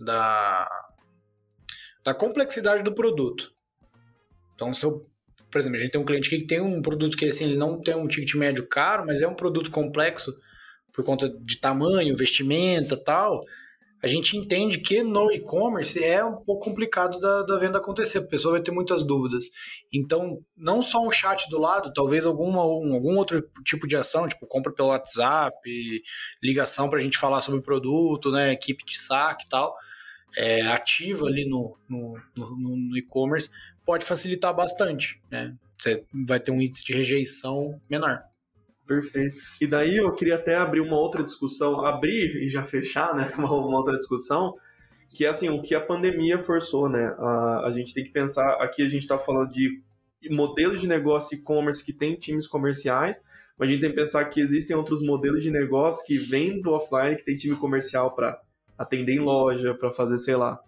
da, 0.00 0.68
da 2.04 2.14
complexidade 2.14 2.82
do 2.82 2.94
produto. 2.94 3.52
Então, 4.54 4.72
se 4.72 4.86
eu, 4.86 5.06
por 5.54 5.60
exemplo, 5.60 5.78
a 5.78 5.80
gente 5.82 5.92
tem 5.92 6.00
um 6.00 6.04
cliente 6.04 6.26
aqui 6.26 6.38
que 6.40 6.46
tem 6.48 6.60
um 6.60 6.82
produto 6.82 7.16
que 7.16 7.26
assim, 7.26 7.44
ele 7.44 7.54
não 7.56 7.80
tem 7.80 7.94
um 7.94 8.08
ticket 8.08 8.34
médio 8.34 8.66
caro, 8.66 9.06
mas 9.06 9.22
é 9.22 9.28
um 9.28 9.36
produto 9.36 9.70
complexo 9.70 10.34
por 10.92 11.04
conta 11.04 11.28
de 11.28 11.60
tamanho, 11.60 12.16
vestimenta 12.16 12.96
tal. 12.96 13.44
A 14.02 14.08
gente 14.08 14.36
entende 14.36 14.78
que 14.80 15.00
no 15.04 15.30
e-commerce 15.30 16.02
é 16.02 16.24
um 16.24 16.42
pouco 16.44 16.64
complicado 16.64 17.20
da, 17.20 17.44
da 17.44 17.56
venda 17.56 17.78
acontecer, 17.78 18.18
a 18.18 18.22
pessoa 18.26 18.54
vai 18.54 18.62
ter 18.62 18.72
muitas 18.72 19.04
dúvidas. 19.04 19.44
Então, 19.92 20.40
não 20.56 20.82
só 20.82 20.98
um 21.06 21.10
chat 21.12 21.48
do 21.48 21.60
lado, 21.60 21.92
talvez 21.92 22.26
alguma, 22.26 22.66
um- 22.66 22.92
algum 22.94 23.16
outro 23.16 23.48
tipo 23.64 23.86
de 23.86 23.94
ação, 23.94 24.26
tipo 24.26 24.44
compra 24.48 24.72
pelo 24.72 24.88
WhatsApp, 24.88 25.56
ligação 26.42 26.90
para 26.90 26.98
a 26.98 27.02
gente 27.02 27.16
falar 27.16 27.40
sobre 27.40 27.60
o 27.60 27.62
produto, 27.62 28.32
né, 28.32 28.50
equipe 28.52 28.84
de 28.84 28.98
saque 28.98 29.44
e 29.46 29.48
tal, 29.48 29.72
é, 30.36 30.62
ativa 30.62 31.26
ali 31.26 31.48
no, 31.48 31.78
no, 31.88 32.18
no- 32.36 32.76
no 32.76 32.98
e-commerce, 32.98 33.50
pode 33.84 34.04
facilitar 34.04 34.54
bastante. 34.54 35.20
Né? 35.30 35.54
Você 35.78 36.04
vai 36.26 36.40
ter 36.40 36.50
um 36.50 36.60
índice 36.60 36.84
de 36.84 36.92
rejeição 36.92 37.80
menor. 37.88 38.22
Perfeito. 38.86 39.36
E 39.60 39.66
daí 39.66 39.96
eu 39.96 40.12
queria 40.12 40.34
até 40.34 40.56
abrir 40.56 40.80
uma 40.80 40.96
outra 40.96 41.22
discussão, 41.22 41.84
abrir 41.84 42.36
e 42.42 42.48
já 42.48 42.64
fechar, 42.64 43.14
né? 43.14 43.32
Uma, 43.38 43.50
uma 43.50 43.78
outra 43.78 43.96
discussão, 43.98 44.54
que 45.08 45.24
é 45.24 45.28
assim, 45.28 45.48
o 45.48 45.62
que 45.62 45.74
a 45.74 45.80
pandemia 45.80 46.38
forçou, 46.38 46.88
né? 46.88 47.14
A, 47.18 47.66
a 47.66 47.72
gente 47.72 47.94
tem 47.94 48.04
que 48.04 48.10
pensar, 48.10 48.62
aqui 48.62 48.82
a 48.82 48.88
gente 48.88 49.02
está 49.02 49.18
falando 49.18 49.50
de 49.50 49.82
modelos 50.30 50.80
de 50.80 50.86
negócio 50.86 51.36
e-commerce 51.36 51.84
que 51.84 51.92
tem 51.92 52.14
times 52.14 52.46
comerciais, 52.46 53.22
mas 53.58 53.68
a 53.68 53.72
gente 53.72 53.80
tem 53.80 53.90
que 53.90 53.96
pensar 53.96 54.24
que 54.26 54.40
existem 54.40 54.76
outros 54.76 55.02
modelos 55.02 55.42
de 55.42 55.50
negócio 55.50 56.04
que 56.06 56.18
vêm 56.18 56.60
do 56.60 56.72
offline, 56.72 57.16
que 57.16 57.24
tem 57.24 57.36
time 57.36 57.56
comercial 57.56 58.14
para 58.14 58.38
atender 58.76 59.14
em 59.14 59.20
loja, 59.20 59.74
para 59.74 59.92
fazer, 59.92 60.18
sei 60.18 60.36
lá, 60.36 60.58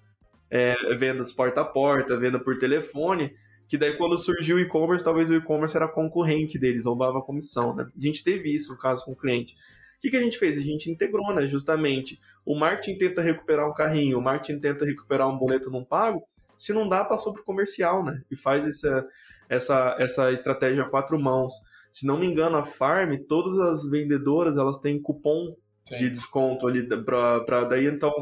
é, 0.50 0.74
vendas 0.94 1.32
porta 1.32 1.60
a 1.60 1.64
porta, 1.64 2.16
venda 2.16 2.38
por 2.38 2.58
telefone, 2.58 3.32
que 3.68 3.76
daí 3.76 3.96
quando 3.96 4.16
surgiu 4.18 4.56
o 4.56 4.60
e-commerce, 4.60 5.04
talvez 5.04 5.28
o 5.28 5.34
e-commerce 5.34 5.76
era 5.76 5.88
concorrente 5.88 6.58
deles, 6.58 6.84
roubava 6.84 7.18
a 7.18 7.22
comissão, 7.22 7.74
né? 7.74 7.86
A 7.96 8.00
gente 8.00 8.22
teve 8.22 8.54
isso 8.54 8.72
no 8.72 8.78
caso 8.78 9.04
com 9.04 9.12
o 9.12 9.16
cliente. 9.16 9.54
O 9.54 10.00
que, 10.00 10.10
que 10.10 10.16
a 10.16 10.20
gente 10.20 10.38
fez? 10.38 10.56
A 10.56 10.60
gente 10.60 10.90
integrou, 10.90 11.34
né? 11.34 11.46
Justamente, 11.48 12.20
o 12.44 12.54
marketing 12.54 12.98
tenta 12.98 13.22
recuperar 13.22 13.68
um 13.68 13.74
carrinho, 13.74 14.18
o 14.18 14.22
marketing 14.22 14.60
tenta 14.60 14.84
recuperar 14.84 15.28
um 15.28 15.38
boleto 15.38 15.70
não 15.70 15.84
pago, 15.84 16.22
se 16.56 16.72
não 16.72 16.88
dá, 16.88 17.04
passou 17.04 17.32
pro 17.32 17.44
comercial, 17.44 18.04
né? 18.04 18.22
E 18.30 18.36
faz 18.36 18.66
essa, 18.66 19.06
essa, 19.48 19.96
essa 19.98 20.32
estratégia 20.32 20.82
a 20.82 20.88
quatro 20.88 21.18
mãos. 21.18 21.52
Se 21.92 22.06
não 22.06 22.18
me 22.18 22.26
engano, 22.26 22.56
a 22.56 22.64
Farm, 22.64 23.16
todas 23.28 23.58
as 23.58 23.88
vendedoras, 23.88 24.56
elas 24.56 24.78
têm 24.78 25.00
cupom 25.00 25.56
de 25.90 26.10
desconto 26.10 26.66
ali 26.66 26.86
pra, 27.04 27.40
pra 27.40 27.64
daí, 27.64 27.86
então, 27.86 28.12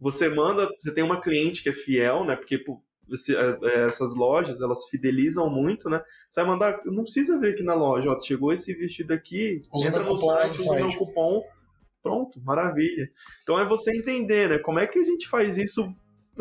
você 0.00 0.28
manda, 0.28 0.68
você 0.78 0.92
tem 0.92 1.02
uma 1.04 1.20
cliente 1.20 1.62
que 1.62 1.68
é 1.68 1.72
fiel, 1.72 2.24
né? 2.24 2.36
Porque 2.36 2.58
pô, 2.58 2.82
esse- 3.12 3.34
é, 3.36 3.58
é, 3.62 3.86
essas 3.86 4.14
lojas, 4.14 4.60
elas 4.60 4.88
fidelizam 4.88 5.48
muito, 5.48 5.88
né? 5.88 6.00
Você 6.30 6.40
vai 6.40 6.50
mandar, 6.50 6.80
não 6.84 7.02
precisa 7.04 7.38
ver 7.38 7.54
aqui 7.54 7.62
na 7.62 7.74
loja, 7.74 8.10
ó, 8.10 8.18
chegou 8.20 8.52
esse 8.52 8.74
vestido 8.74 9.12
aqui, 9.14 9.62
Usa 9.72 9.88
entra 9.88 10.02
no 10.02 10.14
cupom 10.14 10.28
site, 10.28 10.58
usa 10.58 10.74
meu 10.74 10.90
cupom, 10.96 11.42
pronto, 12.02 12.40
maravilha. 12.42 13.08
Então 13.42 13.58
é 13.58 13.64
você 13.64 13.96
entender, 13.96 14.48
né? 14.50 14.58
Como 14.58 14.78
é 14.78 14.86
que 14.86 14.98
a 14.98 15.04
gente 15.04 15.28
faz 15.28 15.56
isso 15.56 15.94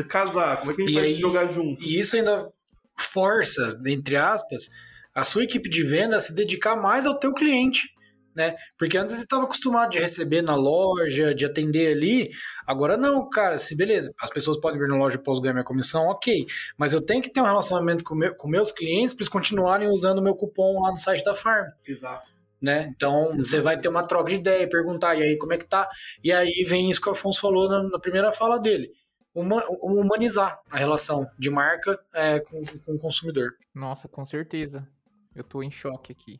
casar? 0.10 0.60
Como 0.60 0.72
é 0.72 0.76
que 0.76 0.82
a 0.82 0.86
gente 0.86 0.94
E 0.96 1.00
faz 1.00 1.08
aí- 1.14 1.20
jogar 1.20 1.46
junto? 1.54 1.84
E 1.84 2.00
isso 2.00 2.16
ainda 2.16 2.52
força, 2.98 3.80
entre 3.86 4.16
aspas, 4.16 4.70
a 5.14 5.24
sua 5.24 5.44
equipe 5.44 5.70
de 5.70 5.84
venda 5.84 6.18
a 6.18 6.22
se 6.22 6.34
dedicar 6.34 6.76
mais 6.76 7.06
ao 7.06 7.18
teu 7.18 7.34
cliente, 7.34 7.90
né? 8.36 8.56
Porque 8.78 8.98
antes 8.98 9.16
você 9.16 9.24
estava 9.24 9.44
acostumado 9.46 9.92
de 9.92 10.00
receber 10.00 10.42
na 10.42 10.56
loja, 10.56 11.34
de 11.34 11.46
atender 11.46 11.94
ali, 11.94 12.30
agora 12.68 12.98
não, 12.98 13.30
cara, 13.30 13.58
se 13.58 13.76
beleza, 13.76 14.14
as 14.20 14.30
pessoas 14.30 14.60
podem 14.60 14.80
vir 14.80 14.90
na 14.90 14.98
loja 14.98 15.16
e 15.16 15.24
posso 15.24 15.40
ganhar 15.42 15.54
minha 15.54 15.64
comissão, 15.64 16.08
ok, 16.08 16.46
mas 16.78 16.92
eu 16.94 17.02
tenho 17.02 17.22
que 17.22 17.32
ter 17.32 17.40
um 17.42 17.46
relacionamento 17.46 18.04
com, 18.04 18.14
meu, 18.16 18.36
com 18.36 18.48
meus 18.48 18.72
clientes 18.72 19.14
para 19.14 19.22
eles 19.24 19.30
continuarem 19.30 19.88
usando 19.88 20.20
o 20.20 20.22
meu 20.22 20.36
cupom 20.36 20.82
lá 20.82 20.92
no 20.92 20.98
site 20.98 21.24
da 21.24 21.34
Farm, 21.36 21.70
Exato. 21.88 22.30
né? 22.62 22.92
Então 22.96 23.38
você 23.38 23.62
vai 23.62 23.80
ter 23.80 23.88
uma 23.88 24.06
troca 24.06 24.30
de 24.30 24.36
ideia, 24.36 24.70
perguntar, 24.70 25.16
e 25.16 25.24
aí 25.24 25.38
como 25.38 25.54
é 25.54 25.58
que 25.58 25.66
tá? 25.66 25.88
E 26.24 26.32
aí 26.34 26.66
vem 26.68 26.90
isso 26.90 27.02
que 27.02 27.08
o 27.10 27.14
Afonso 27.14 27.40
falou 27.40 27.70
na, 27.70 27.84
na 27.84 28.00
primeira 28.00 28.32
fala 28.32 28.60
dele. 28.60 28.92
huma- 29.34 29.64
humanizar 29.82 30.60
a 30.70 30.78
relação 30.78 31.26
de 31.38 31.50
marca 31.50 31.98
é, 32.14 32.40
com, 32.40 32.64
com 32.66 32.94
o 32.96 33.00
consumidor. 33.00 33.52
Nossa, 33.74 34.08
com 34.08 34.26
certeza. 34.26 34.88
Eu 35.36 35.44
tô 35.44 35.62
em 35.62 35.70
choque 35.72 36.12
aqui 36.12 36.40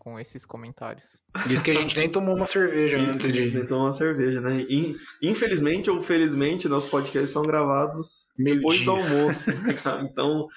com 0.00 0.18
esses 0.18 0.46
comentários. 0.46 1.18
Isso 1.46 1.62
que 1.62 1.70
a 1.70 1.74
gente 1.74 1.94
nem 1.96 2.10
tomou 2.10 2.34
uma 2.34 2.46
cerveja 2.46 2.98
Isso, 2.98 3.10
antes 3.10 3.26
a 3.26 3.32
gente 3.32 3.50
de 3.50 3.60
tentou 3.60 3.80
uma 3.80 3.92
cerveja, 3.92 4.40
né? 4.40 4.62
In- 4.68 4.96
Infelizmente 5.22 5.90
ou 5.90 6.00
felizmente, 6.00 6.68
nossos 6.68 6.88
podcasts 6.90 7.30
são 7.30 7.42
gravados 7.42 8.30
depois 8.42 8.82
do 8.82 8.92
meio-dia. 8.92 8.92
almoço. 8.92 9.50
então, 10.02 10.48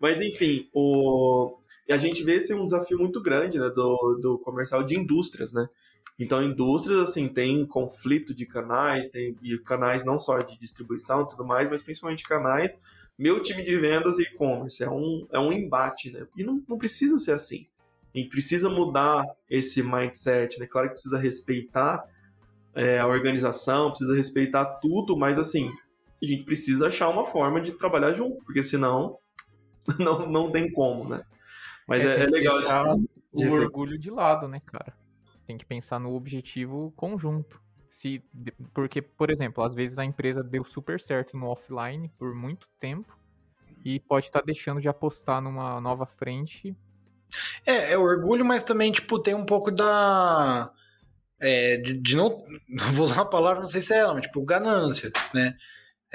mas 0.00 0.20
enfim, 0.20 0.68
o... 0.72 1.58
e 1.88 1.92
a 1.92 1.96
gente 1.98 2.22
vê 2.22 2.36
esse 2.36 2.52
é 2.52 2.56
um 2.56 2.64
desafio 2.64 2.96
muito 2.98 3.20
grande 3.20 3.58
né, 3.58 3.68
do, 3.68 4.18
do 4.22 4.38
comercial 4.38 4.84
de 4.84 4.98
indústrias, 4.98 5.52
né? 5.52 5.68
Então, 6.18 6.40
indústrias, 6.42 7.10
assim, 7.10 7.28
tem 7.28 7.66
conflito 7.66 8.32
de 8.32 8.46
canais, 8.46 9.08
tem 9.10 9.36
e 9.42 9.58
canais 9.58 10.04
não 10.04 10.16
só 10.18 10.38
de 10.38 10.56
distribuição 10.60 11.22
e 11.22 11.28
tudo 11.28 11.44
mais, 11.44 11.68
mas 11.68 11.82
principalmente 11.82 12.22
canais. 12.22 12.72
Meu 13.18 13.42
time 13.42 13.64
de 13.64 13.76
vendas 13.76 14.18
e 14.18 14.22
e-commerce 14.22 14.82
é 14.82 14.88
um, 14.90 15.26
é 15.32 15.38
um 15.38 15.52
embate, 15.52 16.10
né? 16.12 16.26
E 16.36 16.44
não, 16.44 16.62
não 16.68 16.78
precisa 16.78 17.18
ser 17.18 17.32
assim. 17.32 17.66
A 18.14 18.18
gente 18.18 18.28
precisa 18.30 18.70
mudar 18.70 19.24
esse 19.50 19.82
mindset, 19.82 20.58
né? 20.60 20.66
Claro 20.66 20.88
que 20.88 20.94
precisa 20.94 21.18
respeitar 21.18 22.04
é, 22.74 22.98
a 22.98 23.06
organização, 23.06 23.90
precisa 23.90 24.14
respeitar 24.14 24.64
tudo, 24.80 25.16
mas 25.16 25.38
assim, 25.38 25.70
a 26.22 26.26
gente 26.26 26.44
precisa 26.44 26.86
achar 26.86 27.08
uma 27.08 27.24
forma 27.26 27.60
de 27.60 27.72
trabalhar 27.72 28.12
junto, 28.14 28.42
porque 28.44 28.62
senão 28.62 29.18
não, 29.98 30.28
não 30.28 30.50
tem 30.52 30.72
como, 30.72 31.08
né? 31.08 31.22
Mas 31.86 32.04
é, 32.04 32.22
é 32.22 32.26
que 32.26 32.30
legal. 32.32 32.58
deixar 32.58 32.94
de- 32.96 33.08
de- 33.34 33.48
o 33.48 33.50
orgulho 33.50 33.98
de 33.98 34.10
lado, 34.10 34.48
né, 34.48 34.60
cara? 34.64 34.96
Tem 35.46 35.58
que 35.58 35.66
pensar 35.66 35.98
no 35.98 36.14
objetivo 36.14 36.92
conjunto. 36.96 37.60
Se, 37.90 38.22
porque, 38.72 39.02
por 39.02 39.30
exemplo, 39.30 39.62
às 39.62 39.74
vezes 39.74 39.98
a 39.98 40.04
empresa 40.04 40.42
deu 40.42 40.64
super 40.64 41.00
certo 41.00 41.36
no 41.36 41.46
offline 41.46 42.08
por 42.18 42.34
muito 42.34 42.68
tempo 42.78 43.16
e 43.84 44.00
pode 44.00 44.26
estar 44.26 44.40
deixando 44.42 44.80
de 44.80 44.88
apostar 44.88 45.40
numa 45.42 45.80
nova 45.80 46.06
frente. 46.06 46.76
É, 47.66 47.92
é 47.92 47.98
orgulho, 47.98 48.44
mas 48.44 48.62
também, 48.62 48.92
tipo, 48.92 49.18
tem 49.18 49.34
um 49.34 49.44
pouco 49.46 49.70
da. 49.70 50.70
é, 51.40 51.76
de, 51.78 51.94
de 52.00 52.16
não. 52.16 52.42
Vou 52.92 53.04
usar 53.04 53.16
uma 53.16 53.30
palavra, 53.30 53.60
não 53.60 53.68
sei 53.68 53.80
se 53.80 53.92
é 53.94 53.98
ela, 53.98 54.14
mas, 54.14 54.22
tipo, 54.24 54.42
ganância, 54.44 55.10
né? 55.32 55.54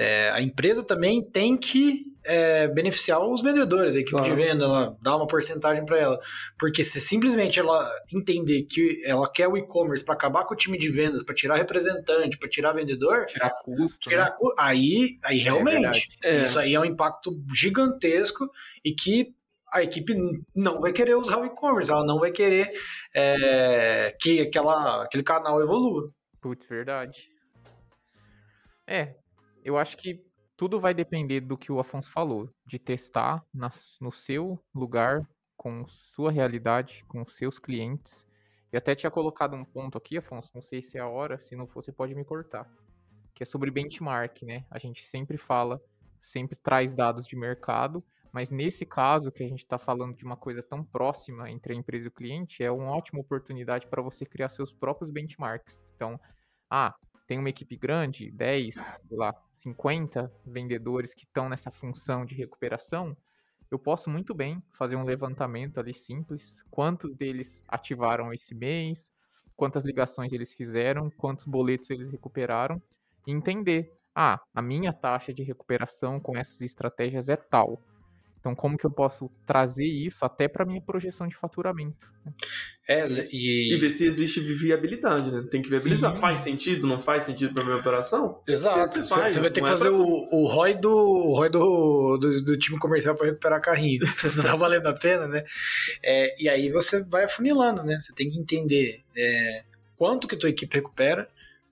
É, 0.02 0.30
a 0.30 0.42
empresa 0.42 0.82
também 0.82 1.22
tem 1.22 1.58
que 1.58 2.06
é, 2.26 2.70
beneficiar 2.70 3.20
os 3.22 3.42
vendedores, 3.42 3.98
a 3.98 4.00
equipe 4.00 4.12
Claro. 4.16 4.30
de 4.30 4.34
venda, 4.34 4.64
ela 4.64 4.98
dá 5.02 5.14
uma 5.18 5.28
porcentagem 5.28 5.86
para 5.86 5.98
ela. 6.00 6.18
Porque 6.58 6.82
se 6.84 7.02
simplesmente 7.02 7.60
ela 7.60 7.92
entender 8.14 8.62
que 8.64 9.02
ela 9.04 9.30
quer 9.30 9.50
o 9.50 9.58
e-commerce 9.58 10.06
para 10.06 10.14
acabar 10.14 10.46
com 10.46 10.54
o 10.54 10.58
time 10.58 10.78
de 10.78 10.88
vendas, 10.88 11.22
para 11.22 11.36
tirar 11.36 11.58
representante, 11.58 12.38
para 12.38 12.48
tirar 12.48 12.72
vendedor, 12.72 13.26
Tirar 13.26 13.50
custo. 13.62 14.10
né? 14.10 14.16
tirar 14.16 14.32
cu- 14.38 14.56
aí, 14.58 15.18
aí 15.22 15.38
realmente. 15.40 15.74
verdade. 15.82 16.10
É. 16.24 16.42
Isso 16.44 16.58
aí 16.58 16.76
é 16.76 16.80
um 16.80 16.86
impacto 16.86 17.32
gigantesco 17.54 18.50
e 18.86 18.94
que 18.94 19.34
a 19.72 19.82
equipe 19.84 20.14
não 20.56 20.80
vai 20.82 20.92
querer 20.92 21.16
usar 21.16 21.38
o 21.38 21.46
e-commerce, 21.46 21.92
ela 21.92 22.06
não 22.06 22.20
vai 22.20 22.32
querer 22.32 22.72
é, 23.16 24.16
que 24.20 24.42
aquela, 24.42 25.04
aquele 25.04 25.24
canal 25.24 25.62
evolua. 25.62 26.12
Putz, 26.42 26.68
verdade. 26.68 27.30
É, 28.88 29.16
eu 29.64 29.78
acho 29.78 29.98
que 29.98 30.24
tudo 30.58 30.80
vai 30.80 30.94
depender 30.94 31.42
do 31.42 31.58
que 31.58 31.72
o 31.72 31.80
Afonso 31.80 32.12
falou, 32.12 32.50
de 32.66 32.80
testar 32.80 33.44
na- 33.54 33.72
no 34.02 34.12
seu 34.12 34.60
lugar, 34.74 35.22
com 35.56 35.86
sua 35.88 36.32
realidade, 36.32 37.04
com 37.08 37.26
seus 37.26 37.60
clientes. 37.60 38.26
Eu 38.72 38.78
até 38.78 38.96
tinha 38.96 39.12
colocado 39.12 39.56
um 39.56 39.66
ponto 39.66 39.98
aqui, 39.98 40.18
Afonso, 40.18 40.52
não 40.54 40.62
sei 40.62 40.82
se 40.82 40.98
é 40.98 41.02
a 41.02 41.08
hora, 41.08 41.40
se 41.40 41.56
não 41.56 41.68
for, 41.68 41.84
você 41.84 41.92
pode 41.92 42.14
me 42.16 42.24
cortar. 42.24 42.70
Que 43.34 43.44
é 43.44 43.46
sobre 43.46 43.72
benchmark, 43.72 44.44
né? 44.44 44.66
A 44.70 44.80
gente 44.80 45.08
sempre 45.08 45.38
fala, 45.38 45.82
sempre 46.22 46.56
traz 46.56 46.92
dados 46.92 47.28
de 47.28 47.36
mercado, 47.36 48.04
mas 48.32 48.50
nesse 48.50 48.86
caso 48.86 49.32
que 49.32 49.44
a 49.44 49.48
gente 49.48 49.60
está 49.60 49.78
falando 49.78 50.16
de 50.16 50.24
uma 50.26 50.38
coisa 50.38 50.62
tão 50.62 50.84
próxima 50.84 51.50
entre 51.50 51.74
a 51.74 51.76
empresa 51.76 52.06
e 52.06 52.10
o 52.10 52.12
cliente, 52.12 52.64
é 52.64 52.72
uma 52.72 52.92
ótima 52.96 53.20
oportunidade 53.20 53.88
para 53.88 54.02
você 54.02 54.26
criar 54.26 54.50
seus 54.50 54.72
próprios 54.74 55.12
benchmarks. 55.12 55.86
Então, 55.96 56.20
ah, 56.70 56.96
tem 57.28 57.40
uma 57.40 57.50
equipe 57.50 57.76
grande, 57.76 58.32
10, 58.32 58.76
sei 58.76 59.18
lá, 59.18 59.34
50 59.52 60.32
vendedores 60.46 61.14
que 61.14 61.26
estão 61.26 61.50
nessa 61.50 61.72
função 61.72 62.26
de 62.26 62.36
recuperação, 62.36 63.16
eu 63.72 63.78
posso 63.78 64.10
muito 64.10 64.34
bem 64.34 64.64
fazer 64.72 64.96
um 64.96 65.04
levantamento 65.04 65.80
ali 65.80 65.94
simples, 65.94 66.64
quantos 66.72 67.14
deles 67.14 67.62
ativaram 67.68 68.34
esse 68.34 68.56
mês, 68.56 69.12
quantas 69.56 69.86
ligações 69.86 70.34
eles 70.34 70.54
fizeram, 70.54 71.10
quantos 71.12 71.46
boletos 71.46 71.90
eles 71.92 72.10
recuperaram, 72.10 72.82
e 73.28 73.32
entender, 73.32 73.94
ah, 74.16 74.40
a 74.56 74.62
minha 74.62 74.92
taxa 74.92 75.32
de 75.32 75.44
recuperação 75.44 76.20
com 76.20 76.36
essas 76.36 76.62
estratégias 76.62 77.30
é 77.30 77.36
tal. 77.36 77.80
Então, 78.40 78.56
como 78.56 78.78
que 78.78 78.86
eu 78.86 78.92
posso 78.92 79.30
trazer 79.46 79.86
isso 79.86 80.24
até 80.24 80.48
para 80.48 80.66
minha 80.66 80.82
projeção 80.82 81.28
de 81.28 81.36
faturamento? 81.36 82.08
É, 82.88 83.06
e... 83.32 83.74
e 83.74 83.78
ver 83.78 83.90
se 83.90 84.06
existe 84.06 84.40
viabilidade, 84.40 85.30
né? 85.30 85.46
Tem 85.52 85.62
que 85.62 85.70
viabilizar. 85.70 86.16
Sim. 86.16 86.22
Faz 86.22 86.40
sentido? 86.40 86.88
Não 86.88 87.00
faz 87.00 87.26
sentido 87.26 87.54
para 87.54 87.66
minha 87.66 87.78
operação? 87.78 88.42
Exato. 88.48 88.94
Você, 88.94 89.08
faz, 89.08 89.34
você 89.34 89.40
vai 89.42 89.52
ter 89.52 89.62
que 89.62 89.68
é 89.68 89.70
fazer 89.70 89.90
pra... 89.90 89.98
o, 89.98 90.30
o 90.32 90.48
ROI, 90.48 90.74
do, 90.76 90.90
o 90.90 91.36
ROI 91.36 91.50
do, 91.50 92.18
do, 92.18 92.42
do 92.46 92.58
time 92.58 92.80
comercial 92.80 93.14
para 93.16 93.28
recuperar 93.28 93.62
carrinho. 93.62 94.06
Se 94.18 94.38
não 94.38 94.46
tá 94.46 94.56
valendo 94.56 94.88
a 94.88 94.94
pena, 94.94 95.28
né? 95.28 95.44
É, 96.02 96.42
e 96.42 96.48
aí 96.48 96.72
você 96.72 97.04
vai 97.04 97.26
afunilando, 97.26 97.84
né? 97.84 98.00
Você 98.00 98.14
tem 98.14 98.30
que 98.30 98.40
entender 98.40 99.02
é, 99.18 99.64
quanto 99.98 100.28
que 100.28 100.38
tua 100.38 100.50
equipe 100.50 100.74
recupera. 100.74 101.28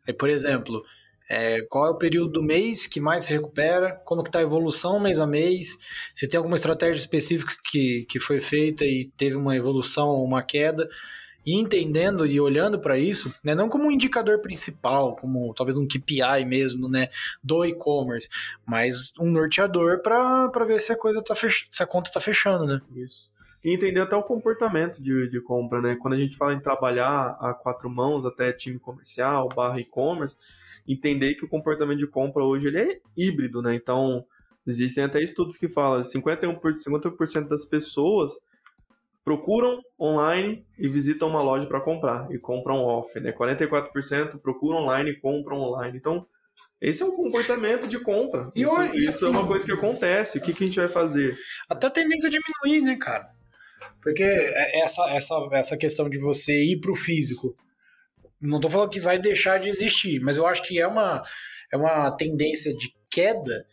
Aí, 0.06 0.14
por 0.14 0.30
exemplo, 0.30 0.84
é, 1.30 1.62
qual 1.64 1.88
é 1.88 1.90
o 1.90 1.98
período 1.98 2.32
do 2.32 2.44
mês 2.44 2.88
que 2.88 3.02
mais 3.02 3.24
se 3.24 3.34
recupera? 3.34 4.02
Como 4.06 4.24
que 4.24 4.30
está 4.30 4.40
a 4.40 4.44
evolução 4.44 5.00
mês 5.00 5.20
a 5.20 5.28
mês? 5.28 5.78
Se 6.14 6.28
tem 6.28 6.38
alguma 6.38 6.56
estratégia 6.56 7.00
específica 7.00 7.54
que, 7.70 8.06
que 8.10 8.20
foi 8.20 8.40
feita 8.40 8.86
e 8.86 9.12
teve 9.18 9.36
uma 9.36 9.56
evolução 9.56 10.08
ou 10.08 10.24
uma 10.24 10.42
queda? 10.42 10.88
E 11.46 11.56
entendendo 11.56 12.26
e 12.26 12.40
olhando 12.42 12.78
para 12.78 13.00
isso, 13.00 13.34
né, 13.42 13.56
não 13.56 13.70
como 13.70 13.86
um 13.86 13.92
indicador 13.92 14.42
principal, 14.42 15.16
como 15.16 15.54
talvez 15.54 15.78
um 15.78 15.88
KPI 15.88 16.44
mesmo, 16.46 16.90
né, 16.90 17.08
do 17.42 17.64
e-commerce, 17.64 18.28
mas 18.66 19.14
um 19.18 19.32
norteador 19.32 20.02
para 20.02 20.66
ver 20.66 20.80
se 20.82 20.92
a 20.92 20.98
coisa 20.98 21.24
tá 21.24 21.34
fech... 21.34 21.66
se 21.70 21.82
a 21.82 21.88
conta 21.88 22.10
está 22.10 22.20
fechando, 22.20 22.66
né? 22.66 22.82
Isso. 22.94 23.30
E 23.68 23.74
entender 23.74 24.00
até 24.00 24.16
o 24.16 24.24
comportamento 24.24 25.04
de, 25.04 25.30
de 25.30 25.42
compra, 25.42 25.82
né? 25.82 25.98
Quando 25.98 26.14
a 26.14 26.18
gente 26.18 26.38
fala 26.38 26.54
em 26.54 26.60
trabalhar 26.62 27.38
a 27.38 27.54
quatro 27.54 27.90
mãos, 27.90 28.26
até 28.26 28.54
time 28.54 28.80
comercial, 28.80 29.50
barra 29.50 29.78
e-commerce, 29.78 30.38
entender 30.88 31.36
que 31.36 31.44
o 31.44 31.50
comportamento 31.50 32.00
de 32.00 32.08
compra 32.08 32.46
hoje 32.46 32.68
ele 32.68 32.78
é 32.80 33.02
híbrido, 33.18 33.62
né? 33.62 33.76
Então, 33.76 34.26
existem 34.66 35.04
até 35.04 35.22
estudos 35.22 35.58
que 35.58 35.68
falam 35.68 36.00
51%, 36.00 36.62
50% 36.62 37.50
das 37.50 37.66
pessoas 37.66 38.40
procuram 39.22 39.82
online 40.00 40.66
e 40.80 40.88
visitam 40.88 41.28
uma 41.28 41.42
loja 41.42 41.68
para 41.68 41.82
comprar 41.82 42.32
e 42.32 42.40
compram 42.40 42.86
off, 42.86 43.20
né? 43.20 43.34
44% 43.34 44.40
procuram 44.40 44.78
online 44.78 45.12
e 45.12 45.20
compram 45.20 45.60
online. 45.60 45.98
Então, 45.98 46.26
esse 46.80 47.04
é 47.04 47.06
um 47.06 47.18
comportamento 47.18 47.86
de 47.86 48.00
compra. 48.00 48.44
E 48.56 48.62
isso, 48.62 48.72
hoje, 48.72 48.96
isso 48.96 49.26
assim, 49.26 49.36
é 49.36 49.38
uma 49.38 49.46
coisa 49.46 49.66
que 49.66 49.74
acontece. 49.74 50.38
O 50.38 50.42
que, 50.42 50.54
que 50.54 50.64
a 50.64 50.68
gente 50.68 50.80
vai 50.80 50.88
fazer? 50.88 51.38
Até 51.68 51.88
a 51.88 51.90
tendência 51.90 52.30
a 52.30 52.32
diminuir, 52.32 52.86
né, 52.86 52.96
cara? 52.96 53.36
Porque 54.08 54.24
é 54.24 54.80
essa, 54.80 55.04
essa, 55.10 55.50
essa 55.52 55.78
questão 55.78 56.10
de 56.10 56.18
você 56.18 56.54
ir 56.54 56.80
para 56.80 56.92
o 56.92 56.96
físico 56.96 57.58
não 58.40 58.58
estou 58.58 58.72
falando 58.72 58.90
que 58.90 59.02
vai 59.02 59.20
deixar 59.20 59.60
de 59.60 59.68
existir, 59.68 60.22
mas 60.22 60.38
eu 60.38 60.48
acho 60.48 60.64
que 60.64 60.80
é 60.80 60.88
uma, 60.88 61.24
é 61.74 61.76
uma 61.76 62.10
tendência 62.12 62.74
de 62.74 62.96
queda, 63.10 63.68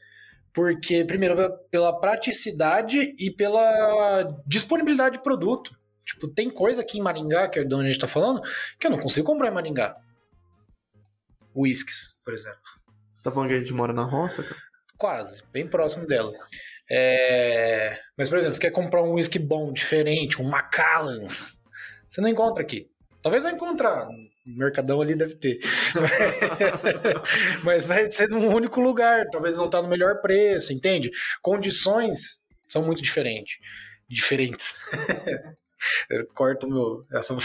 porque, 0.53 1.05
primeiro, 1.05 1.37
pela 1.70 2.01
praticidade 2.01 3.14
e 3.16 3.30
pela 3.30 4.24
disponibilidade 4.45 5.18
de 5.18 5.22
produto. 5.22 5.76
Tipo, 6.05 6.26
tem 6.26 6.51
coisa 6.51 6.82
aqui 6.82 6.99
em 6.99 7.03
Maringá, 7.03 7.49
que 7.49 7.61
é 7.61 7.64
de 7.64 7.74
onde 7.74 7.85
a 7.85 7.87
gente 7.87 7.97
está 7.97 8.09
falando, 8.09 8.41
que 8.78 8.89
eu 8.89 8.91
não 8.91 8.99
consigo 8.99 9.26
comprar 9.26 9.49
em 9.49 9.55
Maringá. 9.55 9.97
Whiskies, 11.55 12.18
por 12.24 12.35
exemplo. 12.35 12.59
Você 13.16 13.22
tá 13.22 13.30
falando 13.30 13.51
que 13.51 13.55
a 13.55 13.61
gente 13.61 13.72
mora 13.72 13.93
na 13.93 14.05
roça, 14.05 14.43
cara? 14.43 14.61
Quase, 14.99 15.45
bem 15.53 15.66
próximo 15.68 16.07
dela. 16.07 16.32
É... 16.97 17.99
Mas, 18.16 18.28
por 18.28 18.38
exemplo, 18.38 18.55
você 18.55 18.61
quer 18.61 18.70
comprar 18.70 19.03
um 19.03 19.14
whisky 19.14 19.38
bom, 19.38 19.72
diferente, 19.72 20.40
um 20.40 20.49
Macallans, 20.49 21.57
você 22.09 22.20
não 22.20 22.28
encontra 22.28 22.62
aqui. 22.62 22.88
Talvez 23.20 23.42
vai 23.42 23.53
encontrar, 23.53 24.07
Mercadão 24.47 25.01
ali 25.01 25.16
deve 25.16 25.34
ter. 25.34 25.59
Mas 27.64 27.86
vai 27.86 28.11
ser 28.11 28.28
num 28.28 28.55
único 28.55 28.80
lugar, 28.80 29.24
talvez 29.32 29.57
não 29.57 29.68
tá 29.68 29.80
no 29.80 29.88
melhor 29.88 30.20
preço, 30.20 30.72
entende? 30.72 31.11
Condições 31.40 32.45
são 32.68 32.82
muito 32.82 33.03
diferentes. 33.03 33.57
Diferentes. 34.09 34.76
Eu 36.09 36.26
corto 36.34 36.68
meu. 36.68 37.05
Essa, 37.12 37.36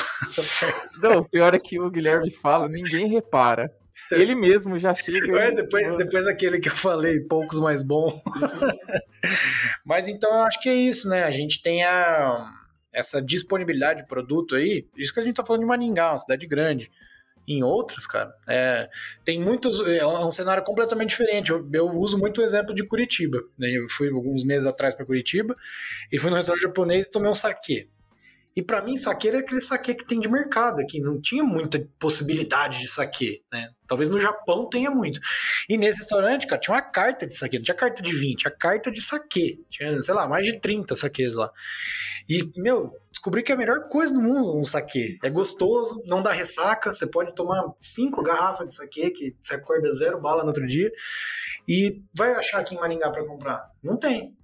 Não, 1.01 1.19
o 1.19 1.29
pior 1.29 1.53
é 1.53 1.59
que 1.59 1.79
o 1.79 1.89
Guilherme 1.89 2.31
fala, 2.31 2.69
ninguém 2.69 3.07
repara. 3.07 3.69
Ele 4.11 4.35
mesmo 4.35 4.77
já 4.77 4.93
chega. 4.93 5.39
É, 5.39 5.51
depois, 5.51 5.95
depois 5.95 6.25
daquele 6.25 6.59
que 6.59 6.69
eu 6.69 6.75
falei, 6.75 7.19
poucos 7.21 7.59
mais 7.59 7.81
bom. 7.81 8.21
Mas 9.85 10.07
então 10.07 10.31
eu 10.31 10.41
acho 10.41 10.59
que 10.61 10.69
é 10.69 10.75
isso, 10.75 11.09
né? 11.09 11.23
A 11.23 11.31
gente 11.31 11.61
tem 11.61 11.83
a 11.83 12.53
essa 12.91 13.21
disponibilidade 13.21 14.01
de 14.01 14.07
produto 14.07 14.55
aí, 14.55 14.87
isso 14.97 15.13
que 15.13 15.19
a 15.19 15.23
gente 15.23 15.35
tá 15.35 15.45
falando 15.45 15.61
de 15.61 15.67
Maringá, 15.67 16.09
uma 16.09 16.17
cidade 16.17 16.47
grande. 16.47 16.91
Em 17.47 17.63
outras, 17.63 18.05
cara, 18.05 18.31
é, 18.47 18.87
tem 19.25 19.39
muitos. 19.39 19.79
É 19.87 20.05
um 20.05 20.31
cenário 20.31 20.63
completamente 20.63 21.09
diferente. 21.09 21.49
Eu, 21.49 21.67
eu 21.73 21.89
uso 21.97 22.15
muito 22.15 22.41
o 22.41 22.43
exemplo 22.43 22.75
de 22.75 22.85
Curitiba. 22.85 23.39
Né? 23.57 23.71
Eu 23.71 23.89
fui 23.89 24.07
alguns 24.07 24.43
meses 24.43 24.67
atrás 24.67 24.93
para 24.93 25.03
Curitiba 25.03 25.55
e 26.11 26.19
fui 26.19 26.29
no 26.29 26.35
restaurante 26.35 26.61
japonês 26.61 27.07
e 27.07 27.11
tomei 27.11 27.29
um 27.29 27.33
saque. 27.33 27.89
E 28.55 28.63
para 28.63 28.83
mim, 28.83 28.97
saque 28.97 29.29
é 29.29 29.37
aquele 29.37 29.61
saque 29.61 29.93
que 29.93 30.05
tem 30.05 30.19
de 30.19 30.27
mercado 30.27 30.81
aqui. 30.81 30.99
Não 30.99 31.21
tinha 31.21 31.43
muita 31.43 31.79
possibilidade 31.99 32.79
de 32.79 32.87
saque, 32.87 33.43
né? 33.51 33.69
Talvez 33.87 34.09
no 34.09 34.19
Japão 34.19 34.67
tenha 34.67 34.89
muito. 34.89 35.19
E 35.69 35.77
nesse 35.77 35.99
restaurante, 35.99 36.47
cara, 36.47 36.59
tinha 36.59 36.75
uma 36.75 36.81
carta 36.81 37.27
de 37.27 37.35
saque. 37.35 37.57
Não 37.57 37.63
tinha 37.63 37.75
carta 37.75 38.01
de 38.01 38.11
20, 38.11 38.39
tinha 38.39 38.51
carta 38.51 38.91
de 38.91 39.01
saque. 39.01 39.63
Tinha, 39.69 40.01
sei 40.01 40.13
lá, 40.13 40.27
mais 40.27 40.45
de 40.45 40.59
30 40.59 40.95
saques 40.95 41.35
lá. 41.35 41.51
E, 42.27 42.51
meu, 42.57 42.91
descobri 43.11 43.43
que 43.43 43.51
é 43.51 43.55
a 43.55 43.57
melhor 43.57 43.87
coisa 43.87 44.13
do 44.13 44.21
mundo 44.21 44.57
um 44.57 44.65
saque. 44.65 45.17
É 45.23 45.29
gostoso, 45.29 46.01
não 46.05 46.21
dá 46.23 46.31
ressaca. 46.31 46.91
Você 46.91 47.07
pode 47.07 47.33
tomar 47.35 47.63
cinco 47.79 48.23
garrafas 48.23 48.67
de 48.67 48.75
saque, 48.75 49.11
que 49.11 49.35
você 49.41 49.55
acorda 49.55 49.91
zero 49.93 50.19
bala 50.19 50.41
no 50.41 50.47
outro 50.47 50.65
dia. 50.65 50.91
E 51.67 52.01
vai 52.13 52.33
achar 52.33 52.59
aqui 52.59 52.75
em 52.75 52.79
Maringá 52.79 53.11
para 53.11 53.25
comprar? 53.25 53.69
Não 53.81 53.95
tem. 53.97 54.35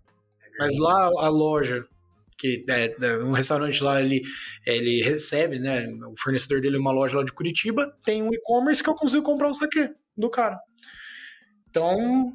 Mas 0.58 0.78
lá 0.80 1.10
a 1.18 1.28
loja 1.28 1.86
que 2.38 2.66
é, 2.70 3.18
um 3.24 3.32
restaurante 3.32 3.84
lá 3.84 4.02
ele, 4.02 4.22
ele 4.66 5.02
recebe, 5.02 5.60
né? 5.60 5.86
O 6.12 6.16
fornecedor 6.20 6.62
dele 6.62 6.78
é 6.78 6.80
uma 6.80 6.92
loja 6.92 7.18
lá 7.18 7.24
de 7.24 7.32
Curitiba, 7.32 7.90
tem 8.04 8.22
um 8.22 8.34
e-commerce 8.34 8.84
que 8.84 8.90
eu 8.90 8.96
consigo 8.96 9.24
comprar 9.24 9.50
o 9.50 9.54
saque 9.54 9.90
do 10.18 10.30
cara. 10.30 10.60
Então, 11.70 12.32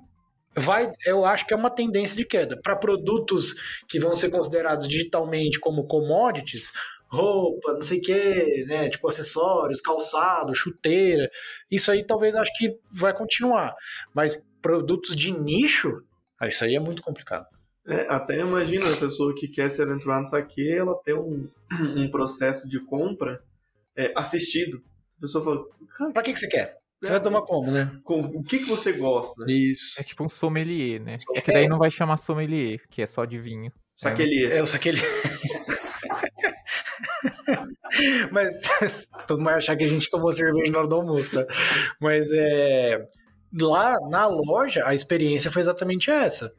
vai, 0.57 0.91
eu 1.07 1.25
acho 1.25 1.47
que 1.47 1.55
é 1.55 1.57
uma 1.57 1.71
tendência 1.71 2.17
de 2.17 2.25
queda. 2.25 2.59
Para 2.63 2.77
produtos 2.77 3.55
que 3.89 3.99
vão 3.99 4.15
ser 4.15 4.31
considerados 4.31 4.89
digitalmente 4.89 5.59
como 5.59 5.87
commodities, 5.87 6.71
roupa, 7.11 7.73
não 7.73 7.83
sei 7.83 7.99
o 7.99 8.03
que, 8.03 8.65
né? 8.69 8.89
Tipo 8.89 9.09
acessórios, 9.09 9.81
calçado, 9.81 10.55
chuteira, 10.55 11.29
isso 11.71 11.91
aí 11.91 12.05
talvez 12.05 12.35
acho 12.37 12.53
que 12.57 12.79
vai 12.91 13.13
continuar. 13.13 13.75
Mas 14.15 14.41
produtos 14.63 15.17
de 15.17 15.33
nicho, 15.33 16.03
isso 16.43 16.65
aí 16.65 16.77
é 16.77 16.81
muito 16.81 17.03
complicado. 17.03 17.47
É, 17.87 18.07
até 18.09 18.39
imagina 18.39 18.93
a 18.93 18.97
pessoa 18.97 19.35
que 19.35 19.49
quer 19.49 19.71
se 19.71 19.83
aventurar 19.83 20.21
no 20.21 20.27
saque, 20.27 20.71
ela 20.71 20.95
ter 21.05 21.15
um, 21.15 21.49
um 21.97 22.11
processo 22.11 22.69
de 22.69 22.81
compra 22.81 23.43
é, 23.97 24.13
assistido. 24.17 24.83
A 25.19 25.21
pessoa 25.23 25.45
fala, 25.45 26.13
pra 26.13 26.23
que, 26.23 26.33
que 26.33 26.41
você 26.41 26.49
quer? 26.49 26.79
Você 27.03 27.13
é, 27.13 27.15
vai 27.15 27.23
tomar 27.23 27.43
como, 27.43 27.71
né? 27.71 27.99
Com, 28.05 28.21
o 28.21 28.43
que, 28.43 28.59
que 28.59 28.67
você 28.67 28.93
gosta? 28.93 29.51
Isso. 29.51 29.99
É 29.99 30.05
tipo 30.05 30.23
um 30.23 30.29
sommelier, 30.29 31.01
né? 31.01 31.17
É 31.35 31.41
que 31.41 31.53
daí 31.53 31.67
não 31.67 31.79
vai 31.79 31.91
chamar 31.91 32.19
sommelier, 32.19 32.81
que 32.91 33.01
é 33.01 33.07
só 33.07 33.25
de 33.25 33.39
vinho. 33.39 33.73
Saquelier. 33.97 34.53
É 34.53 34.63
o 34.63 34.67
saquelier. 34.67 35.05
Mas 38.31 38.61
todo 39.27 39.39
mundo 39.39 39.47
vai 39.47 39.57
achar 39.57 39.77
que 39.77 39.85
a 39.85 39.89
gente 39.89 40.11
tomou 40.11 40.33
cerveja 40.33 40.73
na 40.73 40.79
hora 40.79 40.89
do 40.89 40.95
almoço, 40.95 41.31
tá? 41.31 41.47
Mas 42.01 42.31
é. 42.33 43.05
Lá 43.53 43.97
na 44.09 44.27
loja, 44.27 44.87
a 44.87 44.95
experiência 44.95 45.51
foi 45.51 45.61
exatamente 45.61 46.11
essa. 46.11 46.53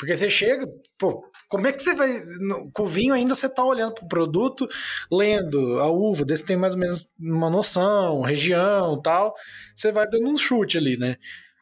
Porque 0.00 0.16
você 0.16 0.30
chega, 0.30 0.66
pô, 0.98 1.22
como 1.46 1.66
é 1.66 1.72
que 1.74 1.82
você 1.82 1.94
vai. 1.94 2.22
No, 2.40 2.70
com 2.72 2.84
o 2.84 2.88
vinho 2.88 3.12
ainda 3.12 3.34
você 3.34 3.52
tá 3.52 3.62
olhando 3.62 3.92
pro 3.92 4.08
produto, 4.08 4.66
lendo 5.12 5.78
a 5.78 5.90
uva, 5.90 6.24
desse 6.24 6.46
tem 6.46 6.56
mais 6.56 6.72
ou 6.72 6.80
menos 6.80 7.06
uma 7.20 7.50
noção, 7.50 8.22
região 8.22 8.98
tal. 9.02 9.34
Você 9.76 9.92
vai 9.92 10.08
dando 10.08 10.26
um 10.30 10.38
chute 10.38 10.78
ali, 10.78 10.96
né? 10.96 11.16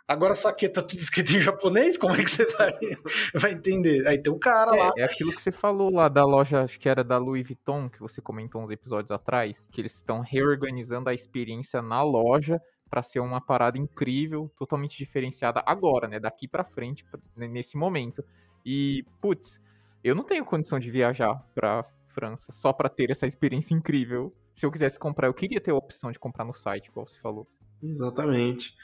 Agora 0.06 0.36
saque 0.36 0.68
tá 0.68 0.80
tudo 0.82 1.00
escrito 1.00 1.36
em 1.36 1.40
japonês, 1.40 1.96
como 1.96 2.14
é 2.14 2.22
que 2.22 2.30
você 2.30 2.46
vai, 2.46 2.72
vai 3.34 3.52
entender? 3.52 4.06
Aí 4.06 4.22
tem 4.22 4.32
um 4.32 4.38
cara 4.38 4.70
é, 4.70 4.78
lá. 4.78 4.92
É 4.96 5.02
aquilo 5.02 5.34
que 5.34 5.42
você 5.42 5.50
falou 5.50 5.92
lá 5.92 6.08
da 6.08 6.24
loja, 6.24 6.62
acho 6.62 6.78
que 6.78 6.88
era 6.88 7.02
da 7.02 7.18
Louis 7.18 7.44
Vuitton, 7.44 7.90
que 7.90 7.98
você 7.98 8.22
comentou 8.22 8.62
uns 8.62 8.70
episódios 8.70 9.10
atrás, 9.10 9.66
que 9.72 9.80
eles 9.80 9.96
estão 9.96 10.20
reorganizando 10.20 11.10
a 11.10 11.14
experiência 11.14 11.82
na 11.82 12.02
loja 12.04 12.58
para 12.88 13.02
ser 13.02 13.20
uma 13.20 13.40
parada 13.40 13.78
incrível, 13.78 14.50
totalmente 14.56 14.96
diferenciada 14.96 15.62
agora, 15.66 16.08
né? 16.08 16.18
Daqui 16.18 16.48
para 16.48 16.64
frente, 16.64 17.04
nesse 17.36 17.76
momento. 17.76 18.24
E, 18.64 19.04
putz, 19.20 19.60
eu 20.02 20.14
não 20.14 20.24
tenho 20.24 20.44
condição 20.44 20.78
de 20.78 20.90
viajar 20.90 21.34
pra 21.54 21.84
França 22.06 22.52
só 22.52 22.72
para 22.72 22.88
ter 22.88 23.10
essa 23.10 23.26
experiência 23.26 23.74
incrível. 23.74 24.34
Se 24.54 24.66
eu 24.66 24.70
quisesse 24.70 24.98
comprar, 24.98 25.28
eu 25.28 25.34
queria 25.34 25.60
ter 25.60 25.70
a 25.70 25.74
opção 25.74 26.10
de 26.10 26.18
comprar 26.18 26.44
no 26.44 26.54
site, 26.54 26.88
igual 26.88 27.06
você 27.06 27.20
falou. 27.20 27.46
Exatamente. 27.82 28.74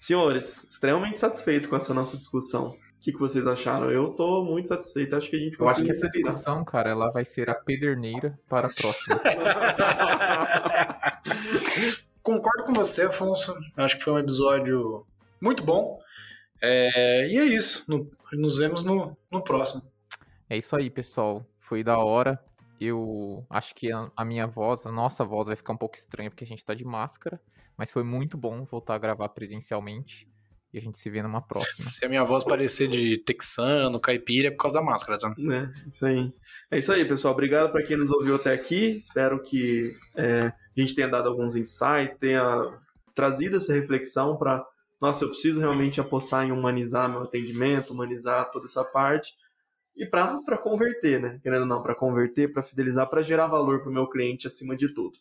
Senhores, 0.00 0.64
extremamente 0.64 1.18
satisfeito 1.18 1.68
com 1.68 1.76
essa 1.76 1.92
nossa 1.92 2.16
discussão. 2.16 2.68
O 2.68 3.00
que, 3.00 3.12
que 3.12 3.18
vocês 3.18 3.46
acharam? 3.46 3.90
Eu 3.90 4.10
tô 4.10 4.44
muito 4.44 4.68
satisfeito. 4.68 5.16
Acho 5.16 5.28
que 5.28 5.36
a 5.36 5.38
gente 5.38 5.60
Eu 5.60 5.68
acho 5.68 5.84
que 5.84 5.90
essa 5.90 6.08
discussão, 6.08 6.64
cara, 6.64 6.90
ela 6.90 7.10
vai 7.10 7.24
ser 7.24 7.50
a 7.50 7.54
pederneira 7.54 8.38
para 8.48 8.68
a 8.68 8.72
próxima. 8.72 9.20
concordo 12.24 12.64
com 12.64 12.72
você, 12.72 13.02
Afonso. 13.02 13.54
Acho 13.76 13.98
que 13.98 14.02
foi 14.02 14.14
um 14.14 14.18
episódio 14.18 15.06
muito 15.40 15.62
bom. 15.62 16.00
É, 16.60 17.28
e 17.28 17.36
é 17.36 17.44
isso. 17.44 17.84
No, 17.88 18.10
nos 18.32 18.58
vemos 18.58 18.84
no, 18.84 19.16
no 19.30 19.44
próximo. 19.44 19.82
É 20.48 20.56
isso 20.56 20.74
aí, 20.74 20.90
pessoal. 20.90 21.46
Foi 21.58 21.84
da 21.84 21.98
hora. 21.98 22.42
Eu 22.80 23.46
acho 23.48 23.74
que 23.74 23.92
a, 23.92 24.10
a 24.16 24.24
minha 24.24 24.46
voz, 24.46 24.84
a 24.84 24.90
nossa 24.90 25.24
voz 25.24 25.46
vai 25.46 25.54
ficar 25.54 25.74
um 25.74 25.76
pouco 25.76 25.96
estranha 25.96 26.30
porque 26.30 26.44
a 26.44 26.46
gente 26.46 26.64
tá 26.64 26.74
de 26.74 26.84
máscara. 26.84 27.40
Mas 27.76 27.92
foi 27.92 28.02
muito 28.02 28.38
bom 28.38 28.64
voltar 28.64 28.94
a 28.94 28.98
gravar 28.98 29.28
presencialmente. 29.28 30.26
E 30.72 30.78
a 30.78 30.80
gente 30.80 30.98
se 30.98 31.08
vê 31.08 31.22
numa 31.22 31.40
próxima. 31.40 31.76
Se 31.78 32.04
a 32.04 32.08
minha 32.08 32.24
voz 32.24 32.42
parecer 32.42 32.88
de 32.88 33.18
texano, 33.18 34.00
caipira, 34.00 34.48
é 34.48 34.50
por 34.50 34.56
causa 34.56 34.80
da 34.80 34.84
máscara, 34.84 35.18
tá? 35.18 35.32
É, 35.38 35.88
isso 35.88 36.06
aí. 36.06 36.32
É 36.70 36.78
isso 36.78 36.92
aí, 36.92 37.04
pessoal. 37.04 37.32
Obrigado 37.32 37.70
para 37.70 37.84
quem 37.84 37.96
nos 37.96 38.10
ouviu 38.10 38.36
até 38.36 38.52
aqui. 38.52 38.96
Espero 38.96 39.40
que 39.40 39.96
é, 40.16 40.52
a 40.76 40.80
gente 40.80 40.94
tenha 40.94 41.08
dado 41.08 41.28
alguns 41.28 41.56
insights, 41.56 42.16
tenha 42.16 42.78
trazido 43.14 43.56
essa 43.56 43.72
reflexão 43.72 44.36
para. 44.36 44.64
Nossa, 45.00 45.24
eu 45.24 45.28
preciso 45.28 45.60
realmente 45.60 46.00
apostar 46.00 46.46
em 46.46 46.52
humanizar 46.52 47.08
meu 47.08 47.22
atendimento, 47.22 47.92
humanizar 47.92 48.50
toda 48.50 48.66
essa 48.66 48.84
parte. 48.84 49.34
E 49.96 50.06
para 50.06 50.58
converter, 50.58 51.20
né? 51.20 51.38
Querendo 51.42 51.62
ou 51.62 51.68
não, 51.68 51.82
para 51.82 51.94
converter, 51.94 52.52
para 52.52 52.62
fidelizar, 52.62 53.08
para 53.08 53.22
gerar 53.22 53.46
valor 53.46 53.80
para 53.80 53.90
o 53.90 53.92
meu 53.92 54.08
cliente 54.08 54.46
acima 54.46 54.76
de 54.76 54.88
tudo. 54.92 55.18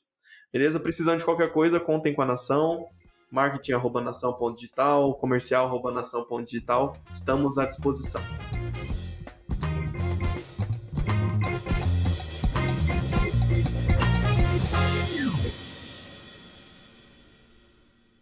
Beleza? 0.52 0.80
Precisando 0.80 1.20
de 1.20 1.26
qualquer 1.26 1.52
coisa, 1.52 1.80
contem 1.80 2.14
com 2.14 2.22
a 2.22 2.26
Nação 2.26 2.88
marketing.nação.digital, 3.34 5.16
comercial.nação.digital. 5.16 6.96
Estamos 7.12 7.58
à 7.58 7.66
disposição. 7.66 8.22